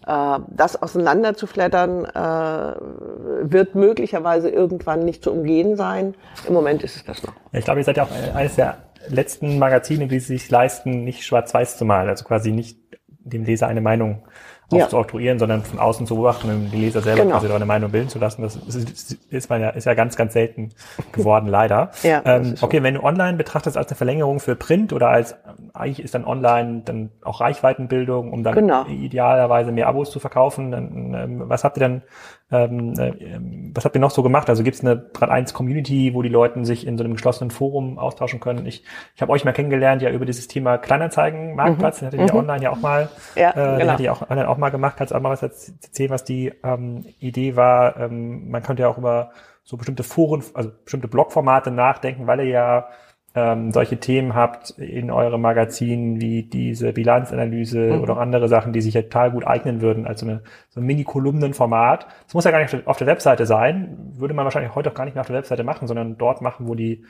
Äh, 0.06 0.38
das 0.46 0.80
auseinanderzuflattern 0.80 2.04
äh, 2.04 3.50
wird 3.50 3.74
möglicherweise 3.74 4.50
irgendwann 4.50 5.00
nicht 5.00 5.24
zu 5.24 5.32
umgehen 5.32 5.74
sein. 5.74 6.14
Im 6.46 6.54
Moment 6.54 6.84
ist 6.84 6.94
es 6.94 7.04
das 7.04 7.24
noch. 7.24 7.34
Ich 7.50 7.64
glaube, 7.64 7.80
ihr 7.80 7.84
seid 7.84 7.96
ja 7.96 8.04
auch 8.04 8.36
eines 8.36 8.54
der 8.54 8.76
letzten 9.08 9.58
Magazine, 9.58 10.06
die 10.06 10.20
sich 10.20 10.48
leisten, 10.48 11.02
nicht 11.02 11.24
schwarz-weiß 11.24 11.76
zu 11.76 11.84
malen, 11.84 12.08
also 12.08 12.24
quasi 12.24 12.52
nicht 12.52 12.78
dem 13.08 13.42
Leser 13.42 13.66
eine 13.66 13.80
Meinung 13.80 14.22
ja. 14.70 14.88
zu 14.88 14.98
oktroyieren, 14.98 15.38
sondern 15.38 15.62
von 15.62 15.78
außen 15.78 16.06
zu 16.06 16.14
beobachten 16.14 16.48
und 16.50 16.70
die 16.70 16.76
Leser 16.76 17.00
selber 17.00 17.22
genau. 17.22 17.38
quasi 17.38 17.52
eine 17.52 17.66
Meinung 17.66 17.90
bilden 17.90 18.08
zu 18.08 18.18
lassen. 18.18 18.42
Das 18.42 18.56
ist, 18.56 19.18
ist, 19.30 19.50
man 19.50 19.60
ja, 19.60 19.70
ist 19.70 19.84
ja 19.84 19.94
ganz, 19.94 20.16
ganz 20.16 20.32
selten 20.32 20.70
geworden, 21.12 21.46
leider. 21.46 21.90
Ja, 22.02 22.22
ähm, 22.24 22.54
okay, 22.60 22.82
wenn 22.82 22.94
du 22.94 23.02
online 23.02 23.36
betrachtest 23.36 23.76
als 23.76 23.88
eine 23.88 23.96
Verlängerung 23.96 24.40
für 24.40 24.56
Print 24.56 24.92
oder 24.92 25.08
als, 25.08 25.36
eigentlich 25.72 26.02
ist 26.02 26.14
dann 26.14 26.24
online 26.24 26.82
dann 26.84 27.10
auch 27.22 27.40
Reichweitenbildung, 27.40 28.32
um 28.32 28.42
dann 28.42 28.54
genau. 28.54 28.84
idealerweise 28.86 29.72
mehr 29.72 29.88
Abos 29.88 30.10
zu 30.10 30.20
verkaufen, 30.20 30.70
dann, 30.70 31.14
ähm, 31.14 31.42
was 31.46 31.64
habt 31.64 31.76
ihr 31.76 31.80
dann 31.80 32.02
ähm, 32.50 32.92
äh, 32.98 33.72
was 33.74 33.84
habt 33.84 33.96
ihr 33.96 34.00
noch 34.00 34.10
so 34.10 34.22
gemacht? 34.22 34.48
Also 34.48 34.62
gibt 34.62 34.76
es 34.76 34.82
eine 34.82 34.96
Brand 34.96 35.32
1 35.32 35.54
Community, 35.54 36.12
wo 36.14 36.22
die 36.22 36.28
Leute 36.28 36.64
sich 36.64 36.86
in 36.86 36.98
so 36.98 37.04
einem 37.04 37.14
geschlossenen 37.14 37.50
Forum 37.50 37.98
austauschen 37.98 38.38
können? 38.38 38.66
Ich, 38.66 38.84
ich 39.14 39.22
habe 39.22 39.32
euch 39.32 39.44
mal 39.44 39.52
kennengelernt 39.52 40.02
ja 40.02 40.10
über 40.10 40.26
dieses 40.26 40.46
Thema 40.46 40.78
Kleinanzeigen, 40.78 41.54
Marktplatz, 41.54 42.02
mhm. 42.02 42.10
den 42.10 42.20
hattet 42.20 42.30
ihr 42.30 42.34
mhm. 42.34 42.40
online 42.40 42.64
ja 42.64 42.70
auch 42.70 42.80
mal, 42.80 43.08
ja, 43.34 43.50
äh, 43.50 43.78
genau. 43.78 43.96
den 43.96 44.04
ihr 44.04 44.12
auch 44.12 44.30
online 44.30 44.48
auch 44.48 44.58
mal 44.58 44.70
gemacht. 44.70 44.96
Kannst 44.98 45.12
du 45.12 45.16
auch 45.16 45.22
mal 45.22 45.30
was 45.30 45.42
erzählen, 45.42 46.10
was 46.10 46.24
die 46.24 46.52
ähm, 46.62 47.06
Idee 47.18 47.56
war? 47.56 47.98
Ähm, 47.98 48.50
man 48.50 48.62
könnte 48.62 48.82
ja 48.82 48.88
auch 48.88 48.98
über 48.98 49.30
so 49.62 49.76
bestimmte 49.78 50.02
Foren, 50.02 50.44
also 50.52 50.70
bestimmte 50.84 51.08
Blogformate 51.08 51.70
nachdenken, 51.70 52.26
weil 52.26 52.40
ihr 52.40 52.46
ja 52.46 52.88
ähm, 53.34 53.72
solche 53.72 53.98
Themen 53.98 54.34
habt 54.34 54.70
in 54.78 55.10
eurem 55.10 55.40
Magazin 55.40 56.20
wie 56.20 56.44
diese 56.44 56.92
Bilanzanalyse 56.92 57.94
mhm. 57.94 58.00
oder 58.00 58.14
auch 58.14 58.20
andere 58.20 58.48
Sachen, 58.48 58.72
die 58.72 58.80
sich 58.80 58.94
ja 58.94 59.02
total 59.02 59.32
gut 59.32 59.46
eignen 59.46 59.80
würden 59.80 60.06
als 60.06 60.20
so, 60.20 60.26
eine, 60.26 60.42
so 60.70 60.80
ein 60.80 60.86
Mini-Kolumnenformat. 60.86 62.06
Das 62.26 62.34
muss 62.34 62.44
ja 62.44 62.52
gar 62.52 62.60
nicht 62.60 62.86
auf 62.86 62.96
der 62.96 63.08
Webseite 63.08 63.44
sein, 63.44 64.12
würde 64.16 64.34
man 64.34 64.44
wahrscheinlich 64.44 64.74
heute 64.74 64.90
auch 64.90 64.94
gar 64.94 65.04
nicht 65.04 65.14
mehr 65.14 65.22
auf 65.22 65.26
der 65.26 65.36
Webseite 65.36 65.64
machen, 65.64 65.88
sondern 65.88 66.16
dort 66.16 66.42
machen, 66.42 66.68
wo 66.68 66.74
die 66.74 67.04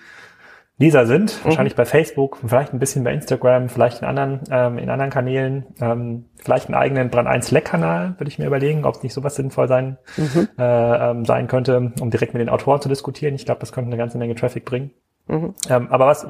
Leser 0.76 1.06
sind, 1.06 1.38
mhm. 1.40 1.44
wahrscheinlich 1.44 1.76
bei 1.76 1.84
Facebook, 1.84 2.38
vielleicht 2.44 2.72
ein 2.72 2.80
bisschen 2.80 3.04
bei 3.04 3.12
Instagram, 3.12 3.68
vielleicht 3.68 4.00
in 4.02 4.08
anderen, 4.08 4.40
ähm, 4.50 4.78
in 4.78 4.90
anderen 4.90 5.10
Kanälen, 5.10 5.66
ähm, 5.80 6.24
vielleicht 6.37 6.66
einen 6.66 6.74
eigenen 6.74 7.10
Brand 7.10 7.28
1 7.28 7.46
Slack-Kanal, 7.46 8.14
würde 8.18 8.28
ich 8.28 8.40
mir 8.40 8.46
überlegen, 8.46 8.84
ob 8.84 8.96
es 8.96 9.02
nicht 9.02 9.14
sowas 9.14 9.37
sinnvoll 9.37 9.68
sein, 9.68 9.98
mhm. 10.16 10.48
äh, 10.58 11.10
ähm, 11.10 11.24
sein 11.26 11.46
könnte, 11.46 11.92
um 12.00 12.10
direkt 12.10 12.34
mit 12.34 12.40
den 12.40 12.48
Autoren 12.48 12.80
zu 12.80 12.88
diskutieren. 12.88 13.37
Ich 13.37 13.44
glaube, 13.44 13.60
das 13.60 13.72
könnte 13.72 13.88
eine 13.88 13.98
ganze 13.98 14.18
Menge 14.18 14.34
Traffic 14.34 14.64
bringen. 14.64 14.90
Mhm. 15.26 15.54
Ähm, 15.70 15.88
aber 15.90 16.06
was, 16.06 16.26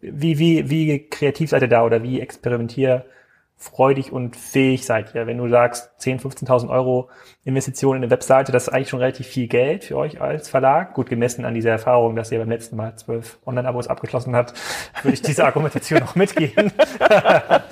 wie, 0.00 0.38
wie, 0.38 0.70
wie 0.70 1.08
kreativ 1.08 1.50
seid 1.50 1.62
ihr 1.62 1.68
da 1.68 1.84
oder 1.84 2.02
wie 2.04 2.20
experimentierfreudig 2.20 4.12
und 4.12 4.36
fähig 4.36 4.86
seid 4.86 5.14
ihr? 5.14 5.26
Wenn 5.26 5.38
du 5.38 5.48
sagst, 5.48 5.90
10, 5.98 6.20
15.000 6.20 6.68
Euro 6.70 7.10
Investition 7.44 7.96
in 7.96 8.02
eine 8.04 8.10
Webseite, 8.12 8.52
das 8.52 8.68
ist 8.68 8.68
eigentlich 8.68 8.90
schon 8.90 9.00
relativ 9.00 9.26
viel 9.26 9.48
Geld 9.48 9.84
für 9.84 9.96
euch 9.96 10.20
als 10.20 10.48
Verlag. 10.48 10.94
Gut 10.94 11.08
gemessen 11.08 11.44
an 11.44 11.54
dieser 11.54 11.70
Erfahrung, 11.70 12.14
dass 12.14 12.30
ihr 12.30 12.38
beim 12.38 12.50
letzten 12.50 12.76
Mal 12.76 12.94
zwölf 12.94 13.38
Online-Abos 13.44 13.88
abgeschlossen 13.88 14.36
habt, 14.36 14.54
würde 15.02 15.14
ich 15.14 15.22
diese 15.22 15.44
Argumentation 15.44 15.98
noch 15.98 16.14
mitgehen. 16.14 16.54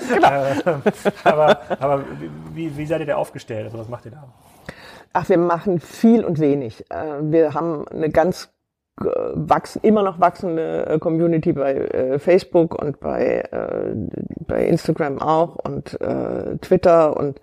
genau. 0.08 0.82
aber 1.22 1.60
aber 1.78 2.04
wie, 2.52 2.76
wie 2.76 2.86
seid 2.86 3.00
ihr 3.00 3.06
da 3.06 3.16
aufgestellt? 3.16 3.66
Also 3.66 3.78
was 3.78 3.88
macht 3.88 4.06
ihr 4.06 4.12
da? 4.12 4.28
Ach, 5.12 5.28
wir 5.28 5.38
machen 5.38 5.80
viel 5.80 6.24
und 6.24 6.38
wenig. 6.38 6.84
Äh, 6.90 7.20
wir 7.22 7.54
haben 7.54 7.86
eine 7.88 8.10
ganz 8.10 8.52
wachsen, 9.04 9.80
immer 9.82 10.02
noch 10.02 10.20
wachsende 10.20 10.86
äh, 10.86 10.98
Community 10.98 11.52
bei 11.52 11.74
äh, 11.74 12.18
Facebook 12.18 12.80
und 12.80 13.00
bei, 13.00 13.42
äh, 13.50 13.94
bei 14.46 14.66
Instagram 14.66 15.20
auch 15.20 15.56
und 15.56 16.00
äh, 16.00 16.56
Twitter 16.58 17.16
und 17.16 17.40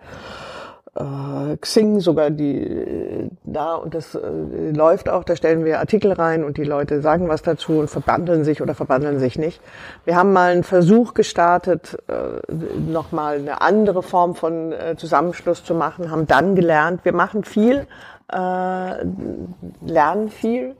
äh, 0.98 1.58
Xing 1.58 2.00
sogar 2.00 2.30
die 2.30 2.58
äh, 2.58 3.30
da 3.44 3.76
und 3.76 3.94
das 3.94 4.16
äh, 4.16 4.72
läuft 4.72 5.10
auch, 5.10 5.24
da 5.24 5.36
stellen 5.36 5.64
wir 5.64 5.80
Artikel 5.80 6.12
rein 6.12 6.44
und 6.44 6.58
die 6.58 6.64
Leute 6.64 7.02
sagen 7.02 7.28
was 7.28 7.42
dazu 7.42 7.74
und 7.74 7.90
verbandeln 7.90 8.44
sich 8.44 8.62
oder 8.62 8.74
verbandeln 8.74 9.20
sich 9.20 9.38
nicht. 9.38 9.62
Wir 10.06 10.16
haben 10.16 10.34
mal 10.34 10.52
einen 10.52 10.64
Versuch 10.64 11.14
gestartet, 11.14 11.98
äh, 12.08 12.54
nochmal 12.80 13.38
eine 13.38 13.62
andere 13.62 14.04
Form 14.04 14.36
von 14.36 14.72
äh, 14.72 14.96
Zusammenschluss 14.98 15.64
zu 15.64 15.76
machen, 15.76 16.12
haben 16.12 16.28
dann 16.28 16.56
gelernt, 16.56 17.06
wir 17.06 17.14
machen 17.14 17.44
viel, 17.44 17.88
äh, 18.32 19.06
lernen 19.86 20.30
viel 20.30 20.76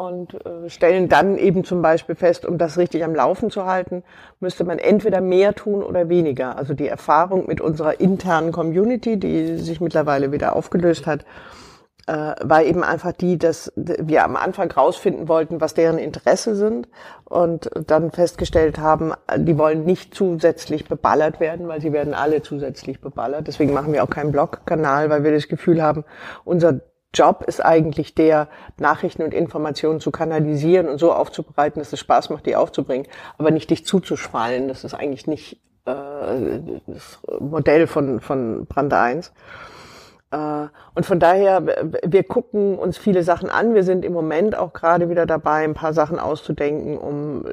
und 0.00 0.34
äh, 0.46 0.70
stellen 0.70 1.10
dann 1.10 1.36
eben 1.36 1.62
zum 1.62 1.82
Beispiel 1.82 2.14
fest, 2.14 2.46
um 2.46 2.56
das 2.56 2.78
richtig 2.78 3.04
am 3.04 3.14
Laufen 3.14 3.50
zu 3.50 3.66
halten, 3.66 4.02
müsste 4.40 4.64
man 4.64 4.78
entweder 4.78 5.20
mehr 5.20 5.54
tun 5.54 5.82
oder 5.82 6.08
weniger. 6.08 6.56
Also 6.56 6.72
die 6.72 6.88
Erfahrung 6.88 7.46
mit 7.46 7.60
unserer 7.60 8.00
internen 8.00 8.50
Community, 8.50 9.18
die 9.18 9.58
sich 9.58 9.80
mittlerweile 9.82 10.32
wieder 10.32 10.56
aufgelöst 10.56 11.06
hat, 11.06 11.26
äh, 12.06 12.34
war 12.42 12.62
eben 12.62 12.82
einfach 12.82 13.12
die, 13.12 13.36
dass 13.36 13.72
wir 13.76 14.24
am 14.24 14.36
Anfang 14.36 14.70
rausfinden 14.70 15.28
wollten, 15.28 15.60
was 15.60 15.74
deren 15.74 15.98
Interesse 15.98 16.56
sind 16.56 16.88
und 17.24 17.68
dann 17.86 18.10
festgestellt 18.10 18.78
haben, 18.78 19.12
die 19.36 19.58
wollen 19.58 19.84
nicht 19.84 20.14
zusätzlich 20.14 20.88
beballert 20.88 21.40
werden, 21.40 21.68
weil 21.68 21.82
sie 21.82 21.92
werden 21.92 22.14
alle 22.14 22.40
zusätzlich 22.40 23.02
beballert. 23.02 23.48
Deswegen 23.48 23.74
machen 23.74 23.92
wir 23.92 24.02
auch 24.02 24.10
keinen 24.10 24.32
Blog-Kanal, 24.32 25.10
weil 25.10 25.24
wir 25.24 25.32
das 25.32 25.46
Gefühl 25.46 25.82
haben, 25.82 26.04
unser 26.44 26.80
Job 27.12 27.44
ist 27.46 27.64
eigentlich 27.64 28.14
der, 28.14 28.48
Nachrichten 28.78 29.22
und 29.22 29.34
Informationen 29.34 30.00
zu 30.00 30.10
kanalisieren 30.10 30.88
und 30.88 30.98
so 30.98 31.12
aufzubereiten, 31.12 31.80
dass 31.80 31.92
es 31.92 32.00
Spaß 32.00 32.30
macht, 32.30 32.46
die 32.46 32.56
aufzubringen, 32.56 33.06
aber 33.36 33.50
nicht 33.50 33.70
dich 33.70 33.84
zuzuschwallen. 33.84 34.68
Das 34.68 34.84
ist 34.84 34.94
eigentlich 34.94 35.26
nicht 35.26 35.60
äh, 35.86 36.80
das 36.86 37.20
Modell 37.40 37.86
von, 37.86 38.20
von 38.20 38.66
Brand 38.66 38.92
1. 38.92 39.32
Äh, 40.30 40.66
und 40.94 41.04
von 41.06 41.18
daher, 41.18 41.90
wir 42.04 42.22
gucken 42.24 42.78
uns 42.78 42.96
viele 42.96 43.24
Sachen 43.24 43.50
an. 43.50 43.74
Wir 43.74 43.82
sind 43.82 44.04
im 44.04 44.12
Moment 44.12 44.56
auch 44.56 44.72
gerade 44.72 45.08
wieder 45.08 45.26
dabei, 45.26 45.64
ein 45.64 45.74
paar 45.74 45.92
Sachen 45.92 46.18
auszudenken, 46.18 46.96
um 46.96 47.44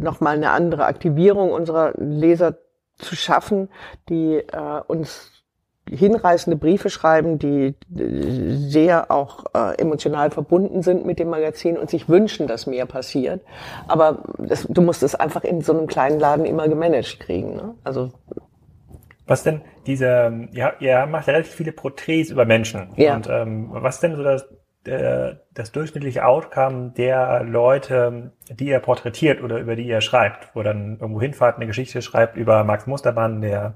nochmal 0.00 0.36
eine 0.36 0.50
andere 0.50 0.86
Aktivierung 0.86 1.52
unserer 1.52 1.92
Leser 1.98 2.56
zu 2.96 3.16
schaffen, 3.16 3.68
die 4.08 4.36
äh, 4.36 4.80
uns 4.86 5.41
hinreißende 5.88 6.56
Briefe 6.56 6.90
schreiben, 6.90 7.38
die 7.38 7.74
sehr 7.90 9.10
auch 9.10 9.44
äh, 9.54 9.78
emotional 9.80 10.30
verbunden 10.30 10.82
sind 10.82 11.04
mit 11.04 11.18
dem 11.18 11.28
Magazin 11.28 11.76
und 11.76 11.90
sich 11.90 12.08
wünschen, 12.08 12.46
dass 12.46 12.66
mehr 12.66 12.86
passiert. 12.86 13.42
Aber 13.88 14.22
das, 14.38 14.66
du 14.68 14.80
musst 14.80 15.02
es 15.02 15.14
einfach 15.14 15.44
in 15.44 15.60
so 15.60 15.76
einem 15.76 15.86
kleinen 15.86 16.18
Laden 16.20 16.44
immer 16.44 16.68
gemanagt 16.68 17.20
kriegen. 17.20 17.56
Ne? 17.56 17.74
Also 17.84 18.12
was 19.26 19.42
denn 19.44 19.62
diese, 19.86 20.48
ja, 20.52 20.72
ihr 20.80 21.06
macht 21.06 21.28
relativ 21.28 21.54
viele 21.54 21.72
Porträts 21.72 22.30
über 22.30 22.44
Menschen. 22.44 22.90
Ja. 22.96 23.14
Und 23.14 23.28
ähm, 23.30 23.68
was 23.70 24.00
denn 24.00 24.16
so 24.16 24.22
das, 24.22 24.48
äh, 24.84 25.36
das 25.54 25.72
durchschnittliche 25.72 26.24
Outcome 26.24 26.92
der 26.96 27.44
Leute, 27.44 28.32
die 28.50 28.66
ihr 28.66 28.80
porträtiert 28.80 29.42
oder 29.42 29.58
über 29.58 29.76
die 29.76 29.86
ihr 29.86 30.00
schreibt, 30.00 30.54
wo 30.54 30.62
dann 30.62 30.98
irgendwo 31.00 31.20
hinfahrt, 31.20 31.56
eine 31.56 31.66
Geschichte 31.66 32.02
schreibt 32.02 32.36
über 32.36 32.64
Max 32.64 32.86
Mustermann, 32.86 33.40
der 33.40 33.74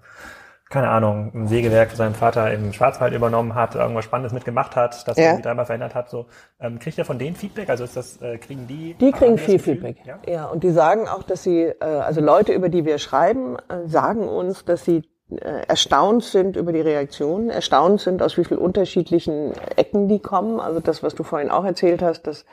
keine 0.69 0.89
Ahnung, 0.89 1.31
ein 1.33 1.47
Sägewerk 1.47 1.91
für 1.91 1.97
seinen 1.97 2.15
Vater 2.15 2.53
im 2.53 2.73
Schwarzwald 2.73 3.15
übernommen 3.15 3.55
hat, 3.55 3.77
irgendwas 3.77 4.05
Spannendes 4.05 4.33
mitgemacht 4.33 4.75
hat, 4.75 5.07
das 5.07 5.17
ja. 5.17 5.27
irgendwie 5.27 5.43
dreimal 5.43 5.65
verändert 5.65 5.95
hat. 5.95 6.11
So, 6.11 6.27
ähm, 6.59 6.81
kriegt 6.81 6.99
er 6.99 7.05
von 7.05 7.19
denen 7.21 7.37
Feedback? 7.37 7.71
Also 7.71 7.85
ist 7.85 7.97
das, 7.97 8.21
äh, 8.21 8.39
kriegen 8.39 8.67
die? 8.67 8.95
Die 8.95 9.13
kriegen 9.13 9.39
viel 9.39 9.61
Feedback. 9.61 9.99
Ja? 10.05 10.19
ja, 10.27 10.45
und 10.47 10.65
die 10.65 10.71
sagen 10.71 11.07
auch, 11.07 11.23
dass 11.23 11.45
sie, 11.45 11.63
äh, 11.63 11.85
also 11.85 12.21
Leute, 12.21 12.53
über 12.53 12.69
die 12.69 12.85
wir 12.85 12.99
schreiben, 12.99 13.57
äh, 13.69 13.87
sagen 13.87 14.29
uns, 14.29 14.65
dass 14.65 14.85
sie 14.85 15.03
äh, 15.31 15.67
erstaunt 15.69 16.25
sind 16.25 16.57
über 16.57 16.73
die 16.73 16.81
Reaktionen, 16.81 17.51
erstaunt 17.51 18.01
sind, 18.01 18.21
aus 18.21 18.37
wie 18.37 18.45
vielen 18.45 18.61
unterschiedlichen 18.61 19.53
Ecken 19.77 20.09
die 20.09 20.19
kommen. 20.19 20.59
Also 20.59 20.81
das, 20.81 21.03
was 21.05 21.15
du 21.15 21.23
vorhin 21.23 21.51
auch 21.51 21.65
erzählt 21.65 22.03
hast, 22.03 22.27
dass 22.27 22.45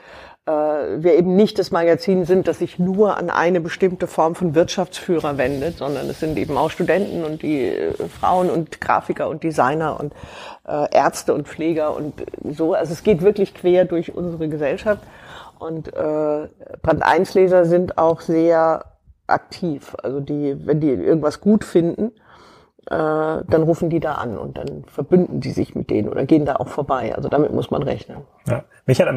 wir 0.45 1.13
eben 1.13 1.37
nicht 1.37 1.57
das 1.57 1.71
Magazin 1.71 2.25
sind, 2.25 2.49
das 2.49 2.59
sich 2.59 2.77
nur 2.77 3.17
an 3.17 3.29
eine 3.29 3.61
bestimmte 3.61 4.07
Form 4.07 4.35
von 4.35 4.55
Wirtschaftsführer 4.55 5.37
wendet, 5.37 5.77
sondern 5.77 6.09
es 6.09 6.19
sind 6.19 6.37
eben 6.37 6.57
auch 6.57 6.69
Studenten 6.69 7.23
und 7.23 7.41
die 7.43 7.67
äh, 7.67 7.93
Frauen 8.09 8.49
und 8.49 8.81
Grafiker 8.81 9.29
und 9.29 9.43
Designer 9.43 9.97
und 9.99 10.13
äh, 10.67 10.93
Ärzte 10.93 11.33
und 11.33 11.47
Pfleger 11.47 11.95
und 11.95 12.25
so. 12.43 12.73
Also 12.73 12.91
es 12.91 13.03
geht 13.03 13.21
wirklich 13.21 13.53
quer 13.53 13.85
durch 13.85 14.15
unsere 14.15 14.49
Gesellschaft. 14.49 15.01
Und 15.59 15.87
äh, 15.87 16.47
Brand 16.81 17.03
1 17.03 17.35
Leser 17.35 17.63
sind 17.63 17.97
auch 17.97 18.19
sehr 18.19 18.83
aktiv. 19.27 19.95
Also 20.03 20.19
die, 20.19 20.57
wenn 20.65 20.81
die 20.81 20.89
irgendwas 20.89 21.39
gut 21.39 21.63
finden, 21.63 22.11
äh, 22.11 22.22
dann 22.85 23.63
rufen 23.63 23.89
die 23.89 23.99
da 23.99 24.15
an 24.15 24.37
und 24.37 24.57
dann 24.57 24.83
verbünden 24.87 25.39
die 25.39 25.51
sich 25.51 25.73
mit 25.73 25.89
denen 25.89 26.09
oder 26.09 26.25
gehen 26.25 26.45
da 26.45 26.57
auch 26.57 26.67
vorbei. 26.67 27.15
Also 27.15 27.29
damit 27.29 27.53
muss 27.53 27.71
man 27.71 27.83
rechnen. 27.83 28.17
Ja. 28.47 28.65
Mich 28.85 29.01
hat, 29.01 29.07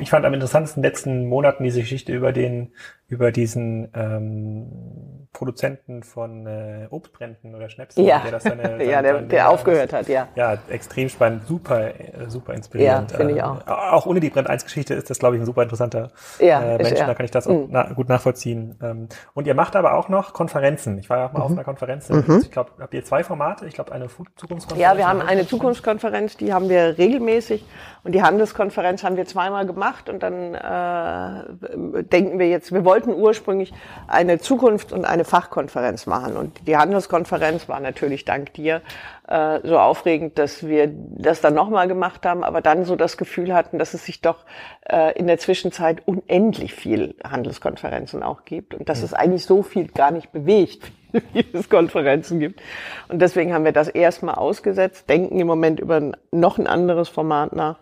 ich 0.00 0.10
fand 0.10 0.24
am 0.24 0.34
interessantesten 0.34 0.80
in 0.80 0.82
den 0.82 0.90
letzten 0.90 1.26
Monaten 1.28 1.64
diese 1.64 1.80
Geschichte 1.80 2.12
über 2.12 2.32
den 2.32 2.72
über 3.08 3.32
diesen 3.32 3.88
ähm, 3.94 5.21
Produzenten 5.32 6.02
von 6.02 6.46
äh, 6.46 6.86
Obstbränden 6.90 7.54
oder 7.54 7.68
Schnäpsen, 7.70 8.04
Ja. 8.04 8.18
der 8.20 8.32
das 8.32 8.42
seine, 8.42 8.62
seine, 8.78 8.84
ja, 8.84 9.00
der, 9.00 9.22
der 9.22 9.48
aufgehört 9.48 9.92
hat, 9.92 10.06
ja. 10.08 10.28
Ja, 10.34 10.58
extrem 10.68 11.08
spannend, 11.08 11.46
super, 11.46 11.88
äh, 11.98 12.28
super 12.28 12.52
inspirierend. 12.54 13.10
Ja, 13.12 13.16
finde 13.16 13.32
ich 13.34 13.38
Ähm, 13.38 13.44
auch. 13.44 13.66
Auch 13.66 14.06
ohne 14.06 14.20
die 14.20 14.28
Brand 14.30 14.48
1 14.50 14.64
Geschichte 14.64 14.94
ist 14.94 15.08
das, 15.08 15.18
glaube 15.18 15.36
ich, 15.36 15.42
ein 15.42 15.46
super 15.46 15.62
interessanter 15.62 16.10
Ja, 16.38 16.62
äh, 16.62 16.76
Mensch. 16.82 16.92
er. 17.00 17.06
Da 17.06 17.14
kann 17.14 17.24
ich 17.24 17.30
das 17.30 17.46
auch 17.46 17.52
Mhm. 17.52 17.68
na, 17.70 17.92
gut 17.94 18.08
nachvollziehen. 18.08 18.78
Ähm, 18.82 19.08
und 19.34 19.46
ihr 19.46 19.54
macht 19.54 19.74
aber 19.74 19.94
auch 19.94 20.08
noch 20.10 20.34
Konferenzen. 20.34 20.98
Ich 20.98 21.08
war 21.08 21.18
ja 21.18 21.26
auch 21.26 21.32
mal 21.32 21.40
auf 21.40 21.50
einer 21.52 21.64
Konferenz. 21.64 22.10
Ich 22.10 22.50
glaube, 22.50 22.72
habt 22.78 22.92
ihr 22.92 23.04
zwei 23.04 23.24
Formate? 23.24 23.66
Ich 23.66 23.74
glaube, 23.74 23.92
eine 23.92 24.08
Zukunftskonferenz. 24.08 24.74
Mhm. 24.74 24.80
Ja, 24.80 24.96
wir 24.96 25.08
haben 25.08 25.20
eine 25.22 25.46
Zukunftskonferenz, 25.46 26.36
die 26.36 26.52
haben 26.52 26.68
wir 26.68 26.98
regelmäßig 26.98 27.64
und 28.04 28.12
die 28.12 28.22
Handelskonferenz 28.22 29.02
haben 29.02 29.16
wir 29.16 29.24
zweimal 29.26 29.64
gemacht 29.66 30.08
und 30.08 30.22
dann 30.22 30.54
äh, 30.54 32.02
denken 32.02 32.38
wir 32.38 32.48
jetzt, 32.48 32.72
wir 32.72 32.84
wollten 32.84 33.12
ursprünglich 33.14 33.72
eine 34.08 34.38
Zukunft- 34.38 34.92
und 34.92 35.04
eine 35.04 35.21
Fachkonferenz 35.24 36.06
machen 36.06 36.36
und 36.36 36.66
die 36.66 36.76
Handelskonferenz 36.76 37.68
war 37.68 37.80
natürlich 37.80 38.24
dank 38.24 38.52
dir 38.54 38.82
äh, 39.28 39.60
so 39.64 39.78
aufregend, 39.78 40.38
dass 40.38 40.66
wir 40.66 40.90
das 40.92 41.40
dann 41.40 41.54
nochmal 41.54 41.88
gemacht 41.88 42.26
haben, 42.26 42.44
aber 42.44 42.60
dann 42.60 42.84
so 42.84 42.96
das 42.96 43.16
Gefühl 43.16 43.54
hatten, 43.54 43.78
dass 43.78 43.94
es 43.94 44.04
sich 44.04 44.20
doch 44.20 44.44
äh, 44.88 45.18
in 45.18 45.26
der 45.26 45.38
Zwischenzeit 45.38 46.02
unendlich 46.06 46.74
viel 46.74 47.14
Handelskonferenzen 47.24 48.22
auch 48.22 48.44
gibt 48.44 48.74
und 48.74 48.88
dass 48.88 49.02
es 49.02 49.14
eigentlich 49.14 49.44
so 49.44 49.62
viel 49.62 49.88
gar 49.88 50.10
nicht 50.10 50.32
bewegt, 50.32 50.90
wie 51.32 51.46
es 51.52 51.68
Konferenzen 51.68 52.40
gibt. 52.40 52.60
Und 53.08 53.20
deswegen 53.20 53.54
haben 53.54 53.64
wir 53.64 53.72
das 53.72 53.88
erstmal 53.88 54.34
ausgesetzt, 54.34 55.08
denken 55.08 55.38
im 55.40 55.46
Moment 55.46 55.80
über 55.80 56.12
noch 56.30 56.58
ein 56.58 56.66
anderes 56.66 57.08
Format 57.08 57.54
nach. 57.54 57.78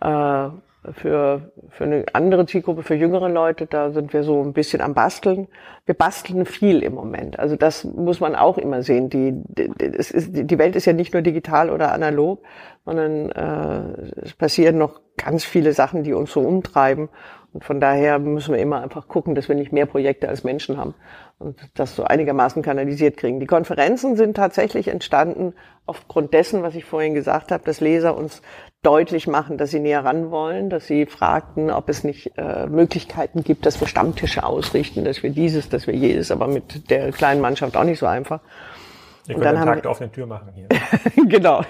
Äh, 0.00 0.50
für, 0.94 1.52
für 1.68 1.84
eine 1.84 2.04
andere 2.12 2.44
Zielgruppe, 2.46 2.82
für 2.82 2.96
jüngere 2.96 3.28
Leute, 3.28 3.66
da 3.66 3.92
sind 3.92 4.12
wir 4.12 4.24
so 4.24 4.42
ein 4.42 4.52
bisschen 4.52 4.80
am 4.80 4.94
Basteln. 4.94 5.46
Wir 5.86 5.94
basteln 5.94 6.44
viel 6.44 6.82
im 6.82 6.94
Moment. 6.94 7.38
Also 7.38 7.54
das 7.54 7.84
muss 7.84 8.18
man 8.18 8.34
auch 8.34 8.58
immer 8.58 8.82
sehen. 8.82 9.08
Die, 9.08 9.32
die, 9.32 9.70
es 9.80 10.10
ist, 10.10 10.30
die 10.32 10.58
Welt 10.58 10.74
ist 10.74 10.86
ja 10.86 10.92
nicht 10.92 11.12
nur 11.12 11.22
digital 11.22 11.70
oder 11.70 11.92
analog, 11.92 12.42
sondern 12.84 13.30
äh, 13.30 14.22
es 14.22 14.32
passieren 14.34 14.76
noch 14.78 15.00
ganz 15.16 15.44
viele 15.44 15.72
Sachen, 15.72 16.02
die 16.02 16.14
uns 16.14 16.32
so 16.32 16.40
umtreiben. 16.40 17.08
Und 17.52 17.64
von 17.64 17.80
daher 17.80 18.18
müssen 18.18 18.54
wir 18.54 18.60
immer 18.60 18.82
einfach 18.82 19.08
gucken, 19.08 19.34
dass 19.34 19.48
wir 19.48 19.54
nicht 19.54 19.72
mehr 19.72 19.86
Projekte 19.86 20.28
als 20.28 20.42
Menschen 20.42 20.78
haben 20.78 20.94
und 21.38 21.60
das 21.74 21.94
so 21.94 22.02
einigermaßen 22.04 22.62
kanalisiert 22.62 23.18
kriegen. 23.18 23.40
Die 23.40 23.46
Konferenzen 23.46 24.16
sind 24.16 24.36
tatsächlich 24.36 24.88
entstanden 24.88 25.52
aufgrund 25.84 26.32
dessen, 26.32 26.62
was 26.62 26.74
ich 26.74 26.84
vorhin 26.86 27.12
gesagt 27.14 27.52
habe, 27.52 27.62
dass 27.64 27.80
Leser 27.80 28.16
uns 28.16 28.40
deutlich 28.82 29.28
machen, 29.28 29.58
dass 29.58 29.70
sie 29.70 29.78
näher 29.80 30.04
ran 30.04 30.30
wollen, 30.30 30.68
dass 30.68 30.86
sie 30.86 31.06
fragten, 31.06 31.70
ob 31.70 31.88
es 31.88 32.02
nicht 32.02 32.36
äh, 32.36 32.66
Möglichkeiten 32.66 33.44
gibt, 33.44 33.64
dass 33.64 33.80
wir 33.80 33.86
Stammtische 33.86 34.42
ausrichten, 34.44 35.04
dass 35.04 35.22
wir 35.22 35.30
dieses, 35.30 35.68
dass 35.68 35.86
wir 35.86 35.94
jedes, 35.94 36.30
aber 36.32 36.48
mit 36.48 36.90
der 36.90 37.12
kleinen 37.12 37.40
Mannschaft 37.40 37.76
auch 37.76 37.84
nicht 37.84 38.00
so 38.00 38.06
einfach. 38.06 38.40
Könnt 39.28 39.38
dann 39.44 39.48
einen 39.50 39.58
haben 39.60 39.66
Tag 39.68 39.76
wir- 39.76 39.82
der 39.82 39.90
offenen 39.92 40.12
Tür 40.12 40.26
machen 40.26 40.48
hier. 40.54 40.66
genau. 41.28 41.62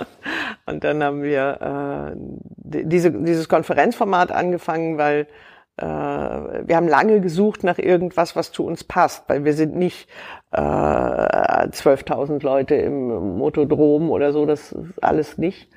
Und 0.66 0.82
dann 0.82 1.02
haben 1.02 1.22
wir 1.22 2.10
äh, 2.12 2.16
die- 2.16 2.88
diese, 2.88 3.12
dieses 3.12 3.48
Konferenzformat 3.48 4.32
angefangen, 4.32 4.98
weil 4.98 5.28
äh, 5.76 5.84
wir 5.84 6.74
haben 6.74 6.88
lange 6.88 7.20
gesucht 7.20 7.62
nach 7.62 7.78
irgendwas, 7.78 8.34
was 8.34 8.50
zu 8.50 8.66
uns 8.66 8.82
passt, 8.82 9.28
weil 9.28 9.44
wir 9.44 9.52
sind 9.52 9.76
nicht 9.76 10.08
äh, 10.50 10.58
12.000 10.60 12.42
Leute 12.42 12.74
im 12.74 13.38
Motodrom 13.38 14.10
oder 14.10 14.32
so, 14.32 14.44
das 14.44 14.72
ist 14.72 15.04
alles 15.04 15.38
nicht. 15.38 15.68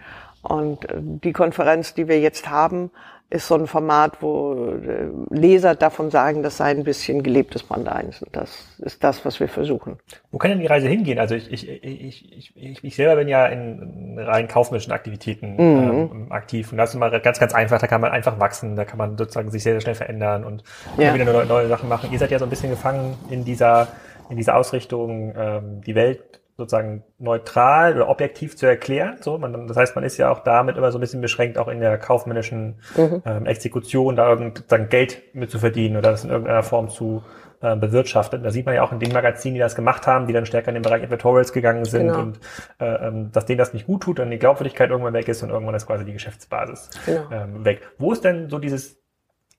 Und 0.41 0.89
äh, 0.89 0.95
die 0.99 1.33
Konferenz, 1.33 1.93
die 1.93 2.07
wir 2.07 2.19
jetzt 2.19 2.49
haben, 2.49 2.91
ist 3.31 3.47
so 3.47 3.55
ein 3.55 3.65
Format, 3.65 4.21
wo 4.21 4.73
äh, 4.73 5.07
Leser 5.29 5.73
davon 5.73 6.11
sagen, 6.11 6.43
das 6.43 6.57
sei 6.57 6.71
ein 6.71 6.83
bisschen 6.83 7.23
gelebtes 7.23 7.63
Brand 7.63 7.87
1. 7.87 8.23
Und 8.23 8.35
das 8.35 8.67
ist 8.79 9.01
das, 9.05 9.23
was 9.23 9.39
wir 9.39 9.47
versuchen. 9.47 9.97
Wo 10.31 10.37
kann 10.37 10.51
denn 10.51 10.59
die 10.59 10.67
Reise 10.67 10.89
hingehen? 10.89 11.17
Also 11.17 11.35
ich, 11.35 11.49
ich, 11.49 11.69
ich, 11.69 12.55
ich, 12.57 12.83
ich, 12.83 12.95
selber 12.95 13.15
bin 13.15 13.29
ja 13.29 13.45
in 13.45 14.19
rein 14.19 14.49
kaufmännischen 14.49 14.91
Aktivitäten 14.91 15.55
ähm, 15.57 16.31
aktiv 16.31 16.73
und 16.73 16.77
das 16.77 16.89
ist 16.89 16.95
immer 16.95 17.09
ganz, 17.21 17.39
ganz 17.39 17.53
einfach. 17.53 17.79
Da 17.79 17.87
kann 17.87 18.01
man 18.01 18.11
einfach 18.11 18.37
wachsen, 18.37 18.75
da 18.75 18.83
kann 18.83 18.97
man 18.97 19.17
sozusagen 19.17 19.49
sich 19.49 19.63
sehr, 19.63 19.73
sehr 19.73 19.81
schnell 19.81 19.95
verändern 19.95 20.43
und 20.43 20.63
Ja. 20.97 21.13
immer 21.13 21.21
wieder 21.21 21.31
neue, 21.31 21.45
neue 21.45 21.67
Sachen 21.69 21.87
machen. 21.87 22.11
Ihr 22.11 22.19
seid 22.19 22.31
ja 22.31 22.39
so 22.39 22.45
ein 22.45 22.49
bisschen 22.49 22.69
gefangen 22.69 23.15
in 23.29 23.45
dieser, 23.45 23.87
in 24.29 24.35
dieser 24.35 24.57
Ausrichtung, 24.57 25.33
ähm, 25.37 25.81
die 25.85 25.95
Welt 25.95 26.40
sozusagen 26.57 27.03
neutral 27.17 27.95
oder 27.95 28.09
objektiv 28.09 28.55
zu 28.57 28.65
erklären. 28.65 29.17
So, 29.21 29.37
man, 29.37 29.67
das 29.67 29.77
heißt, 29.77 29.95
man 29.95 30.03
ist 30.03 30.17
ja 30.17 30.29
auch 30.31 30.39
damit 30.43 30.77
immer 30.77 30.91
so 30.91 30.97
ein 30.97 31.01
bisschen 31.01 31.21
beschränkt, 31.21 31.57
auch 31.57 31.67
in 31.67 31.79
der 31.79 31.97
kaufmännischen 31.97 32.79
ähm, 33.25 33.45
Exekution 33.45 34.15
da 34.15 34.29
irgendein 34.29 34.89
Geld 34.89 35.21
mit 35.33 35.49
zu 35.49 35.59
verdienen 35.59 35.97
oder 35.97 36.11
das 36.11 36.23
in 36.23 36.29
irgendeiner 36.29 36.63
Form 36.63 36.89
zu 36.89 37.23
äh, 37.61 37.75
bewirtschaften. 37.75 38.43
Da 38.43 38.51
sieht 38.51 38.65
man 38.65 38.75
ja 38.75 38.83
auch 38.83 38.91
in 38.91 38.99
den 38.99 39.11
Magazinen, 39.13 39.53
die 39.55 39.59
das 39.59 39.75
gemacht 39.75 40.07
haben, 40.07 40.27
die 40.27 40.33
dann 40.33 40.45
stärker 40.45 40.69
in 40.69 40.75
den 40.75 40.83
Bereich 40.83 41.03
Editorials 41.03 41.53
gegangen 41.53 41.85
sind 41.85 42.07
Genau. 42.07 42.19
und 42.19 42.39
äh, 42.79 43.07
ähm, 43.07 43.31
dass 43.31 43.45
denen 43.45 43.57
das 43.59 43.73
nicht 43.73 43.87
gut 43.87 44.03
tut, 44.03 44.19
dann 44.19 44.31
die 44.31 44.39
Glaubwürdigkeit 44.39 44.89
irgendwann 44.89 45.13
weg 45.13 45.27
ist 45.27 45.43
und 45.43 45.49
irgendwann 45.49 45.75
ist 45.75 45.87
quasi 45.87 46.03
die 46.05 46.13
Geschäftsbasis 46.13 46.89
Genau. 47.05 47.21
ähm, 47.31 47.63
weg. 47.65 47.81
Wo 47.97 48.11
ist 48.11 48.23
denn 48.23 48.49
so 48.49 48.59
dieses 48.59 49.00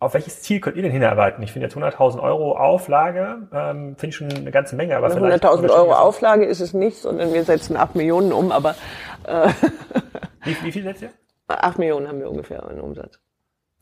auf 0.02 0.14
welches 0.14 0.42
Ziel 0.42 0.60
könnt 0.60 0.76
ihr 0.76 0.82
denn 0.82 0.92
hinarbeiten? 0.92 1.42
Ich 1.42 1.52
finde 1.52 1.66
jetzt 1.66 1.76
100.000 1.76 2.20
Euro 2.20 2.56
Auflage, 2.56 3.48
ähm, 3.52 3.96
finde 3.96 4.08
ich 4.08 4.16
schon 4.16 4.32
eine 4.32 4.50
ganze 4.50 4.76
Menge, 4.76 4.96
aber 4.96 5.10
vielleicht 5.10 5.44
100.000 5.44 5.70
Euro 5.70 5.92
auf. 5.92 5.98
Auflage 5.98 6.44
ist 6.44 6.60
es 6.60 6.74
nicht, 6.74 6.98
sondern 6.98 7.32
wir 7.32 7.44
setzen 7.44 7.76
8 7.76 7.94
Millionen 7.94 8.32
um, 8.32 8.52
aber 8.52 8.74
äh, 9.24 9.48
Wie, 10.44 10.56
wie 10.62 10.72
viel 10.72 10.82
setzt 10.82 11.02
ihr? 11.02 11.10
8 11.48 11.78
Millionen 11.78 12.08
haben 12.08 12.20
wir 12.20 12.30
ungefähr 12.30 12.62
an 12.64 12.80
Umsatz. 12.80 13.20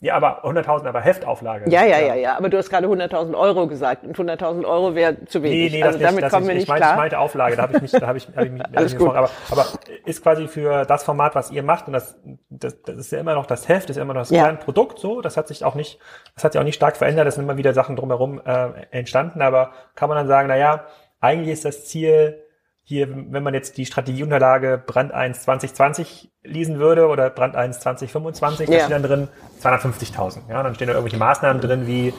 Ja, 0.03 0.15
aber 0.15 0.47
100.000 0.47 0.87
aber 0.87 1.03
Heftauflage. 1.03 1.71
Ja, 1.71 1.85
ja, 1.85 1.99
ja, 1.99 2.15
ja, 2.15 2.37
aber 2.39 2.49
du 2.49 2.57
hast 2.57 2.71
gerade 2.71 2.87
100.000 2.87 3.37
Euro 3.39 3.67
gesagt 3.67 4.03
und 4.05 4.17
100.000 4.17 4.65
Euro 4.65 4.95
wäre 4.95 5.27
zu 5.27 5.41
Nee, 5.41 5.51
wenig. 5.51 5.73
nee, 5.75 5.83
also 5.83 5.99
das 5.99 6.03
damit 6.09 6.15
nicht, 6.17 6.25
das 6.25 6.33
kommen 6.33 6.47
nicht. 6.47 6.49
wir 6.49 6.55
Ich 6.55 6.61
nicht 6.63 6.69
meinte, 6.71 6.83
ich 6.85 6.87
klar. 6.89 6.97
meinte 6.97 7.19
Auflage, 7.19 7.57
da 7.57 7.63
habe 7.63 7.77
ich 7.77 7.83
mich, 7.83 7.91
da 7.93 8.07
habe 8.07 8.17
ich, 8.17 8.27
hab 8.35 8.45
ich, 8.45 8.51
mich- 8.51 8.63
Alles 8.77 8.93
ich 8.95 8.99
gut. 8.99 9.15
aber, 9.15 9.29
aber 9.51 9.67
ist 10.07 10.23
quasi 10.23 10.49
für 10.49 10.87
das 10.87 11.03
Format, 11.05 11.35
was 11.35 11.51
ihr 11.51 11.63
macht, 11.63 11.87
und 11.87 11.93
das, 11.93 12.19
das, 12.49 12.81
das 12.81 12.97
ist 12.97 13.13
ja 13.13 13.19
immer 13.21 13.35
noch 13.35 13.45
das 13.45 13.69
Heft, 13.69 13.91
ist 13.91 13.97
ja 13.97 14.03
immer 14.03 14.15
noch 14.15 14.23
das 14.23 14.31
Ja. 14.31 14.45
Kernprodukt, 14.45 14.99
so, 14.99 15.21
das 15.21 15.37
hat 15.37 15.49
sich 15.49 15.67
auch 15.67 15.75
nicht, 15.75 15.99
das 16.35 16.45
hat 16.45 16.53
sich 16.53 16.61
auch 16.61 16.65
nicht 16.65 16.77
stark 16.77 16.97
verändert, 16.97 17.27
es 17.29 17.35
sind 17.35 17.45
immer 17.45 17.59
wieder 17.59 17.75
Sachen 17.75 17.95
drumherum 17.97 18.41
äh, 18.43 18.69
entstanden, 18.93 19.43
aber 19.43 19.73
kann 19.97 20.09
man 20.09 20.17
dann 20.17 20.29
sagen, 20.29 20.49
na 20.49 20.57
ja, 20.57 20.87
eigentlich 21.21 21.53
ist 21.53 21.67
das 21.67 21.85
Ziel, 21.85 22.43
hier, 22.91 23.09
wenn 23.09 23.45
man 23.45 23.55
jetzt 23.55 23.79
die 23.79 23.87
Strategieunterlage 23.87 24.83
Brand 24.85 25.15
1 25.15 25.43
2020 25.43 26.33
lesen 26.43 26.81
würde 26.81 27.07
oder 27.07 27.31
Brand 27.31 27.55
1 27.55 27.79
2025, 27.79 28.67
da 28.67 28.73
Ja. 28.73 28.81
steht 28.81 28.93
dann 28.93 29.03
drin 29.05 29.29
250.000. 29.63 30.51
Ja, 30.51 30.63
dann 30.65 30.75
stehen 30.75 30.89
da 30.89 30.95
irgendwelche 30.95 31.17
Maßnahmen 31.17 31.63
drin 31.63 31.87
wie 31.87 32.13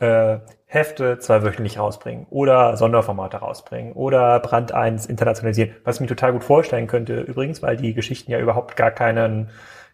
äh, 0.00 0.38
Hefte 0.66 1.18
zweiwöchentlich 1.18 1.78
rausbringen 1.78 2.26
oder 2.28 2.76
Sonderformate 2.76 3.38
rausbringen 3.38 3.92
oder 3.94 4.40
Brand 4.40 4.72
1 4.72 5.06
internationalisieren. 5.06 5.74
Was 5.84 5.96
ich 5.96 6.00
mir 6.02 6.06
total 6.06 6.32
gut 6.32 6.44
vorstellen 6.44 6.86
könnte 6.86 7.20
übrigens, 7.22 7.62
weil 7.62 7.76
die 7.78 7.94
Geschichten 7.94 8.30
ja 8.30 8.38
überhaupt 8.40 8.76
gar 8.76 8.90
keinen, 8.90 9.48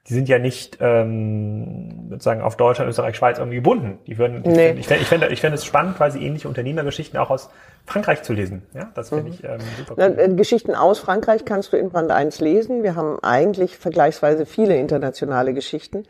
die 0.09 0.15
sind 0.15 0.29
ja 0.29 0.39
nicht 0.41 0.79
ähm, 0.81 2.07
sozusagen 2.11 2.41
auf 2.43 2.57
Deutschland, 2.57 2.89
Österreich, 2.91 3.17
Schweiz 3.17 3.39
irgendwie 3.39 3.57
gebunden. 3.57 3.99
Die 4.09 4.19
würden, 4.19 4.43
Nee. 4.43 4.71
fänd- 4.73 4.79
ich 4.81 4.87
fände 4.87 5.03
ich 5.03 5.09
fände- 5.09 5.29
ich 5.29 5.41
fände 5.41 5.55
es 5.55 5.65
spannend, 5.65 5.97
quasi 5.97 6.19
ähnliche 6.25 6.49
Unternehmergeschichten 6.49 7.17
auch 7.19 7.31
aus 7.31 7.49
Frankreich 7.87 8.23
zu 8.23 8.33
lesen. 8.33 8.63
Ja, 8.75 8.91
das 8.95 9.11
finde 9.11 9.31
ich 9.31 9.45
ähm, 9.45 9.61
super 9.79 9.95
cool. 9.97 10.19
äh, 10.19 10.29
Geschichten 10.35 10.75
aus 10.75 10.99
Frankreich 10.99 11.45
kannst 11.45 11.73
du 11.73 11.77
in 11.77 11.91
Brand 11.91 12.11
1 12.11 12.41
lesen. 12.41 12.83
Wir 12.83 12.97
haben 12.97 13.19
eigentlich 13.23 13.79
vergleichsweise 13.79 14.45
viele 14.45 14.77
internationale 14.77 15.55
Geschichten. 15.55 16.05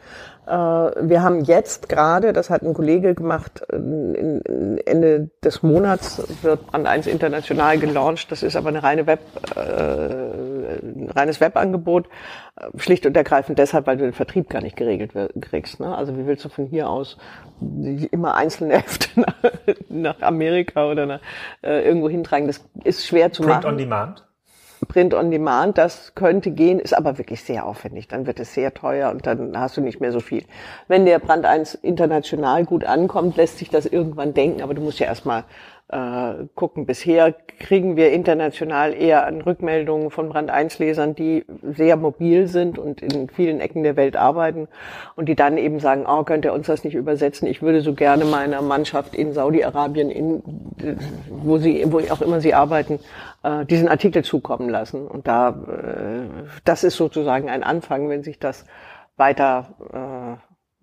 Äh, 0.46 0.50
Wir 0.50 1.22
haben 1.22 1.44
jetzt 1.44 1.88
gerade, 1.88 2.32
das 2.32 2.48
hat 2.50 2.62
ein 2.62 2.72
Kollege 2.74 3.14
gemacht, 3.14 3.62
äh, 3.70 3.76
Ende 3.76 5.30
des 5.44 5.62
Monats 5.62 6.22
wird 6.42 6.66
Brand 6.66 6.86
1 6.86 7.06
international 7.06 7.78
gelauncht. 7.78 8.32
Das 8.32 8.42
ist 8.42 8.56
aber 8.56 8.70
eine 8.70 8.82
reine 8.82 9.06
Web, 9.06 9.20
äh, 9.54 9.60
ein 9.60 11.10
reines 11.14 11.40
Webangebot. 11.40 12.06
Äh, 12.56 12.78
Schlicht 12.78 13.04
und 13.06 13.16
ergreifend 13.16 13.58
deshalb, 13.58 13.86
weil 13.86 13.98
du 13.98 14.04
den 14.04 14.12
Vertrieb 14.14 14.48
gar 14.48 14.62
nicht 14.62 14.76
geregelt 14.76 15.12
kriegst. 15.42 15.78
Ne? 15.80 15.94
Also 15.94 16.16
wie 16.16 16.26
willst 16.26 16.44
du 16.44 16.48
von 16.48 16.66
hier 16.66 16.88
aus 16.88 17.18
immer 18.10 18.34
einzelne 18.34 18.74
Hefte 18.78 19.08
nach, 19.20 19.34
nach 19.88 20.20
Amerika 20.22 20.90
oder 20.90 21.06
nach, 21.06 21.20
äh, 21.66 21.82
irgendwo 21.82 22.08
hintragen? 22.08 22.46
Das 22.46 22.64
ist 22.84 23.06
schwer 23.06 23.32
zu 23.32 23.42
Print 23.42 23.56
machen. 23.56 23.66
on 23.66 23.78
Demand. 23.78 24.22
Print 24.88 25.14
on 25.14 25.30
Demand, 25.30 25.78
das 25.78 26.14
könnte 26.14 26.50
gehen, 26.50 26.78
ist 26.78 26.96
aber 26.96 27.18
wirklich 27.18 27.42
sehr 27.42 27.66
aufwendig. 27.66 28.08
Dann 28.08 28.26
wird 28.26 28.38
es 28.40 28.52
sehr 28.52 28.74
teuer 28.74 29.10
und 29.10 29.26
dann 29.26 29.58
hast 29.58 29.76
du 29.76 29.80
nicht 29.80 30.00
mehr 30.00 30.12
so 30.12 30.20
viel. 30.20 30.44
Wenn 30.86 31.06
der 31.06 31.18
Brand 31.18 31.46
1 31.46 31.74
international 31.76 32.64
gut 32.64 32.84
ankommt, 32.84 33.36
lässt 33.36 33.58
sich 33.58 33.70
das 33.70 33.86
irgendwann 33.86 34.34
denken, 34.34 34.62
aber 34.62 34.74
du 34.74 34.82
musst 34.82 34.98
ja 34.98 35.06
erstmal 35.06 35.44
äh, 35.88 36.46
gucken. 36.54 36.84
Bisher 36.86 37.32
kriegen 37.32 37.96
wir 37.96 38.10
international 38.10 38.92
eher 38.92 39.26
an 39.26 39.40
Rückmeldungen 39.40 40.10
von 40.10 40.28
Brand 40.28 40.50
1 40.50 40.78
Lesern, 40.78 41.14
die 41.14 41.44
sehr 41.62 41.96
mobil 41.96 42.48
sind 42.48 42.78
und 42.78 43.02
in 43.02 43.28
vielen 43.28 43.60
Ecken 43.60 43.82
der 43.82 43.96
Welt 43.96 44.16
arbeiten 44.16 44.68
und 45.14 45.28
die 45.28 45.36
dann 45.36 45.58
eben 45.58 45.78
sagen, 45.78 46.04
oh, 46.08 46.24
könnt 46.24 46.44
ihr 46.44 46.52
uns 46.52 46.66
das 46.66 46.82
nicht 46.82 46.94
übersetzen? 46.94 47.46
Ich 47.46 47.62
würde 47.62 47.82
so 47.82 47.94
gerne 47.94 48.24
meiner 48.24 48.62
Mannschaft 48.62 49.14
in 49.14 49.32
Saudi-Arabien, 49.32 50.10
in, 50.10 50.42
wo 51.28 51.58
sie, 51.58 51.84
wo 51.86 52.00
auch 52.12 52.20
immer 52.20 52.40
sie 52.40 52.54
arbeiten, 52.54 52.98
äh, 53.44 53.64
diesen 53.64 53.88
Artikel 53.88 54.24
zukommen 54.24 54.68
lassen. 54.68 55.06
Und 55.06 55.28
da, 55.28 55.50
äh, 55.50 56.46
das 56.64 56.82
ist 56.82 56.96
sozusagen 56.96 57.48
ein 57.48 57.62
Anfang, 57.62 58.08
wenn 58.08 58.24
sich 58.24 58.40
das 58.40 58.64
weiter, 59.16 60.38
äh, 60.44 60.80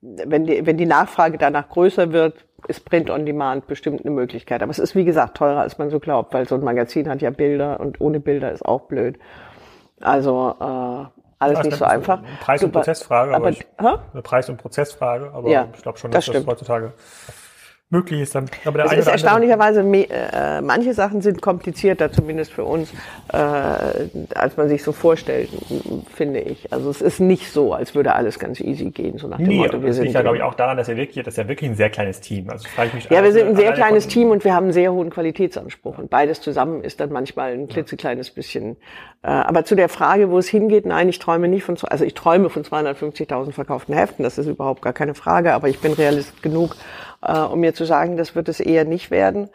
wenn 0.00 0.44
die, 0.44 0.66
wenn 0.66 0.76
die 0.76 0.86
Nachfrage 0.86 1.38
danach 1.38 1.68
größer 1.68 2.12
wird, 2.12 2.44
ist 2.68 2.84
Print 2.84 3.10
on 3.10 3.26
Demand 3.26 3.66
bestimmt 3.66 4.04
eine 4.04 4.10
Möglichkeit. 4.10 4.62
Aber 4.62 4.70
es 4.70 4.78
ist, 4.78 4.94
wie 4.94 5.04
gesagt, 5.04 5.36
teurer, 5.36 5.60
als 5.60 5.78
man 5.78 5.90
so 5.90 6.00
glaubt, 6.00 6.32
weil 6.34 6.48
so 6.48 6.54
ein 6.54 6.62
Magazin 6.62 7.08
hat 7.08 7.22
ja 7.22 7.30
Bilder 7.30 7.80
und 7.80 8.00
ohne 8.00 8.20
Bilder 8.20 8.52
ist 8.52 8.64
auch 8.64 8.82
blöd. 8.82 9.18
Also 10.00 10.54
äh, 10.60 11.22
alles 11.38 11.58
ja, 11.58 11.64
nicht 11.64 11.76
so 11.76 11.84
einfach. 11.84 12.18
Eine 12.18 12.36
Preis- 12.40 12.62
und 12.62 12.72
Prozessfrage, 12.72 13.34
aber, 13.34 13.48
aber 13.48 13.50
ich, 13.50 13.66
eine 13.78 14.22
Preis- 14.22 14.48
und 14.48 14.58
Prozessfrage, 14.58 15.32
aber 15.32 15.48
ja, 15.48 15.68
ich 15.74 15.82
glaube 15.82 15.98
schon, 15.98 16.10
dass 16.10 16.26
das, 16.26 16.34
das 16.34 16.46
heutzutage 16.46 16.92
möglich 17.92 18.22
ist 18.22 18.34
dann. 18.34 18.46
Aber 18.64 18.78
der 18.78 18.86
es 18.86 18.92
ist 18.92 19.06
erstaunlicherweise, 19.06 19.80
äh, 19.82 20.60
manche 20.62 20.94
Sachen 20.94 21.20
sind 21.20 21.42
komplizierter, 21.42 22.10
zumindest 22.10 22.52
für 22.52 22.64
uns, 22.64 22.90
äh, 23.32 23.36
als 23.36 24.56
man 24.56 24.68
sich 24.68 24.82
so 24.82 24.92
vorstellt, 24.92 25.50
finde 26.12 26.40
ich. 26.40 26.72
Also 26.72 26.90
es 26.90 27.02
ist 27.02 27.20
nicht 27.20 27.52
so, 27.52 27.74
als 27.74 27.94
würde 27.94 28.14
alles 28.14 28.38
ganz 28.38 28.60
easy 28.60 28.90
gehen, 28.90 29.18
so 29.18 29.28
nach 29.28 29.36
dem 29.36 29.46
nee, 29.46 29.58
Motto, 29.58 29.80
wir 29.80 29.88
das 29.88 29.96
sind. 29.96 30.04
liegt 30.04 30.14
ja, 30.14 30.22
glaube 30.22 30.38
ich, 30.38 30.42
auch 30.42 30.54
daran, 30.54 30.76
dass 30.76 30.88
er 30.88 30.96
wirklich, 30.96 31.24
das 31.24 31.34
ist 31.34 31.38
ja 31.38 31.48
wirklich 31.48 31.70
ein 31.70 31.76
sehr 31.76 31.90
kleines 31.90 32.20
Team. 32.20 32.48
Also 32.50 32.66
frage 32.68 32.88
ich 32.88 32.94
mich. 32.94 33.04
Ja, 33.10 33.22
wir 33.22 33.32
sind 33.32 33.46
ein 33.46 33.56
sehr 33.56 33.72
kleines 33.72 34.08
Team 34.08 34.30
und 34.30 34.44
wir 34.44 34.54
haben 34.54 34.64
einen 34.64 34.72
sehr 34.72 34.92
hohen 34.92 35.10
Qualitätsanspruch. 35.10 35.98
Und 35.98 36.10
beides 36.10 36.40
zusammen 36.40 36.82
ist 36.82 36.98
dann 36.98 37.12
manchmal 37.12 37.52
ein 37.52 37.68
klitzekleines 37.68 38.30
bisschen. 38.30 38.76
Äh, 39.22 39.28
aber 39.28 39.64
zu 39.64 39.74
der 39.74 39.90
Frage, 39.90 40.30
wo 40.30 40.38
es 40.38 40.48
hingeht, 40.48 40.86
nein, 40.86 41.08
ich 41.08 41.18
träume 41.18 41.46
nicht 41.46 41.64
von, 41.64 41.76
also 41.88 42.04
ich 42.04 42.14
träume 42.14 42.48
von 42.48 42.64
250.000 42.64 43.52
verkauften 43.52 43.94
Heften, 43.94 44.22
das 44.22 44.38
ist 44.38 44.46
überhaupt 44.46 44.82
gar 44.82 44.92
keine 44.94 45.14
Frage, 45.14 45.52
aber 45.52 45.68
ich 45.68 45.78
bin 45.80 45.92
realist 45.92 46.42
genug, 46.42 46.74
äh, 47.22 47.38
um 47.38 47.60
mir 47.60 47.74
zu 47.74 47.84
sagen, 47.84 48.16
das 48.16 48.34
wird 48.34 48.48
es 48.48 48.60
eher 48.60 48.84
nicht 48.84 49.10
werden. 49.10 49.48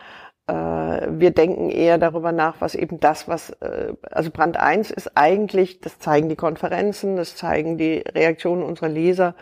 Äh, 0.48 0.54
wir 0.54 1.32
denken 1.32 1.70
eher 1.70 1.98
darüber 1.98 2.32
nach, 2.32 2.56
was 2.60 2.76
eben 2.76 3.00
das, 3.00 3.28
was, 3.28 3.52
äh, 3.62 3.94
also 4.12 4.32
Brand 4.32 4.58
1 4.58 4.92
ist 4.92 5.12
eigentlich, 5.16 5.82
das 5.82 6.00
zeigen 6.00 6.30
die 6.30 6.36
Konferenzen, 6.36 7.18
das 7.18 7.36
zeigen 7.36 7.78
die 7.78 8.04
Reaktionen 8.14 8.64
unserer 8.64 8.90
Leser, 8.90 9.36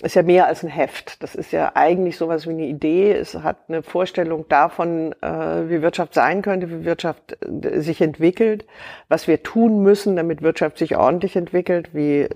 ist 0.00 0.14
ja 0.14 0.22
mehr 0.22 0.46
als 0.46 0.62
ein 0.62 0.68
Heft. 0.68 1.22
Das 1.24 1.34
ist 1.34 1.50
ja 1.50 1.72
eigentlich 1.74 2.16
sowas 2.16 2.46
wie 2.46 2.52
eine 2.52 2.66
Idee. 2.66 3.12
Es 3.12 3.34
hat 3.34 3.56
eine 3.68 3.82
Vorstellung 3.82 4.46
davon, 4.48 5.12
äh, 5.22 5.68
wie 5.68 5.82
Wirtschaft 5.82 6.14
sein 6.14 6.42
könnte, 6.42 6.70
wie 6.70 6.84
Wirtschaft 6.84 7.36
äh, 7.42 7.80
sich 7.80 8.00
entwickelt, 8.00 8.64
was 9.08 9.26
wir 9.26 9.42
tun 9.42 9.82
müssen, 9.82 10.14
damit 10.14 10.40
Wirtschaft 10.40 10.78
sich 10.78 10.96
ordentlich 10.96 11.34
entwickelt, 11.34 11.94
wie 11.94 12.28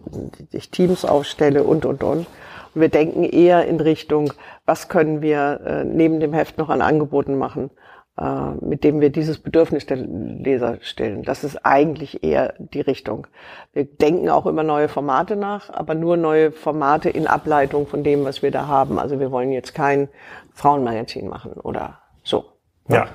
ich 0.50 0.70
Teams 0.70 1.04
aufstelle 1.04 1.62
und, 1.62 1.86
und, 1.86 2.02
und. 2.02 2.26
Und 2.74 2.80
wir 2.80 2.88
denken 2.88 3.24
eher 3.24 3.66
in 3.66 3.80
Richtung, 3.80 4.32
was 4.66 4.88
können 4.88 5.22
wir 5.22 5.60
äh, 5.64 5.84
neben 5.84 6.20
dem 6.20 6.32
Heft 6.32 6.58
noch 6.58 6.68
an 6.68 6.82
Angeboten 6.82 7.36
machen, 7.36 7.70
äh, 8.18 8.50
mit 8.60 8.84
dem 8.84 9.00
wir 9.00 9.10
dieses 9.10 9.38
Bedürfnis 9.38 9.86
der 9.86 9.96
Leser 9.96 10.78
stillen. 10.80 11.22
Das 11.22 11.44
ist 11.44 11.64
eigentlich 11.64 12.22
eher 12.22 12.54
die 12.58 12.80
Richtung. 12.80 13.26
Wir 13.72 13.84
denken 13.84 14.28
auch 14.28 14.46
immer 14.46 14.62
neue 14.62 14.88
Formate 14.88 15.36
nach, 15.36 15.70
aber 15.70 15.94
nur 15.94 16.16
neue 16.16 16.52
Formate 16.52 17.10
in 17.10 17.26
Ableitung 17.26 17.86
von 17.86 18.04
dem, 18.04 18.24
was 18.24 18.42
wir 18.42 18.50
da 18.50 18.66
haben. 18.66 18.98
Also 18.98 19.18
wir 19.18 19.30
wollen 19.30 19.52
jetzt 19.52 19.74
kein 19.74 20.08
Frauenmagazin 20.52 21.28
machen 21.28 21.52
oder 21.54 22.00
so. 22.22 22.44
Ja. 22.88 23.06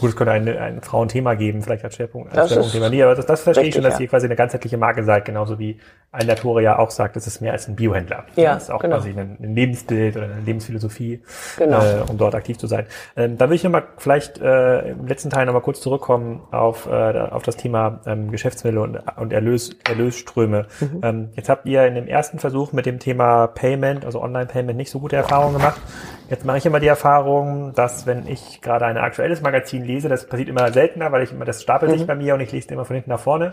Gut, 0.00 0.10
es 0.10 0.16
könnte 0.16 0.32
ein, 0.32 0.48
ein 0.48 0.82
Frauenthema 0.82 1.34
geben, 1.34 1.62
vielleicht 1.62 1.84
als 1.84 1.94
Schwerpunkt, 1.96 2.36
als 2.36 2.50
Schwerpunktthema. 2.50 2.88
Nee, 2.88 3.02
aber 3.02 3.14
das, 3.14 3.26
das 3.26 3.42
verstehe 3.42 3.66
ich 3.66 3.74
schon, 3.74 3.82
dass 3.82 3.94
ja. 3.94 4.00
ihr 4.00 4.08
quasi 4.08 4.26
eine 4.26 4.36
ganzheitliche 4.36 4.76
Marke 4.76 5.04
seid, 5.04 5.24
genauso 5.24 5.58
wie 5.58 5.78
ein 6.12 6.26
Latoria 6.26 6.78
auch 6.78 6.90
sagt, 6.90 7.16
es 7.16 7.26
ist 7.26 7.40
mehr 7.40 7.52
als 7.52 7.68
ein 7.68 7.76
Biohändler. 7.76 8.24
Ja, 8.36 8.54
das 8.54 8.64
ist 8.64 8.70
auch 8.70 8.80
genau. 8.80 8.96
quasi 8.96 9.10
ein, 9.10 9.36
ein, 9.40 9.54
Lebensbild 9.54 10.16
oder 10.16 10.26
eine 10.26 10.40
Lebensphilosophie, 10.40 11.22
genau. 11.58 11.82
äh, 11.82 12.02
um 12.08 12.16
dort 12.16 12.34
aktiv 12.34 12.58
zu 12.58 12.66
sein. 12.66 12.86
Ähm, 13.16 13.36
da 13.36 13.48
will 13.48 13.56
ich 13.56 13.64
nochmal 13.64 13.84
vielleicht 13.98 14.38
äh, 14.40 14.90
im 14.90 15.06
letzten 15.06 15.30
Teil 15.30 15.46
nochmal 15.46 15.62
kurz 15.62 15.80
zurückkommen 15.80 16.42
auf, 16.50 16.86
äh, 16.86 16.90
auf 16.90 17.42
das 17.42 17.56
Thema 17.56 18.00
ähm, 18.06 18.30
Geschäftsmittel 18.30 18.78
und, 18.78 18.98
und 19.16 19.32
Erlös, 19.32 19.76
Erlösströme. 19.86 20.66
Mhm. 20.80 21.00
Ähm, 21.02 21.28
jetzt 21.34 21.48
habt 21.48 21.66
ihr 21.66 21.86
in 21.86 21.94
dem 21.94 22.06
ersten 22.06 22.38
Versuch 22.38 22.72
mit 22.72 22.86
dem 22.86 22.98
Thema 22.98 23.46
Payment, 23.48 24.04
also 24.04 24.22
Online-Payment, 24.22 24.76
nicht 24.76 24.90
so 24.90 25.00
gute 25.00 25.16
Erfahrungen 25.16 25.54
gemacht. 25.54 25.80
Jetzt 26.28 26.44
mache 26.44 26.58
ich 26.58 26.66
immer 26.66 26.80
die 26.80 26.88
Erfahrung, 26.88 27.72
dass 27.74 28.06
wenn 28.06 28.26
ich 28.26 28.60
gerade 28.60 28.86
ein 28.86 28.96
aktuelles 28.96 29.42
Magazin 29.42 29.84
lese, 29.86 30.08
das 30.08 30.26
passiert 30.26 30.48
immer 30.48 30.72
seltener, 30.72 31.12
weil 31.12 31.22
ich 31.22 31.32
immer, 31.32 31.44
das 31.44 31.62
stapelt 31.62 31.92
mhm. 31.92 31.98
sich 31.98 32.06
bei 32.06 32.14
mir 32.14 32.34
und 32.34 32.40
ich 32.40 32.52
lese 32.52 32.68
immer 32.72 32.84
von 32.84 32.94
hinten 32.94 33.10
nach 33.10 33.20
vorne, 33.20 33.52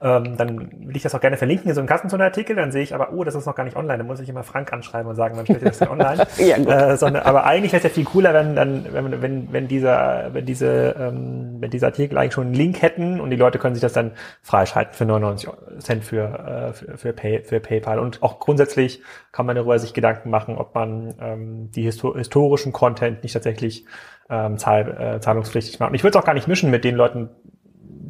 ähm, 0.00 0.36
dann 0.36 0.70
will 0.86 0.96
ich 0.96 1.02
das 1.02 1.14
auch 1.14 1.20
gerne 1.20 1.36
verlinken 1.36 1.68
in 1.68 1.74
so 1.74 1.80
einem 1.80 1.88
Kassenzone-Artikel, 1.88 2.56
dann 2.56 2.72
sehe 2.72 2.82
ich 2.82 2.94
aber, 2.94 3.12
oh, 3.12 3.24
das 3.24 3.34
ist 3.34 3.46
noch 3.46 3.54
gar 3.54 3.64
nicht 3.64 3.76
online, 3.76 3.98
dann 3.98 4.06
muss 4.06 4.20
ich 4.20 4.28
immer 4.28 4.42
Frank 4.42 4.72
anschreiben 4.72 5.08
und 5.08 5.16
sagen, 5.16 5.36
wann 5.36 5.44
stellt 5.44 5.62
ihr 5.62 5.68
das 5.68 5.78
denn 5.78 5.88
online? 5.88 6.26
ja. 6.38 6.56
Äh, 6.56 6.96
sondern, 6.96 7.22
aber 7.24 7.44
eigentlich 7.44 7.72
wäre 7.72 7.78
es 7.78 7.84
ja 7.84 7.90
viel 7.90 8.04
cooler, 8.04 8.32
wenn, 8.34 8.56
dann, 8.56 8.86
wenn, 8.90 9.22
wenn, 9.22 9.52
wenn 9.52 9.68
dieser, 9.68 10.32
wenn 10.32 10.46
diese, 10.46 10.94
ähm, 10.98 11.56
wenn 11.60 11.70
diese 11.70 11.86
Artikel 11.86 12.16
eigentlich 12.18 12.34
schon 12.34 12.46
einen 12.46 12.54
Link 12.54 12.82
hätten 12.82 13.20
und 13.20 13.30
die 13.30 13.36
Leute 13.36 13.58
können 13.58 13.74
sich 13.74 13.82
das 13.82 13.92
dann 13.92 14.12
freischalten 14.42 14.94
für 14.94 15.04
99 15.04 15.50
Cent 15.78 16.04
für, 16.04 16.24
äh, 16.24 16.72
für, 16.72 16.98
für, 16.98 17.12
Pay, 17.12 17.42
für 17.42 17.60
PayPal. 17.60 17.98
Und 17.98 18.22
auch 18.22 18.38
grundsätzlich 18.38 19.02
kann 19.32 19.46
man 19.46 19.56
darüber 19.56 19.78
sich 19.78 19.94
Gedanken 19.94 20.30
machen, 20.30 20.56
ob 20.56 20.74
man 20.74 21.14
ähm, 21.20 21.70
die 21.70 21.82
Histo 21.82 22.16
historischen 22.16 22.72
Content 22.72 23.22
nicht 23.22 23.32
tatsächlich 23.32 23.84
ähm, 24.30 24.58
zahl, 24.58 25.16
äh, 25.16 25.20
zahlungspflichtig 25.20 25.78
macht. 25.80 25.90
Und 25.90 25.94
ich 25.94 26.02
würde 26.04 26.16
es 26.16 26.22
auch 26.22 26.26
gar 26.26 26.34
nicht 26.34 26.48
mischen 26.48 26.70
mit 26.70 26.84
den 26.84 26.94
Leuten, 26.94 27.30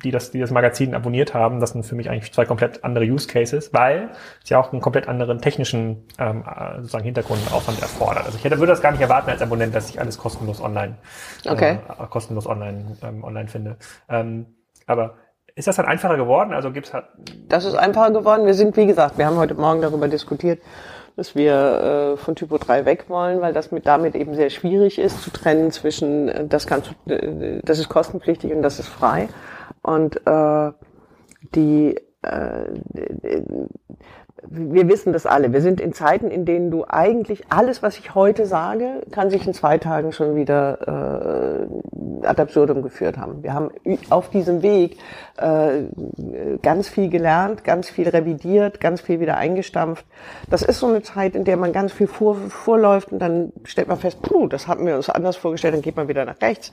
die 0.03 0.11
das, 0.11 0.31
die 0.31 0.41
das 0.41 0.51
Magazin 0.51 0.95
abonniert 0.95 1.35
haben. 1.35 1.61
Das 1.61 1.71
sind 1.71 1.85
für 1.85 1.95
mich 1.95 2.11
eigentlich 2.11 2.33
zwei 2.33 2.45
komplett 2.45 2.85
andere 2.85 3.05
Use 3.05 3.29
Cases, 3.29 3.73
weil 3.73 4.11
es 4.43 4.51
ja 4.51 4.59
auch 4.59 4.73
einen 4.73 4.81
komplett 4.81 5.09
anderen 5.09 5.41
technischen 5.41 6.05
ähm, 6.19 6.45
äh, 6.47 6.77
sozusagen 6.79 7.05
Hintergrundaufwand 7.05 7.81
erfordert. 7.81 8.25
Also 8.27 8.39
ich 8.39 8.45
hätte, 8.45 8.59
würde 8.59 8.73
das 8.73 8.83
gar 8.83 8.93
nicht 8.93 9.01
erwarten 9.01 9.31
als 9.31 9.43
Abonnent, 9.43 9.75
dass 9.75 9.91
ich 9.91 10.01
alles 10.01 10.19
kostenlos 10.19 10.61
online, 10.61 10.97
okay. 11.49 11.79
äh, 11.89 12.07
kostenlos 12.09 12.47
online, 12.47 12.97
ähm, 13.03 13.25
online 13.25 13.49
finde. 13.49 13.77
Ähm, 14.09 14.47
aber 14.87 15.15
ist 15.55 15.69
das 15.69 15.77
dann 15.77 15.87
einfacher 15.87 16.17
geworden? 16.17 16.53
Also 16.53 16.71
gibt's 16.71 16.95
halt 16.95 17.05
Das 17.49 17.65
ist 17.65 17.75
einfacher 17.75 18.11
geworden. 18.11 18.47
Wir 18.47 18.55
sind, 18.55 18.77
wie 18.77 18.87
gesagt, 18.87 19.19
wir 19.19 19.27
haben 19.27 19.37
heute 19.37 19.55
Morgen 19.55 19.83
darüber 19.83 20.09
diskutiert, 20.09 20.61
dass 21.17 21.35
wir 21.35 22.15
äh, 22.15 22.17
von 22.17 22.35
Typo 22.35 22.59
3 22.59 22.85
weg 22.85 23.05
wollen, 23.09 23.41
weil 23.41 23.53
das 23.53 23.71
mit 23.71 23.87
damit 23.87 24.15
eben 24.15 24.35
sehr 24.35 24.51
schwierig 24.51 24.99
ist 24.99 25.23
zu 25.23 25.31
trennen 25.31 25.71
zwischen 25.71 26.29
äh, 26.29 26.47
das 26.47 26.67
kannst 26.67 26.95
äh, 27.07 27.61
das 27.63 27.79
ist 27.79 27.89
kostenpflichtig 27.89 28.53
und 28.53 28.63
das 28.63 28.79
ist 28.79 28.89
frei. 28.89 29.29
Und 29.83 30.27
äh, 30.27 30.73
die 31.55 31.97
äh, 32.23 32.65
wir 34.49 34.89
wissen 34.89 35.13
das 35.13 35.25
alle. 35.25 35.53
Wir 35.53 35.61
sind 35.61 35.81
in 35.81 35.93
Zeiten, 35.93 36.31
in 36.31 36.45
denen 36.45 36.71
du 36.71 36.85
eigentlich 36.89 37.45
alles, 37.49 37.83
was 37.83 37.99
ich 37.99 38.15
heute 38.15 38.45
sage, 38.47 39.03
kann 39.11 39.31
sich 39.31 39.47
in 39.47 39.55
zwei 39.55 39.79
Tagen 39.79 40.13
schon 40.13 40.35
wieder 40.35 41.69
äh, 42.23 42.27
ad 42.27 42.43
absurdum 42.43 42.83
geführt 42.83 43.17
haben. 43.19 43.43
Wir 43.43 43.55
haben 43.55 43.71
auf 44.11 44.31
diesem 44.31 44.63
Weg 44.63 44.99
äh, 45.37 45.83
ganz 46.63 46.89
viel 46.89 47.09
gelernt, 47.09 47.63
ganz 47.63 47.89
viel 47.89 48.09
revidiert, 48.09 48.81
ganz 48.81 49.01
viel 49.01 49.21
wieder 49.21 49.37
eingestampft. 49.37 50.05
Das 50.51 50.63
ist 50.63 50.81
so 50.81 50.89
eine 50.89 51.03
Zeit, 51.03 51.37
in 51.37 51.45
der 51.45 51.57
man 51.57 51.73
ganz 51.73 51.93
viel 51.93 52.09
vor, 52.09 52.35
vorläuft 52.35 53.13
und 53.13 53.21
dann 53.21 53.53
stellt 53.65 53.89
man 53.89 53.99
fest, 53.99 54.23
puh, 54.23 54.49
das 54.49 54.67
haben 54.67 54.87
wir 54.87 54.97
uns 54.97 55.09
anders 55.09 55.37
vorgestellt, 55.37 55.75
dann 55.75 55.83
geht 55.83 55.97
man 55.97 56.09
wieder 56.09 56.25
nach 56.25 56.41
rechts. 56.43 56.73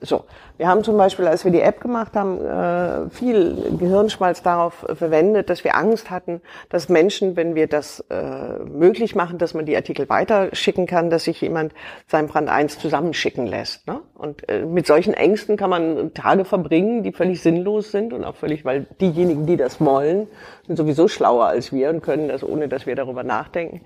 So, 0.00 0.24
wir 0.56 0.68
haben 0.68 0.82
zum 0.82 0.96
Beispiel, 0.96 1.26
als 1.26 1.44
wir 1.44 1.52
die 1.52 1.60
App 1.60 1.80
gemacht 1.80 2.14
haben, 2.14 2.40
äh, 2.40 3.10
viel 3.10 3.76
Gehirnschmalz 3.78 4.42
darauf 4.42 4.86
verwendet, 4.94 5.50
dass 5.50 5.64
wir 5.64 5.76
Angst 5.76 6.10
hatten, 6.10 6.40
dass 6.70 6.88
Menschen, 6.88 7.09
wenn 7.36 7.54
wir 7.54 7.66
das 7.66 8.04
äh, 8.10 8.58
möglich 8.64 9.14
machen, 9.14 9.38
dass 9.38 9.54
man 9.54 9.66
die 9.66 9.76
Artikel 9.76 10.08
weiterschicken 10.08 10.86
kann, 10.86 11.10
dass 11.10 11.24
sich 11.24 11.40
jemand 11.40 11.72
sein 12.06 12.26
Brand 12.26 12.48
1 12.48 12.78
zusammenschicken 12.78 13.46
lässt. 13.46 13.86
Ne? 13.86 14.00
Und 14.14 14.48
äh, 14.48 14.64
mit 14.64 14.86
solchen 14.86 15.14
Ängsten 15.14 15.56
kann 15.56 15.70
man 15.70 16.12
Tage 16.14 16.44
verbringen, 16.44 17.02
die 17.02 17.12
völlig 17.12 17.40
sinnlos 17.42 17.90
sind 17.90 18.12
und 18.12 18.24
auch 18.24 18.36
völlig, 18.36 18.64
weil 18.64 18.86
diejenigen, 19.00 19.46
die 19.46 19.56
das 19.56 19.80
wollen, 19.80 20.28
sind 20.66 20.76
sowieso 20.76 21.08
schlauer 21.08 21.46
als 21.46 21.72
wir 21.72 21.90
und 21.90 22.02
können 22.02 22.28
das, 22.28 22.44
ohne 22.44 22.68
dass 22.68 22.86
wir 22.86 22.94
darüber 22.94 23.24
nachdenken. 23.24 23.80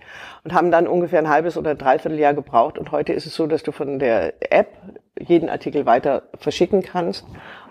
Und 0.45 0.53
haben 0.53 0.71
dann 0.71 0.87
ungefähr 0.87 1.19
ein 1.19 1.29
halbes 1.29 1.57
oder 1.57 1.75
dreiviertel 1.75 2.19
Jahr 2.19 2.35
gebraucht. 2.35 2.79
Und 2.79 2.93
heute 2.93 3.13
ist 3.13 3.27
es 3.27 3.35
so, 3.35 3.47
dass 3.47 3.63
du 3.63 3.73
von 3.73 3.99
der 3.99 4.35
App 4.53 4.69
jeden 5.19 5.49
Artikel 5.49 5.87
weiter 5.87 6.23
verschicken 6.39 6.83
kannst. 6.83 7.25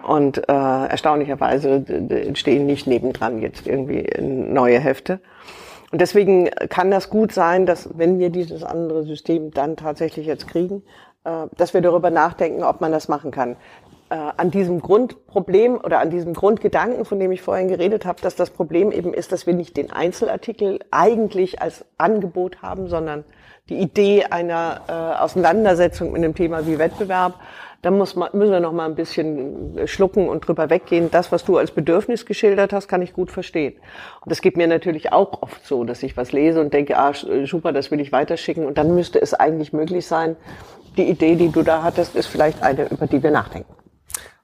Und 0.06 0.38
äh, 0.50 0.52
erstaunlicherweise 0.52 1.86
entstehen 2.10 2.66
nicht 2.66 2.88
nebendran 2.88 3.42
jetzt 3.42 3.68
irgendwie 3.68 4.06
neue 4.20 4.80
Hefte. 4.80 5.20
Und 5.94 6.00
deswegen 6.00 6.50
kann 6.70 6.90
das 6.90 7.12
gut 7.12 7.32
sein, 7.32 7.68
dass 7.68 7.88
wenn 7.96 8.18
wir 8.18 8.32
dieses 8.32 8.64
andere 8.64 9.04
System 9.04 9.52
dann 9.52 9.78
tatsächlich 9.78 10.26
jetzt 10.26 10.48
kriegen, 10.48 10.82
äh, 11.24 11.46
dass 11.56 11.76
wir 11.76 11.82
darüber 11.82 12.10
nachdenken, 12.10 12.64
ob 12.64 12.82
man 12.82 12.92
das 12.92 13.10
machen 13.10 13.30
kann. 13.30 13.58
Äh, 14.10 14.16
an 14.16 14.50
diesem 14.50 14.82
Grundproblem 14.82 15.78
oder 15.78 16.00
an 16.00 16.10
diesem 16.10 16.34
Grundgedanken, 16.34 17.06
von 17.06 17.20
dem 17.20 17.32
ich 17.32 17.44
vorhin 17.44 17.68
geredet 17.68 18.08
habe, 18.08 18.20
dass 18.24 18.36
das 18.36 18.50
Problem 18.50 18.92
eben 18.92 19.14
ist, 19.14 19.32
dass 19.32 19.46
wir 19.46 19.54
nicht 19.54 19.78
den 19.78 19.92
Einzelartikel 19.92 20.80
eigentlich 20.90 21.62
als 21.62 21.86
Angebot 22.00 22.64
haben, 22.64 22.88
sondern 22.88 23.24
die 23.70 23.78
Idee 23.78 24.26
einer 24.32 24.82
äh, 24.88 25.22
Auseinandersetzung 25.22 26.12
mit 26.12 26.24
einem 26.24 26.34
Thema 26.34 26.66
wie 26.66 26.80
Wettbewerb, 26.80 27.36
da 27.84 27.92
muss 27.92 28.16
man, 28.16 28.30
müssen 28.32 28.54
wir 28.54 28.62
noch 28.62 28.72
mal 28.72 28.86
ein 28.86 28.96
bisschen 28.96 29.78
schlucken 29.88 30.30
und 30.30 30.48
drüber 30.48 30.70
weggehen. 30.70 31.12
Das, 31.12 31.34
was 31.34 31.44
du 31.44 31.58
als 31.58 31.72
Bedürfnis 31.72 32.26
geschildert 32.26 32.72
hast, 32.72 32.88
kann 32.88 33.02
ich 33.02 33.12
gut 33.12 33.30
verstehen. 33.30 33.74
Und 34.22 34.32
das 34.32 34.42
geht 34.42 34.56
mir 34.56 34.68
natürlich 34.68 35.12
auch 35.12 35.42
oft 35.42 35.66
so, 35.66 35.84
dass 35.84 36.02
ich 36.02 36.16
was 36.16 36.32
lese 36.32 36.62
und 36.62 36.74
denke, 36.74 36.98
ah, 36.98 37.14
super, 37.44 37.74
das 37.74 37.92
will 37.92 38.00
ich 38.00 38.14
weiterschicken. 38.14 38.66
Und 38.66 38.78
dann 38.78 38.96
müsste 38.96 39.22
es 39.22 39.34
eigentlich 39.34 39.74
möglich 39.74 40.08
sein, 40.08 40.38
die 40.96 41.10
Idee, 41.10 41.36
die 41.36 41.50
du 41.50 41.62
da 41.62 41.84
hattest, 41.84 42.16
ist 42.16 42.28
vielleicht 42.28 42.64
eine, 42.64 42.88
über 42.90 43.06
die 43.06 43.22
wir 43.22 43.32
nachdenken. 43.32 43.74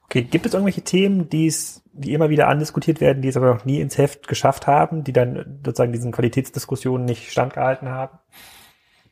Okay, 0.04 0.24
gibt 0.24 0.46
es 0.46 0.54
irgendwelche 0.54 0.82
Themen, 0.82 1.30
die 1.30 1.48
es, 1.48 1.82
die 1.94 2.14
immer 2.14 2.30
wieder 2.30 2.50
andiskutiert 2.50 3.00
werden, 3.00 3.22
die 3.22 3.30
es 3.30 3.38
aber 3.38 3.54
noch 3.54 3.64
nie 3.64 3.80
ins 3.80 3.98
Heft 3.98 4.28
geschafft 4.28 4.68
haben, 4.68 5.06
die 5.06 5.14
dann 5.14 5.62
sozusagen 5.66 5.94
diesen 5.94 6.12
Qualitätsdiskussionen 6.12 7.06
nicht 7.06 7.32
standgehalten 7.32 7.88
haben? 7.88 8.20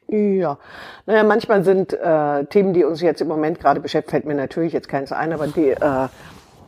Ja, 0.10 0.58
naja, 1.05 1.24
manchmal 1.24 1.64
sind 1.64 1.91
äh, 1.93 2.45
Themen, 2.45 2.74
die 2.74 2.86
uns 2.86 3.01
jetzt 3.01 3.22
im 3.22 3.28
Moment 3.28 3.60
gerade 3.60 3.82
beschäftigen, 3.82 4.12
fällt 4.12 4.26
mir 4.26 4.36
natürlich 4.36 4.72
jetzt 4.72 4.88
keins 4.88 5.12
ein, 5.12 5.34
aber 5.34 5.47
die 5.47 5.72
äh, 5.72 6.08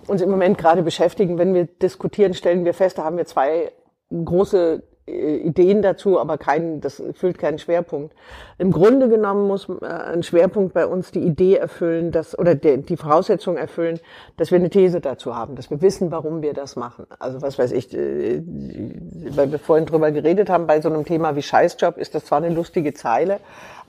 uns 0.08 0.22
im 0.22 0.30
Moment 0.30 0.58
gerade 0.58 0.84
beschäftigen, 0.84 1.38
wenn 1.38 1.54
wir 1.54 1.66
diskutieren, 1.66 2.34
stellen 2.34 2.66
wir 2.66 2.74
fest, 2.74 2.98
da 2.98 3.06
haben 3.06 3.16
wir 3.18 3.26
zwei 3.26 3.72
große 4.12 4.84
Ideen 5.10 5.82
dazu, 5.82 6.20
aber 6.20 6.38
kein, 6.38 6.82
das 6.82 7.02
füllt 7.14 7.38
keinen 7.38 7.60
Schwerpunkt. 7.60 8.14
Im 8.58 8.72
Grunde 8.72 9.10
genommen 9.10 9.48
muss 9.48 9.68
äh, 9.70 9.86
ein 9.86 10.24
Schwerpunkt 10.24 10.74
bei 10.74 10.86
uns 10.86 11.12
die 11.12 11.22
Idee 11.22 11.56
erfüllen, 11.56 12.12
dass, 12.12 12.38
oder 12.38 12.56
die, 12.56 12.82
die 12.82 12.98
Voraussetzung 12.98 13.58
erfüllen, 13.58 14.00
dass 14.38 14.52
wir 14.52 14.58
eine 14.58 14.70
These 14.70 15.02
dazu 15.02 15.36
haben, 15.36 15.56
dass 15.56 15.70
wir 15.70 15.82
wissen, 15.82 16.12
warum 16.12 16.42
wir 16.42 16.54
das 16.54 16.76
machen. 16.76 17.06
Also 17.20 17.42
was 17.42 17.58
weiß 17.58 17.72
ich, 17.72 17.94
äh, 17.94 18.42
weil 19.36 19.52
wir 19.52 19.60
vorhin 19.60 19.86
drüber 19.86 20.12
geredet 20.12 20.50
haben, 20.50 20.68
bei 20.68 20.82
so 20.82 20.90
einem 20.90 21.06
Thema 21.06 21.36
wie 21.36 21.42
Scheißjob 21.42 21.98
ist 21.98 22.16
das 22.16 22.26
zwar 22.26 22.40
eine 22.40 22.54
lustige 22.54 22.94
Zeile, 22.94 23.40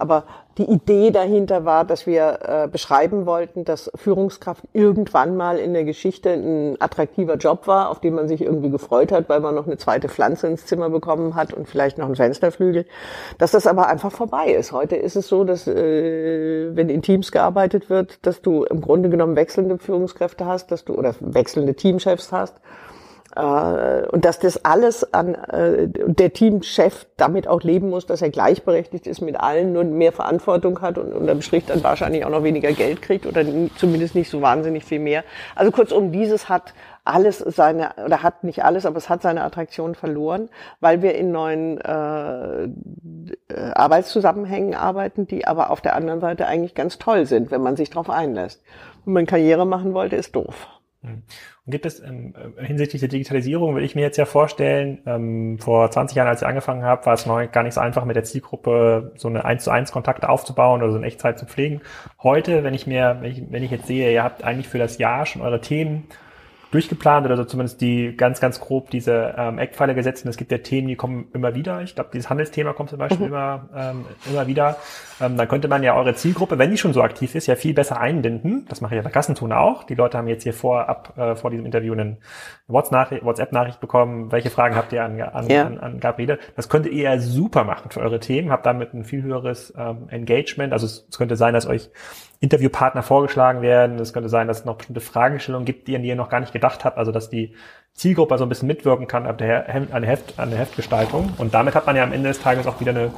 aber 0.01 0.25
die 0.59 0.65
Idee 0.65 1.11
dahinter 1.11 1.65
war, 1.65 1.85
dass 1.85 2.07
wir 2.07 2.39
äh, 2.43 2.69
beschreiben 2.69 3.25
wollten, 3.25 3.65
dass 3.65 3.91
Führungskraft 3.95 4.65
irgendwann 4.73 5.37
mal 5.37 5.59
in 5.59 5.73
der 5.73 5.85
Geschichte 5.85 6.31
ein 6.31 6.77
attraktiver 6.81 7.37
Job 7.37 7.67
war, 7.67 7.89
auf 7.89 8.01
den 8.01 8.15
man 8.15 8.29
sich 8.29 8.43
irgendwie 8.43 8.71
gefreut 8.71 9.13
hat, 9.13 9.29
weil 9.29 9.41
man 9.41 9.55
noch 9.55 9.67
eine 9.67 9.79
zweite 9.79 10.09
Pflanze 10.09 10.49
ins 10.49 10.67
Zimmer 10.67 10.91
bekommen 10.91 11.35
hat 11.35 11.55
und 11.55 11.69
vielleicht 11.69 11.99
noch 11.99 12.07
einen 12.07 12.17
Fensterflügel. 12.17 12.85
Dass 13.39 13.53
das 13.53 13.67
aber 13.67 13.87
einfach 13.89 14.13
vorbei 14.13 14.53
ist. 14.53 14.73
Heute 14.73 14.97
ist 14.97 15.17
es 15.17 15.29
so, 15.29 15.45
dass 15.45 15.67
äh, 15.67 16.77
wenn 16.77 16.91
in 16.91 17.01
Teams 17.01 17.33
gearbeitet 17.33 17.89
wird, 17.89 18.27
dass 18.27 18.43
du 18.43 18.65
im 18.65 18.81
Grunde 18.81 19.09
genommen 19.09 19.37
wechselnde 19.37 19.79
Führungskräfte 19.79 20.45
hast, 20.45 20.71
dass 20.73 20.85
du 20.85 20.95
oder 20.95 21.15
wechselnde 21.21 21.75
Teamchefs 21.75 22.33
hast 22.33 22.61
und 23.33 24.25
dass 24.25 24.41
das 24.41 24.65
alles 24.65 25.15
an 25.15 25.35
äh, 25.35 25.87
der 25.89 26.33
Teamchef 26.33 27.07
damit 27.17 27.47
auch 27.47 27.63
leben 27.63 27.89
muss, 27.91 28.07
dass 28.07 28.23
er 28.23 28.31
gleichberechtigt 28.31 29.07
ist 29.07 29.21
mit 29.21 29.39
allen, 29.39 29.73
nur 29.73 29.85
mehr 29.85 30.11
Verantwortung 30.11 30.81
hat 30.81 30.99
und 30.99 31.13
unterm 31.13 31.41
Strich 31.41 31.65
dann 31.67 31.85
wahrscheinlich 31.85 32.25
auch 32.25 32.31
noch 32.31 32.43
weniger 32.43 32.73
Geld 32.73 33.03
kriegt 33.03 33.27
oder 33.27 33.45
zumindest 33.77 34.17
nicht 34.17 34.31
so 34.31 34.43
wahnsinnig 34.43 34.85
viel 34.85 34.99
mehr. 34.99 35.23
Also 35.55 35.71
kurzum, 35.71 36.11
dieses 36.11 36.49
hat 36.49 36.75
alles 37.05 37.39
seine 37.39 37.95
oder 38.05 38.23
hat 38.23 38.43
nicht 38.43 38.65
alles, 38.65 38.85
aber 38.85 38.97
es 38.97 39.09
hat 39.09 39.23
seine 39.23 39.45
Attraktion 39.45 39.95
verloren, 39.95 40.49
weil 40.81 41.03
wir 41.03 41.15
in 41.15 41.31
neuen 41.31 41.81
äh, 41.81 42.65
äh 42.65 42.69
Arbeitszusammenhängen 43.75 44.75
arbeiten, 44.75 45.27
die 45.27 45.47
aber 45.47 45.71
auf 45.71 45.81
der 45.81 45.95
anderen 45.95 46.21
Seite 46.21 46.47
eigentlich 46.47 46.75
ganz 46.75 46.99
toll 46.99 47.27
sind, 47.27 47.51
wenn 47.53 47.63
man 47.63 47.77
sich 47.77 47.91
darauf 47.91 48.11
einlässt. 48.11 48.63
Wenn 49.05 49.15
man 49.15 49.27
Karriere 49.27 49.67
machen 49.67 49.95
wollte, 49.95 50.17
ist 50.17 50.35
doof. 50.35 50.69
Hm. 51.03 51.23
Gibt 51.71 51.87
es 51.87 52.01
ähm, 52.01 52.35
äh, 52.57 52.65
hinsichtlich 52.65 53.01
der 53.01 53.09
Digitalisierung, 53.09 53.75
will 53.75 53.85
ich 53.85 53.95
mir 53.95 54.03
jetzt 54.03 54.17
ja 54.17 54.25
vorstellen, 54.25 54.99
ähm, 55.07 55.59
vor 55.59 55.91
20 55.91 56.17
Jahren, 56.17 56.29
als 56.29 56.43
ich 56.43 56.49
angefangen 56.49 56.83
habe, 56.83 57.07
war 57.07 57.15
es 57.15 57.27
noch 57.27 57.41
gar 57.51 57.63
nicht 57.63 57.75
so 57.75 57.81
einfach, 57.81 58.05
mit 58.05 58.17
der 58.17 58.25
Zielgruppe 58.25 59.13
so 59.17 59.29
eine 59.29 59.45
1 59.45 59.65
zu 59.65 59.71
1 59.71 59.93
Kontakte 59.93 60.29
aufzubauen 60.29 60.83
oder 60.83 60.93
so 60.93 60.99
in 60.99 61.05
Echtzeit 61.05 61.39
zu 61.39 61.47
pflegen. 61.47 61.81
Heute, 62.23 62.65
wenn 62.65 62.75
ich 62.75 62.87
mir, 62.87 63.19
wenn 63.21 63.31
ich, 63.31 63.43
wenn 63.51 63.63
ich 63.63 63.71
jetzt 63.71 63.87
sehe, 63.87 64.13
ihr 64.13 64.23
habt 64.23 64.45
eigentlich 64.45 64.69
für 64.69 64.79
das 64.79 64.99
Jahr 64.99 65.27
schon 65.27 65.43
eure 65.43 65.61
Themen 65.61 66.09
durchgeplant 66.71 67.27
oder 67.27 67.37
so 67.37 67.45
zumindest 67.45 67.81
die 67.81 68.17
ganz, 68.17 68.41
ganz 68.41 68.61
grob 68.61 68.91
diese 68.91 69.35
ähm, 69.37 69.59
Eckpfeiler 69.59 69.95
gesetzt. 69.95 70.25
Und 70.25 70.31
es 70.31 70.37
gibt 70.37 70.53
ja 70.53 70.59
Themen, 70.59 70.87
die 70.87 70.97
kommen 70.97 71.27
immer 71.33 71.55
wieder. 71.55 71.83
Ich 71.83 71.95
glaube, 71.95 72.11
dieses 72.13 72.31
Handelsthema 72.31 72.73
kommt 72.73 72.91
zum 72.91 72.99
Beispiel 72.99 73.27
mhm. 73.27 73.33
immer, 73.33 73.69
ähm, 73.75 74.05
immer 74.31 74.47
wieder. 74.47 74.77
Ähm, 75.21 75.37
dann 75.37 75.49
könnte 75.49 75.67
man 75.67 75.83
ja 75.83 75.97
eure 75.97 76.15
Zielgruppe, 76.15 76.59
wenn 76.59 76.71
die 76.71 76.79
schon 76.79 76.93
so 76.93 77.03
aktiv 77.03 77.35
ist, 77.35 77.47
ja 77.49 77.57
viel 77.57 77.75
besser 77.75 78.01
einbinden. 78.01 78.67
Das 78.69 78.81
mache 78.81 78.95
ich 78.95 78.99
ja 78.99 79.03
bei 79.03 79.11
Kassentun 79.11 79.53
auch. 79.53 79.83
Die 79.85 79.95
Leute 79.97 80.17
haben 80.17 80.29
jetzt 80.29 80.45
hier 80.45 80.55
vorab 80.55 81.19
äh, 81.19 81.35
vor 81.35 81.51
diesem 81.51 81.67
Interview 81.67 81.93
eine 81.93 82.19
WhatsApp-Nachricht 82.69 83.81
bekommen. 83.81 84.31
Welche 84.31 84.51
Fragen 84.51 84.77
habt 84.77 84.93
ihr 84.93 85.03
an, 85.03 85.21
an, 85.21 85.51
ja. 85.51 85.67
an, 85.67 85.79
an 85.79 85.99
Gabriele? 85.99 86.39
Das 86.55 86.69
könntet 86.69 86.93
ihr 86.93 87.03
ja 87.03 87.19
super 87.19 87.65
machen 87.65 87.91
für 87.91 88.01
eure 88.01 88.21
Themen. 88.21 88.53
Habt 88.53 88.65
damit 88.65 88.95
ein 88.95 89.05
viel 89.05 89.23
höheres 89.23 89.75
ähm, 89.77 90.09
Engagement. 90.09 90.73
Also 90.73 90.87
es, 90.87 91.07
es 91.11 91.19
könnte 91.19 91.35
sein, 91.35 91.53
dass 91.53 91.67
euch 91.67 91.91
Interviewpartner 92.41 93.03
vorgeschlagen 93.03 93.61
werden. 93.61 93.99
Es 93.99 94.13
könnte 94.13 94.31
sein, 94.31 94.49
dass 94.49 94.61
es 94.61 94.65
noch 94.65 94.77
bestimmte 94.77 95.03
Fragestellungen 95.03 95.67
gibt, 95.67 95.87
die, 95.89 95.97
an 95.97 96.03
die 96.03 96.09
ihr 96.09 96.17
noch 96.17 96.31
gar 96.31 96.41
nicht 96.41 96.53
gedacht 96.53 96.85
habt. 96.85 96.97
Also 96.97 97.13
dass 97.13 97.29
die 97.29 97.55
Zielgruppe 97.93 98.39
so 98.39 98.47
ein 98.47 98.49
bisschen 98.49 98.67
mitwirken 98.67 99.07
kann 99.07 99.27
an 99.27 99.37
der, 99.37 99.65
Heft, 99.69 100.39
an 100.39 100.51
der 100.51 100.59
Heftgestaltung. 100.59 101.35
Und 101.37 101.53
damit 101.53 101.75
hat 101.75 101.87
man 101.87 101.97
ja 101.97 102.03
am 102.03 102.13
Ende 102.13 102.29
des 102.29 102.41
Tages 102.41 102.67
auch 102.67 102.81
wieder 102.81 102.95
ein 102.95 103.13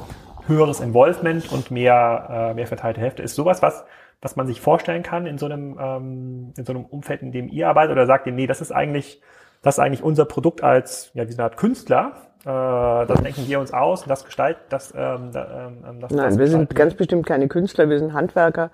höheres 0.47 0.81
Involvement 0.81 1.51
und 1.53 1.71
mehr, 1.71 2.49
äh, 2.51 2.53
mehr 2.53 2.67
verteilte 2.67 2.99
Hefte. 2.99 3.23
Ist 3.23 3.35
sowas 3.35 3.61
was, 3.61 3.85
was 4.21 4.35
man 4.35 4.45
sich 4.45 4.59
vorstellen 4.59 5.03
kann 5.03 5.25
in 5.25 5.37
so 5.37 5.45
einem, 5.45 5.77
ähm, 5.79 6.53
in 6.57 6.65
so 6.65 6.73
einem 6.73 6.83
Umfeld, 6.83 7.21
in 7.21 7.31
dem 7.31 7.47
ihr 7.47 7.69
arbeitet? 7.69 7.93
Oder 7.93 8.05
sagt 8.05 8.27
ihr, 8.27 8.33
nee, 8.33 8.47
das 8.47 8.59
ist 8.59 8.73
eigentlich, 8.73 9.21
das 9.61 9.75
ist 9.75 9.79
eigentlich 9.79 10.03
unser 10.03 10.25
Produkt 10.25 10.63
als, 10.63 11.11
ja, 11.13 11.25
wie 11.27 11.31
so 11.31 11.37
eine 11.37 11.45
Art 11.45 11.57
Künstler, 11.57 12.11
das 12.45 13.21
denken 13.21 13.47
wir 13.47 13.59
uns 13.59 13.73
aus, 13.73 14.03
das 14.03 14.25
gestaltet, 14.25 14.63
das, 14.69 14.93
ähm, 14.95 15.31
ähm, 15.33 15.99
das 16.01 16.11
Nein, 16.11 16.37
wir 16.37 16.47
sind 16.47 16.75
ganz 16.75 16.93
bestimmt 16.93 17.25
keine 17.25 17.47
Künstler, 17.47 17.89
wir 17.89 17.99
sind 17.99 18.13
Handwerker, 18.13 18.71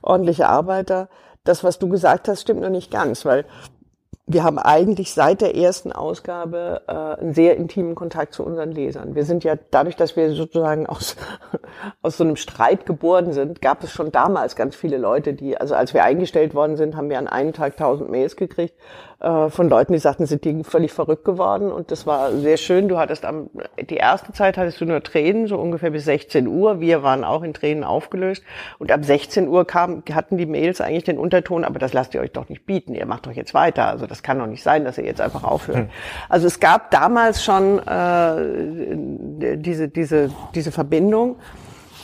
ordentliche 0.00 0.48
Arbeiter. 0.48 1.08
Das, 1.44 1.62
was 1.64 1.78
du 1.78 1.88
gesagt 1.88 2.28
hast, 2.28 2.42
stimmt 2.42 2.60
noch 2.60 2.70
nicht 2.70 2.90
ganz, 2.90 3.24
weil 3.24 3.44
wir 4.26 4.44
haben 4.44 4.58
eigentlich 4.58 5.12
seit 5.12 5.40
der 5.40 5.56
ersten 5.56 5.90
Ausgabe 5.90 6.82
äh, 6.86 7.20
einen 7.20 7.34
sehr 7.34 7.56
intimen 7.56 7.94
Kontakt 7.94 8.34
zu 8.34 8.44
unseren 8.44 8.70
Lesern. 8.70 9.14
Wir 9.14 9.24
sind 9.24 9.42
ja 9.42 9.56
dadurch, 9.70 9.96
dass 9.96 10.16
wir 10.16 10.32
sozusagen 10.32 10.86
aus, 10.86 11.16
aus 12.02 12.16
so 12.16 12.24
einem 12.24 12.36
Streit 12.36 12.86
geboren 12.86 13.32
sind, 13.32 13.60
gab 13.60 13.82
es 13.82 13.90
schon 13.90 14.12
damals 14.12 14.54
ganz 14.54 14.76
viele 14.76 14.96
Leute, 14.96 15.34
die, 15.34 15.56
also 15.56 15.74
als 15.74 15.92
wir 15.92 16.04
eingestellt 16.04 16.54
worden 16.54 16.76
sind, 16.76 16.96
haben 16.96 17.10
wir 17.10 17.18
an 17.18 17.26
einem 17.26 17.52
Tag 17.52 17.76
tausend 17.76 18.10
Mails 18.10 18.36
gekriegt 18.36 18.74
äh, 19.22 19.50
von 19.50 19.68
Leuten, 19.68 19.92
die 19.92 20.00
sagten, 20.00 20.26
sind 20.26 20.44
die 20.44 20.64
völlig 20.64 20.92
verrückt 20.92 21.24
geworden. 21.24 21.70
Und 21.70 21.92
das 21.92 22.06
war 22.06 22.32
sehr 22.32 22.56
schön. 22.56 22.88
Du 22.88 22.98
hattest 22.98 23.24
am, 23.24 23.50
die 23.88 23.96
erste 23.96 24.32
Zeit 24.32 24.56
hattest 24.56 24.80
du 24.80 24.84
nur 24.84 25.02
Tränen, 25.02 25.46
so 25.46 25.58
ungefähr 25.58 25.90
bis 25.90 26.06
16 26.06 26.48
Uhr. 26.48 26.80
Wir 26.80 27.04
waren 27.04 27.22
auch 27.22 27.44
in 27.44 27.54
Tränen 27.54 27.84
aufgelöst. 27.84 28.42
Und 28.78 28.90
ab 28.90 29.04
16 29.04 29.46
Uhr 29.46 29.64
kam, 29.64 30.02
hatten 30.12 30.38
die 30.38 30.46
Mails 30.46 30.80
eigentlich 30.80 31.04
den 31.04 31.18
Unterton, 31.18 31.64
aber 31.64 31.78
das 31.78 31.92
lasst 31.92 32.14
ihr 32.14 32.20
euch 32.20 32.32
doch 32.32 32.48
nicht 32.48 32.66
bieten. 32.66 32.94
Ihr 32.94 33.06
macht 33.06 33.26
doch 33.26 33.32
jetzt 33.32 33.54
weiter. 33.54 33.86
Also 33.86 34.06
das 34.06 34.24
kann 34.24 34.40
doch 34.40 34.46
nicht 34.46 34.64
sein, 34.64 34.84
dass 34.84 34.98
ihr 34.98 35.04
jetzt 35.04 35.20
einfach 35.20 35.44
aufhört. 35.44 35.78
Hm. 35.78 35.88
Also 36.28 36.48
es 36.48 36.58
gab 36.58 36.90
damals 36.90 37.44
schon 37.44 37.78
äh, 37.78 39.56
diese, 39.56 39.88
diese, 39.88 40.30
diese 40.54 40.72
Verbindung. 40.72 41.36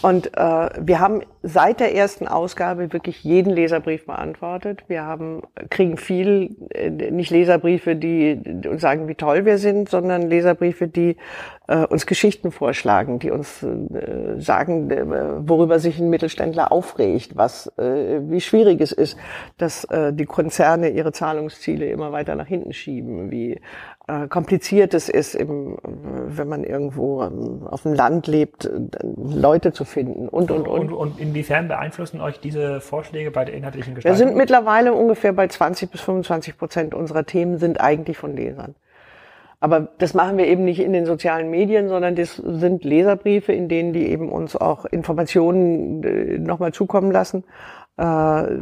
Und 0.00 0.36
äh, 0.36 0.70
wir 0.80 1.00
haben 1.00 1.22
seit 1.42 1.80
der 1.80 1.94
ersten 1.94 2.28
Ausgabe 2.28 2.92
wirklich 2.92 3.24
jeden 3.24 3.52
Leserbrief 3.52 4.06
beantwortet. 4.06 4.84
Wir 4.86 5.04
haben 5.04 5.42
kriegen 5.70 5.96
viel 5.96 6.56
äh, 6.70 6.90
nicht 6.90 7.30
Leserbriefe, 7.30 7.96
die 7.96 8.40
uns 8.68 8.80
sagen, 8.80 9.08
wie 9.08 9.14
toll 9.14 9.44
wir 9.44 9.58
sind, 9.58 9.88
sondern 9.88 10.22
Leserbriefe, 10.22 10.86
die 10.86 11.16
äh, 11.66 11.84
uns 11.84 12.06
Geschichten 12.06 12.52
vorschlagen, 12.52 13.18
die 13.18 13.30
uns 13.30 13.62
äh, 13.62 14.40
sagen, 14.40 14.90
äh, 14.90 15.48
worüber 15.48 15.80
sich 15.80 15.98
ein 15.98 16.10
Mittelständler 16.10 16.70
aufregt, 16.70 17.36
was 17.36 17.66
äh, 17.78 18.20
wie 18.22 18.40
schwierig 18.40 18.80
es 18.80 18.92
ist, 18.92 19.18
dass 19.56 19.84
äh, 19.84 20.12
die 20.12 20.26
Konzerne 20.26 20.90
ihre 20.90 21.12
Zahlungsziele 21.12 21.86
immer 21.86 22.12
weiter 22.12 22.36
nach 22.36 22.46
hinten 22.46 22.72
schieben, 22.72 23.30
wie 23.30 23.60
kompliziert 24.28 24.94
es 24.94 25.08
ist, 25.08 25.34
im, 25.34 25.76
wenn 25.82 26.48
man 26.48 26.64
irgendwo 26.64 27.22
ähm, 27.22 27.66
auf 27.66 27.82
dem 27.82 27.92
Land 27.92 28.26
lebt, 28.26 28.68
Leute 29.02 29.72
zu 29.72 29.84
finden 29.84 30.28
und, 30.28 30.50
und, 30.50 30.66
und. 30.66 30.90
Und, 30.90 30.92
und 30.92 31.20
inwiefern 31.20 31.68
beeinflussen 31.68 32.20
euch 32.20 32.40
diese 32.40 32.80
Vorschläge 32.80 33.30
bei 33.30 33.44
der 33.44 33.54
inhaltlichen 33.54 33.94
Gestaltung? 33.94 34.18
Wir 34.18 34.26
sind 34.26 34.36
mittlerweile 34.36 34.94
ungefähr 34.94 35.32
bei 35.32 35.46
20 35.46 35.90
bis 35.90 36.00
25 36.00 36.56
Prozent 36.56 36.94
unserer 36.94 37.24
Themen 37.24 37.58
sind 37.58 37.80
eigentlich 37.80 38.16
von 38.16 38.34
Lesern. 38.34 38.74
Aber 39.60 39.88
das 39.98 40.14
machen 40.14 40.38
wir 40.38 40.46
eben 40.46 40.64
nicht 40.64 40.78
in 40.78 40.92
den 40.92 41.04
sozialen 41.04 41.50
Medien, 41.50 41.88
sondern 41.88 42.14
das 42.14 42.36
sind 42.36 42.84
Leserbriefe, 42.84 43.52
in 43.52 43.68
denen 43.68 43.92
die 43.92 44.06
eben 44.06 44.30
uns 44.30 44.54
auch 44.54 44.84
Informationen 44.84 46.02
äh, 46.04 46.38
nochmal 46.38 46.72
zukommen 46.72 47.10
lassen. 47.10 47.42
Äh, 47.98 48.58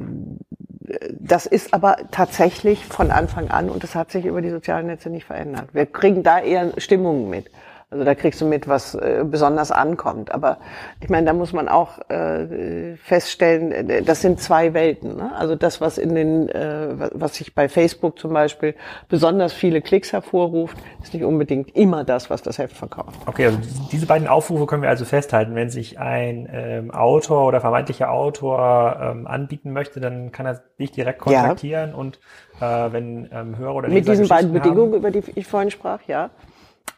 das 1.18 1.46
ist 1.46 1.74
aber 1.74 1.96
tatsächlich 2.10 2.84
von 2.84 3.10
Anfang 3.10 3.50
an 3.50 3.70
und 3.70 3.82
das 3.82 3.94
hat 3.94 4.10
sich 4.10 4.24
über 4.24 4.40
die 4.40 4.50
sozialen 4.50 4.86
Netze 4.86 5.10
nicht 5.10 5.24
verändert. 5.24 5.74
Wir 5.74 5.86
kriegen 5.86 6.22
da 6.22 6.38
eher 6.38 6.72
Stimmungen 6.78 7.28
mit. 7.28 7.50
Also 7.88 8.04
da 8.04 8.16
kriegst 8.16 8.40
du 8.40 8.46
mit, 8.46 8.66
was 8.66 8.96
äh, 8.96 9.24
besonders 9.24 9.70
ankommt. 9.70 10.32
Aber 10.32 10.58
ich 11.00 11.08
meine, 11.08 11.26
da 11.26 11.32
muss 11.32 11.52
man 11.52 11.68
auch 11.68 12.00
äh, 12.10 12.96
feststellen, 12.96 13.70
äh, 13.70 14.02
das 14.02 14.22
sind 14.22 14.40
zwei 14.40 14.74
Welten. 14.74 15.14
Ne? 15.14 15.30
Also 15.36 15.54
das, 15.54 15.80
was 15.80 15.96
in 15.96 16.16
den, 16.16 16.48
äh, 16.48 16.88
was 17.12 17.36
sich 17.36 17.54
bei 17.54 17.68
Facebook 17.68 18.18
zum 18.18 18.32
Beispiel 18.32 18.74
besonders 19.08 19.52
viele 19.52 19.82
Klicks 19.82 20.12
hervorruft, 20.12 20.76
ist 21.00 21.14
nicht 21.14 21.22
unbedingt 21.22 21.76
immer 21.76 22.02
das, 22.02 22.28
was 22.28 22.42
das 22.42 22.58
Heft 22.58 22.76
verkauft. 22.76 23.20
Okay, 23.26 23.46
also 23.46 23.58
diese 23.92 24.06
beiden 24.06 24.26
Aufrufe 24.26 24.66
können 24.66 24.82
wir 24.82 24.88
also 24.88 25.04
festhalten. 25.04 25.54
Wenn 25.54 25.70
sich 25.70 26.00
ein 26.00 26.48
ähm, 26.52 26.90
Autor 26.90 27.46
oder 27.46 27.60
vermeintlicher 27.60 28.10
Autor 28.10 28.98
ähm, 29.00 29.28
anbieten 29.28 29.72
möchte, 29.72 30.00
dann 30.00 30.32
kann 30.32 30.44
er 30.44 30.60
dich 30.80 30.90
direkt 30.90 31.20
kontaktieren 31.20 31.90
ja. 31.90 31.96
und 31.96 32.18
äh, 32.60 32.92
wenn 32.92 33.28
ähm, 33.32 33.56
Hörer 33.56 33.76
oder 33.76 33.88
Leser 33.88 34.00
Mit 34.00 34.08
diesen 34.08 34.28
beiden 34.28 34.52
Bedingungen, 34.52 34.94
über 34.94 35.12
die 35.12 35.22
ich 35.36 35.46
vorhin 35.46 35.70
sprach, 35.70 36.00
ja. 36.08 36.30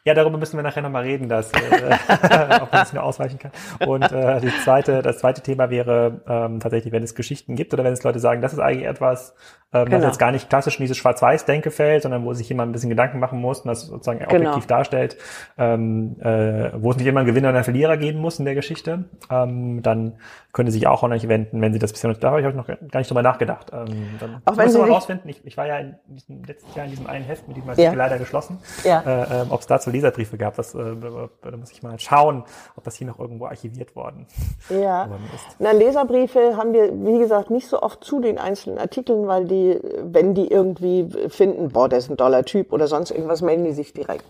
Ja, 0.08 0.14
darüber 0.14 0.38
müssen 0.38 0.56
wir 0.56 0.62
nachher 0.62 0.80
nochmal 0.80 1.02
reden, 1.02 1.28
dass, 1.28 1.52
äh, 1.52 1.58
ob 2.62 2.72
man 2.72 2.82
es 2.82 2.94
nur 2.94 3.02
ausweichen 3.02 3.38
kann. 3.38 3.50
Und 3.86 4.10
äh, 4.10 4.40
die 4.40 4.50
zweite, 4.64 5.02
das 5.02 5.18
zweite 5.18 5.42
Thema 5.42 5.68
wäre 5.68 6.22
ähm, 6.26 6.60
tatsächlich, 6.60 6.94
wenn 6.94 7.02
es 7.02 7.14
Geschichten 7.14 7.56
gibt 7.56 7.74
oder 7.74 7.84
wenn 7.84 7.92
es 7.92 8.02
Leute 8.02 8.18
sagen, 8.18 8.40
das 8.40 8.54
ist 8.54 8.58
eigentlich 8.58 8.86
etwas, 8.86 9.34
ähm, 9.70 9.84
genau. 9.84 9.98
was 9.98 10.04
jetzt 10.04 10.18
gar 10.18 10.32
nicht 10.32 10.48
klassisch 10.48 10.78
in 10.78 10.84
dieses 10.84 10.96
Schwarz-Weiß-Denke 10.96 11.70
fällt, 11.70 12.04
sondern 12.04 12.24
wo 12.24 12.32
sich 12.32 12.48
jemand 12.48 12.70
ein 12.70 12.72
bisschen 12.72 12.88
Gedanken 12.88 13.18
machen 13.18 13.38
muss 13.38 13.60
und 13.60 13.68
das 13.68 13.82
sozusagen 13.82 14.20
genau. 14.20 14.32
objektiv 14.32 14.66
darstellt, 14.66 15.18
ähm, 15.58 16.16
äh, 16.22 16.70
wo 16.72 16.92
es 16.92 16.96
nicht 16.96 17.06
immer 17.06 17.20
einen 17.20 17.28
Gewinner 17.28 17.50
und 17.50 17.54
einen 17.54 17.64
Verlierer 17.64 17.98
geben 17.98 18.18
muss 18.18 18.38
in 18.38 18.46
der 18.46 18.54
Geschichte, 18.54 19.04
ähm, 19.30 19.82
dann 19.82 20.14
können 20.52 20.70
Sie 20.70 20.78
sich 20.78 20.86
auch 20.86 21.04
an 21.04 21.12
euch 21.12 21.28
wenden, 21.28 21.60
wenn 21.60 21.74
Sie 21.74 21.78
das 21.78 21.92
bisher 21.92 22.08
noch, 22.08 22.16
da 22.16 22.30
habe 22.30 22.40
ich 22.40 22.54
noch 22.54 22.66
gar 22.66 22.98
nicht 22.98 23.10
drüber 23.10 23.22
nachgedacht. 23.22 23.70
Ähm, 23.74 24.16
dann 24.18 24.40
auch 24.46 24.56
wenn 24.56 24.70
Sie 24.70 24.78
mal 24.78 24.90
rausfinden, 24.90 25.28
ich, 25.28 25.44
ich 25.44 25.58
war 25.58 25.66
ja 25.66 25.76
in 25.78 25.96
diesem 26.06 26.42
letzten 26.44 26.74
Jahr 26.74 26.86
in 26.86 26.92
diesem 26.92 27.06
einen 27.06 27.26
Heft, 27.26 27.46
mit 27.46 27.58
dem 27.58 27.64
ja. 27.76 27.92
leider 27.92 28.18
geschlossen, 28.18 28.58
ja. 28.84 29.02
äh, 29.02 29.42
äh, 29.42 29.46
ob 29.50 29.60
es 29.60 29.66
dazu 29.66 29.90
Leserbriefe 29.98 30.38
gab, 30.38 30.56
das, 30.56 30.74
äh, 30.74 30.96
da 31.42 31.56
muss 31.56 31.72
ich 31.72 31.82
mal 31.82 31.98
schauen, 31.98 32.44
ob 32.76 32.84
das 32.84 32.94
hier 32.94 33.06
noch 33.06 33.18
irgendwo 33.18 33.46
archiviert 33.46 33.94
worden 33.94 34.26
ja. 34.70 35.04
ist. 35.34 35.56
Na, 35.58 35.72
Leserbriefe 35.72 36.56
haben 36.56 36.72
wir, 36.72 36.90
wie 37.04 37.18
gesagt, 37.18 37.50
nicht 37.50 37.68
so 37.68 37.82
oft 37.82 38.02
zu 38.02 38.20
den 38.20 38.38
einzelnen 38.38 38.78
Artikeln, 38.78 39.26
weil 39.26 39.44
die 39.44 39.58
die, 39.58 39.80
wenn 40.02 40.34
die 40.34 40.50
irgendwie 40.50 41.08
finden, 41.28 41.68
boah, 41.70 41.88
der 41.88 41.98
ist 41.98 42.10
ein 42.10 42.16
toller 42.16 42.44
Typ 42.44 42.72
oder 42.72 42.86
sonst 42.86 43.10
irgendwas, 43.10 43.42
melden 43.42 43.64
die 43.64 43.72
sich 43.72 43.92
direkt. 43.92 44.26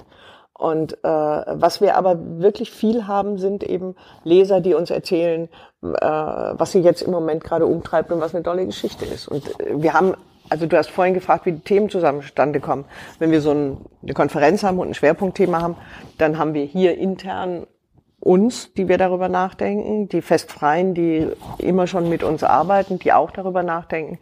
Und 0.55 0.95
äh, 1.05 1.09
was 1.09 1.81
wir 1.81 1.97
aber 1.97 2.19
wirklich 2.41 2.73
viel 2.73 3.07
haben, 3.07 3.39
sind 3.39 3.63
eben 3.63 3.95
Leser, 4.25 4.61
die 4.61 4.75
uns 4.75 4.91
erzählen, 4.91 5.49
äh, 5.83 5.87
was 6.01 6.73
sie 6.73 6.81
jetzt 6.81 7.03
im 7.03 7.13
Moment 7.13 7.45
gerade 7.45 7.65
umtreibt 7.65 8.11
und 8.11 8.21
was 8.21 8.35
eine 8.35 8.43
tolle 8.43 8.67
Geschichte 8.67 9.05
ist. 9.05 9.29
Und 9.29 9.49
äh, 9.61 9.81
wir 9.81 9.93
haben, 9.93 10.15
also 10.49 10.67
du 10.67 10.77
hast 10.77 10.91
vorhin 10.91 11.15
gefragt, 11.15 11.47
wie 11.47 11.53
die 11.53 11.61
Themen 11.61 11.89
zustande 11.89 12.61
kommen. 12.61 12.85
Wenn 13.19 13.31
wir 13.31 13.41
so 13.41 13.53
ein, 13.53 13.79
eine 14.03 14.15
Konferenz 14.15 14.63
haben 14.63 14.79
und 14.79 14.89
ein 14.89 14.95
Schwerpunktthema 14.95 15.61
haben, 15.61 15.77
dann 16.19 16.39
haben 16.39 16.55
wir 16.55 16.65
hier 16.65 16.97
intern 16.97 17.67
uns, 18.21 18.73
die 18.75 18.89
wir 18.89 18.99
darüber 18.99 19.29
nachdenken, 19.29 20.09
die 20.09 20.23
Festfreien, 20.23 20.95
die 20.95 21.29
immer 21.59 21.87
schon 21.87 22.09
mit 22.09 22.23
uns 22.23 22.43
arbeiten, 22.43 22.99
die 22.99 23.13
auch 23.13 23.31
darüber 23.31 23.63
nachdenken. 23.63 24.19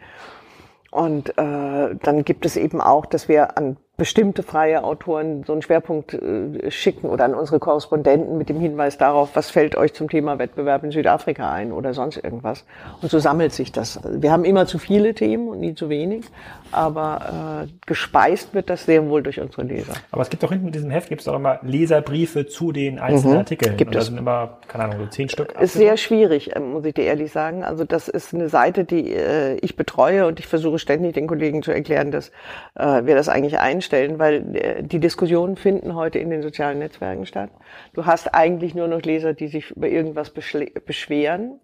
Und 0.91 1.31
äh, 1.31 1.97
dann 2.03 2.25
gibt 2.25 2.47
es 2.47 2.57
eben 2.57 2.81
auch, 2.81 3.07
dass 3.07 3.29
wir 3.29 3.57
an 3.57 3.77
bestimmte 3.97 4.43
freie 4.43 4.85
Autoren 4.85 5.45
so 5.45 5.53
einen 5.53 5.63
Schwerpunkt 5.63 6.13
äh, 6.13 6.71
schicken 6.71 7.09
oder 7.09 7.25
an 7.25 7.35
unsere 7.35 7.59
Korrespondenten 7.59 8.37
mit 8.37 8.51
dem 8.51 8.61
Hinweis 8.61 8.99
darauf, 8.99 9.35
was 9.35 9.51
fällt 9.51 9.75
euch 9.75 9.95
zum 9.95 10.11
Thema 10.11 10.39
Wettbewerb 10.39 10.85
in 10.85 10.91
Südafrika 10.91 11.51
ein 11.51 11.73
oder 11.73 11.95
sonst 11.95 12.19
irgendwas. 12.19 12.65
Und 13.01 13.11
so 13.11 13.19
sammelt 13.19 13.53
sich 13.53 13.73
das. 13.73 14.01
Wir 14.05 14.33
haben 14.33 14.45
immer 14.45 14.67
zu 14.67 14.79
viele 14.79 15.15
Themen 15.15 15.49
und 15.49 15.61
nie 15.61 15.75
zu 15.75 15.89
wenig, 15.89 16.27
aber 16.73 17.67
äh, 17.67 17.73
gespeist 17.87 18.55
wird 18.55 18.71
das 18.71 18.87
sehr 18.87 19.09
wohl 19.09 19.23
durch 19.23 19.41
unsere 19.41 19.63
Leser. 19.63 19.95
Aber 20.11 20.23
es 20.23 20.31
gibt 20.31 20.43
doch 20.43 20.53
hinten 20.53 20.67
in 20.67 20.73
diesem 20.73 20.91
Heft 20.91 21.09
gibt 21.09 21.23
es 21.23 21.29
auch 21.29 21.37
immer 21.37 21.59
Leserbriefe 21.63 22.47
zu 22.47 22.73
den 22.73 22.99
einzelnen 22.99 23.35
mhm, 23.35 23.39
Artikeln. 23.41 23.77
Gibt 23.77 23.95
und 23.95 24.01
es. 24.01 24.07
sind 24.07 24.19
immer, 24.19 24.59
keine 24.69 24.85
Ahnung, 24.85 24.99
so 25.01 25.07
zehn 25.07 25.29
Stück. 25.29 25.59
Ist 25.61 25.75
sehr 25.75 25.97
schwierig, 25.97 26.55
äh, 26.55 26.61
muss 26.61 26.85
ich 26.85 26.95
dir 26.95 27.05
ehrlich 27.05 27.33
sagen. 27.33 27.65
Also 27.65 27.85
das 27.85 28.09
ist 28.09 28.35
eine 28.35 28.49
Seite, 28.49 28.85
die 28.85 29.13
äh, 29.13 29.57
ich 29.63 29.77
betreue 29.77 30.27
und 30.27 30.39
ich 30.39 30.47
versuche 30.47 30.79
ständig 30.79 31.15
den 31.15 31.27
Kollegen 31.27 31.63
zu 31.63 31.73
erklären, 31.73 32.11
dass 32.11 32.31
äh, 32.75 33.05
wir 33.05 33.15
das 33.15 33.29
eigentlich 33.29 33.59
einstellen 33.59 33.97
stellen, 33.97 34.19
weil 34.19 34.57
äh, 34.57 34.83
die 34.83 35.01
Diskussionen 35.01 35.57
finden 35.57 35.95
heute 35.95 36.19
in 36.19 36.31
den 36.31 36.43
sozialen 36.43 36.79
Netzwerken 36.79 37.27
statt. 37.27 37.51
Du 37.95 38.05
hast 38.05 38.35
eigentlich 38.35 38.75
nur 38.75 38.89
noch 38.89 39.03
Leser, 39.03 39.35
die 39.35 39.49
sich 39.49 39.71
über 39.71 39.89
irgendwas 39.89 40.31
beschweren. 40.31 41.61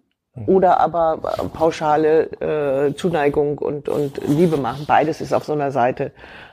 Oder 0.47 0.79
aber 0.79 1.19
äh, 1.37 1.47
pauschale 1.47 2.23
äh, 2.87 2.95
Zuneigung 2.95 3.59
und, 3.59 3.87
und 3.87 4.19
Liebe 4.27 4.57
machen. 4.57 4.85
Beides 4.87 5.21
ist 5.21 5.33
auf 5.33 5.43
so 5.43 5.53
einer 5.53 5.71
Seite 5.71 6.11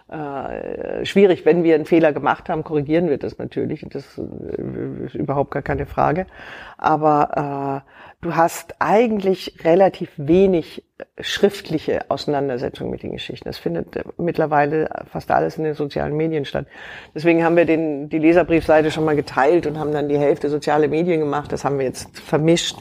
äh, 0.09 1.05
schwierig. 1.07 1.47
Wenn 1.47 1.65
wir 1.65 1.77
einen 1.77 1.87
Fehler 1.87 2.13
gemacht 2.13 2.49
haben, 2.49 2.63
korrigieren 2.63 3.09
wir 3.09 3.17
das 3.17 3.39
natürlich. 3.39 3.87
Das 3.89 4.19
äh, 4.19 5.05
ist 5.07 5.15
überhaupt 5.15 5.51
gar 5.51 5.63
keine 5.63 5.87
Frage. 5.87 6.27
Aber 6.77 7.83
äh, 7.87 8.10
du 8.21 8.37
hast 8.37 8.75
eigentlich 8.79 9.65
relativ 9.65 10.11
wenig 10.17 10.85
schriftliche 11.19 12.11
Auseinandersetzung 12.11 12.91
mit 12.91 13.03
den 13.03 13.13
Geschichten. 13.13 13.47
Das 13.47 13.57
findet 13.57 14.19
mittlerweile 14.19 14.91
fast 15.11 15.31
alles 15.31 15.57
in 15.57 15.65
den 15.65 15.75
sozialen 15.75 16.15
Medien 16.17 16.45
statt. 16.45 16.67
Deswegen 17.15 17.43
haben 17.43 17.57
wir 17.57 17.65
den, 17.65 18.11
die 18.11 18.19
Leserbriefseite 18.19 18.91
schon 18.91 19.07
mal 19.07 19.17
geteilt 19.17 19.67
und 19.67 19.79
haben 19.79 19.93
dann 19.93 20.09
die 20.09 20.19
Hälfte 20.19 20.51
soziale 20.51 20.89
Medien 20.89 21.21
gemacht. 21.21 21.51
Das 21.53 21.65
haben 21.65 21.79
wir 21.79 21.87
jetzt 21.87 22.21
vermischt. 22.21 22.77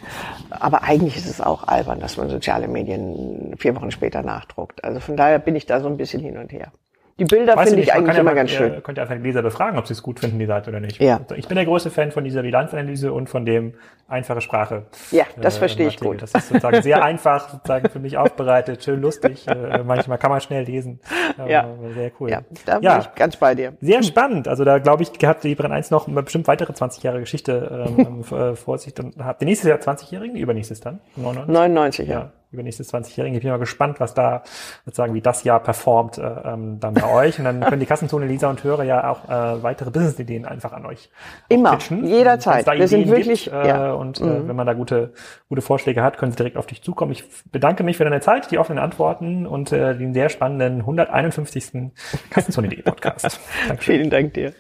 Aber 0.49 0.83
eigentlich 0.83 1.15
ist 1.15 1.29
es 1.29 1.39
auch 1.39 1.67
albern, 1.67 2.01
dass 2.01 2.17
man 2.17 2.29
soziale 2.29 2.67
Medien 2.67 3.55
vier 3.57 3.75
Wochen 3.75 3.91
später 3.91 4.21
nachdruckt. 4.21 4.83
Also 4.83 4.99
von 4.99 5.15
daher 5.15 5.39
bin 5.39 5.55
ich 5.55 5.65
da 5.65 5.79
so 5.79 5.87
ein 5.87 5.97
bisschen 5.97 6.21
hin 6.21 6.37
und 6.37 6.51
her. 6.51 6.71
Die 7.19 7.25
Bilder 7.25 7.57
finde 7.57 7.81
ich 7.81 7.93
eigentlich 7.93 8.17
immer 8.17 8.31
ja 8.31 8.35
ganz 8.35 8.51
schön. 8.51 8.81
Könnt 8.81 8.97
ihr 8.97 9.01
einfach 9.01 9.15
die 9.15 9.21
Leser 9.21 9.41
befragen, 9.41 9.77
ob 9.77 9.87
sie 9.87 9.93
es 9.93 10.01
gut 10.01 10.19
finden, 10.19 10.39
die 10.39 10.45
Seite 10.45 10.69
oder 10.69 10.79
nicht. 10.79 11.01
Ja. 11.01 11.19
Ich 11.35 11.47
bin 11.47 11.55
der 11.55 11.65
größte 11.65 11.89
Fan 11.89 12.11
von 12.11 12.23
dieser 12.23 12.41
Bilanzanalyse 12.41 13.11
und 13.11 13.29
von 13.29 13.45
dem 13.45 13.73
einfache 14.07 14.41
Sprache. 14.41 14.83
Ja, 15.11 15.25
das 15.39 15.57
äh, 15.57 15.59
verstehe 15.59 15.87
ich 15.87 15.99
gut. 15.99 16.21
Das 16.21 16.33
ist 16.33 16.47
sozusagen 16.47 16.81
sehr 16.81 17.03
einfach, 17.03 17.49
sozusagen 17.49 17.89
für 17.89 17.99
mich 17.99 18.17
aufbereitet, 18.17 18.83
schön 18.83 19.01
lustig. 19.01 19.47
Äh, 19.47 19.83
manchmal 19.83 20.17
kann 20.17 20.31
man 20.31 20.41
schnell 20.41 20.63
lesen. 20.63 20.99
Äh, 21.37 21.51
ja. 21.51 21.67
Sehr 21.93 22.11
cool. 22.19 22.29
Ja, 22.29 22.41
da 22.65 22.75
bin 22.75 22.83
ja. 22.83 22.99
ich 22.99 23.15
ganz 23.15 23.35
bei 23.37 23.55
dir. 23.55 23.73
Sehr 23.81 24.01
spannend. 24.03 24.47
Also 24.47 24.63
da 24.63 24.79
glaube 24.79 25.03
ich, 25.03 25.11
hat 25.25 25.43
die 25.43 25.55
Brenn 25.55 25.71
1 25.71 25.91
noch 25.91 26.07
bestimmt 26.07 26.47
weitere 26.47 26.73
20 26.73 27.03
Jahre 27.03 27.19
Geschichte 27.19 27.85
ähm, 27.97 28.21
äh, 28.31 28.55
vor 28.55 28.77
sich. 28.77 28.93
Dann 28.93 29.13
habt 29.19 29.41
ihr 29.41 29.45
nächstes 29.45 29.69
Jahr 29.69 29.79
20-Jährigen, 29.79 30.35
übernächstes 30.37 30.79
dann? 30.79 30.99
99? 31.17 31.53
99, 31.53 32.07
ja. 32.07 32.13
ja 32.13 32.31
übernächstes 32.51 32.93
20-Jährigen. 32.93 33.35
Ich 33.35 33.43
bin 33.43 33.51
mal 33.51 33.57
gespannt, 33.57 33.99
was 33.99 34.13
da 34.13 34.43
sozusagen, 34.85 35.13
wie 35.13 35.21
das 35.21 35.43
Jahr 35.43 35.59
performt 35.59 36.17
äh, 36.17 36.21
ähm, 36.21 36.79
dann 36.79 36.93
bei 36.93 37.07
euch. 37.11 37.37
Und 37.39 37.45
dann 37.45 37.59
können 37.65 37.79
die 37.79 37.85
Kassenzone 37.85 38.25
Leser 38.25 38.49
und 38.49 38.63
Hörer 38.63 38.83
ja 38.83 39.09
auch 39.09 39.25
äh, 39.25 39.63
weitere 39.63 39.91
Business-Ideen 39.91 40.45
einfach 40.45 40.73
an 40.73 40.85
euch 40.85 41.09
Immer, 41.47 41.71
pitchen. 41.71 42.05
jederzeit. 42.05 42.65
Wir 42.65 42.73
Ideen 42.73 42.87
sind 42.87 43.09
wirklich, 43.09 43.45
gibt, 43.45 43.55
äh, 43.55 43.67
ja. 43.67 43.93
und 43.93 44.19
äh, 44.19 44.23
mhm. 44.23 44.47
wenn 44.47 44.55
man 44.55 44.65
da 44.65 44.73
gute, 44.73 45.13
gute 45.47 45.61
Vorschläge 45.61 46.03
hat, 46.03 46.17
können 46.17 46.31
sie 46.31 46.37
direkt 46.37 46.57
auf 46.57 46.65
dich 46.65 46.81
zukommen. 46.81 47.11
Ich 47.11 47.23
bedanke 47.51 47.83
mich 47.83 47.97
für 47.97 48.03
deine 48.03 48.21
Zeit, 48.21 48.51
die 48.51 48.57
offenen 48.57 48.79
Antworten 48.79 49.45
und 49.45 49.71
äh, 49.71 49.95
den 49.97 50.13
sehr 50.13 50.29
spannenden 50.29 50.79
151. 50.79 51.91
Kassenzone.de 52.29 52.81
Podcast. 52.81 53.39
Vielen 53.77 54.09
Dank 54.09 54.33
dir. 54.33 54.53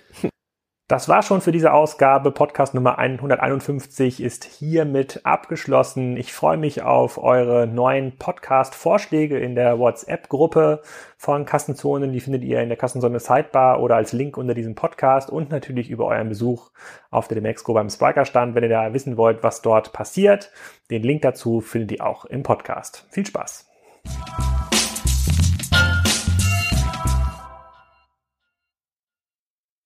Das 0.89 1.07
war 1.07 1.21
schon 1.21 1.39
für 1.39 1.51
diese 1.51 1.71
Ausgabe. 1.71 2.31
Podcast 2.31 2.73
Nummer 2.73 2.97
151 2.97 4.23
ist 4.23 4.43
hiermit 4.43 5.21
abgeschlossen. 5.23 6.17
Ich 6.17 6.33
freue 6.33 6.57
mich 6.57 6.81
auf 6.81 7.21
eure 7.21 7.67
neuen 7.67 8.17
Podcast-Vorschläge 8.17 9.37
in 9.37 9.53
der 9.53 9.77
WhatsApp-Gruppe 9.77 10.81
von 11.15 11.45
Kassenzonen. 11.45 12.11
Die 12.11 12.19
findet 12.19 12.43
ihr 12.43 12.59
in 12.63 12.69
der 12.69 12.77
Kassenzone 12.79 13.19
Sidebar 13.19 13.83
oder 13.83 13.97
als 13.97 14.13
Link 14.13 14.35
unter 14.35 14.55
diesem 14.55 14.73
Podcast 14.73 15.29
und 15.29 15.51
natürlich 15.51 15.91
über 15.91 16.07
euren 16.07 16.29
Besuch 16.29 16.71
auf 17.11 17.27
der 17.27 17.35
Demexco 17.35 17.71
beim 17.75 17.91
Spriker-Stand, 17.91 18.55
wenn 18.55 18.63
ihr 18.63 18.69
da 18.69 18.91
wissen 18.91 19.15
wollt, 19.15 19.43
was 19.43 19.61
dort 19.61 19.93
passiert. 19.93 20.49
Den 20.89 21.03
Link 21.03 21.21
dazu 21.21 21.61
findet 21.61 21.91
ihr 21.91 22.03
auch 22.03 22.25
im 22.25 22.41
Podcast. 22.41 23.05
Viel 23.11 23.27
Spaß! 23.27 23.69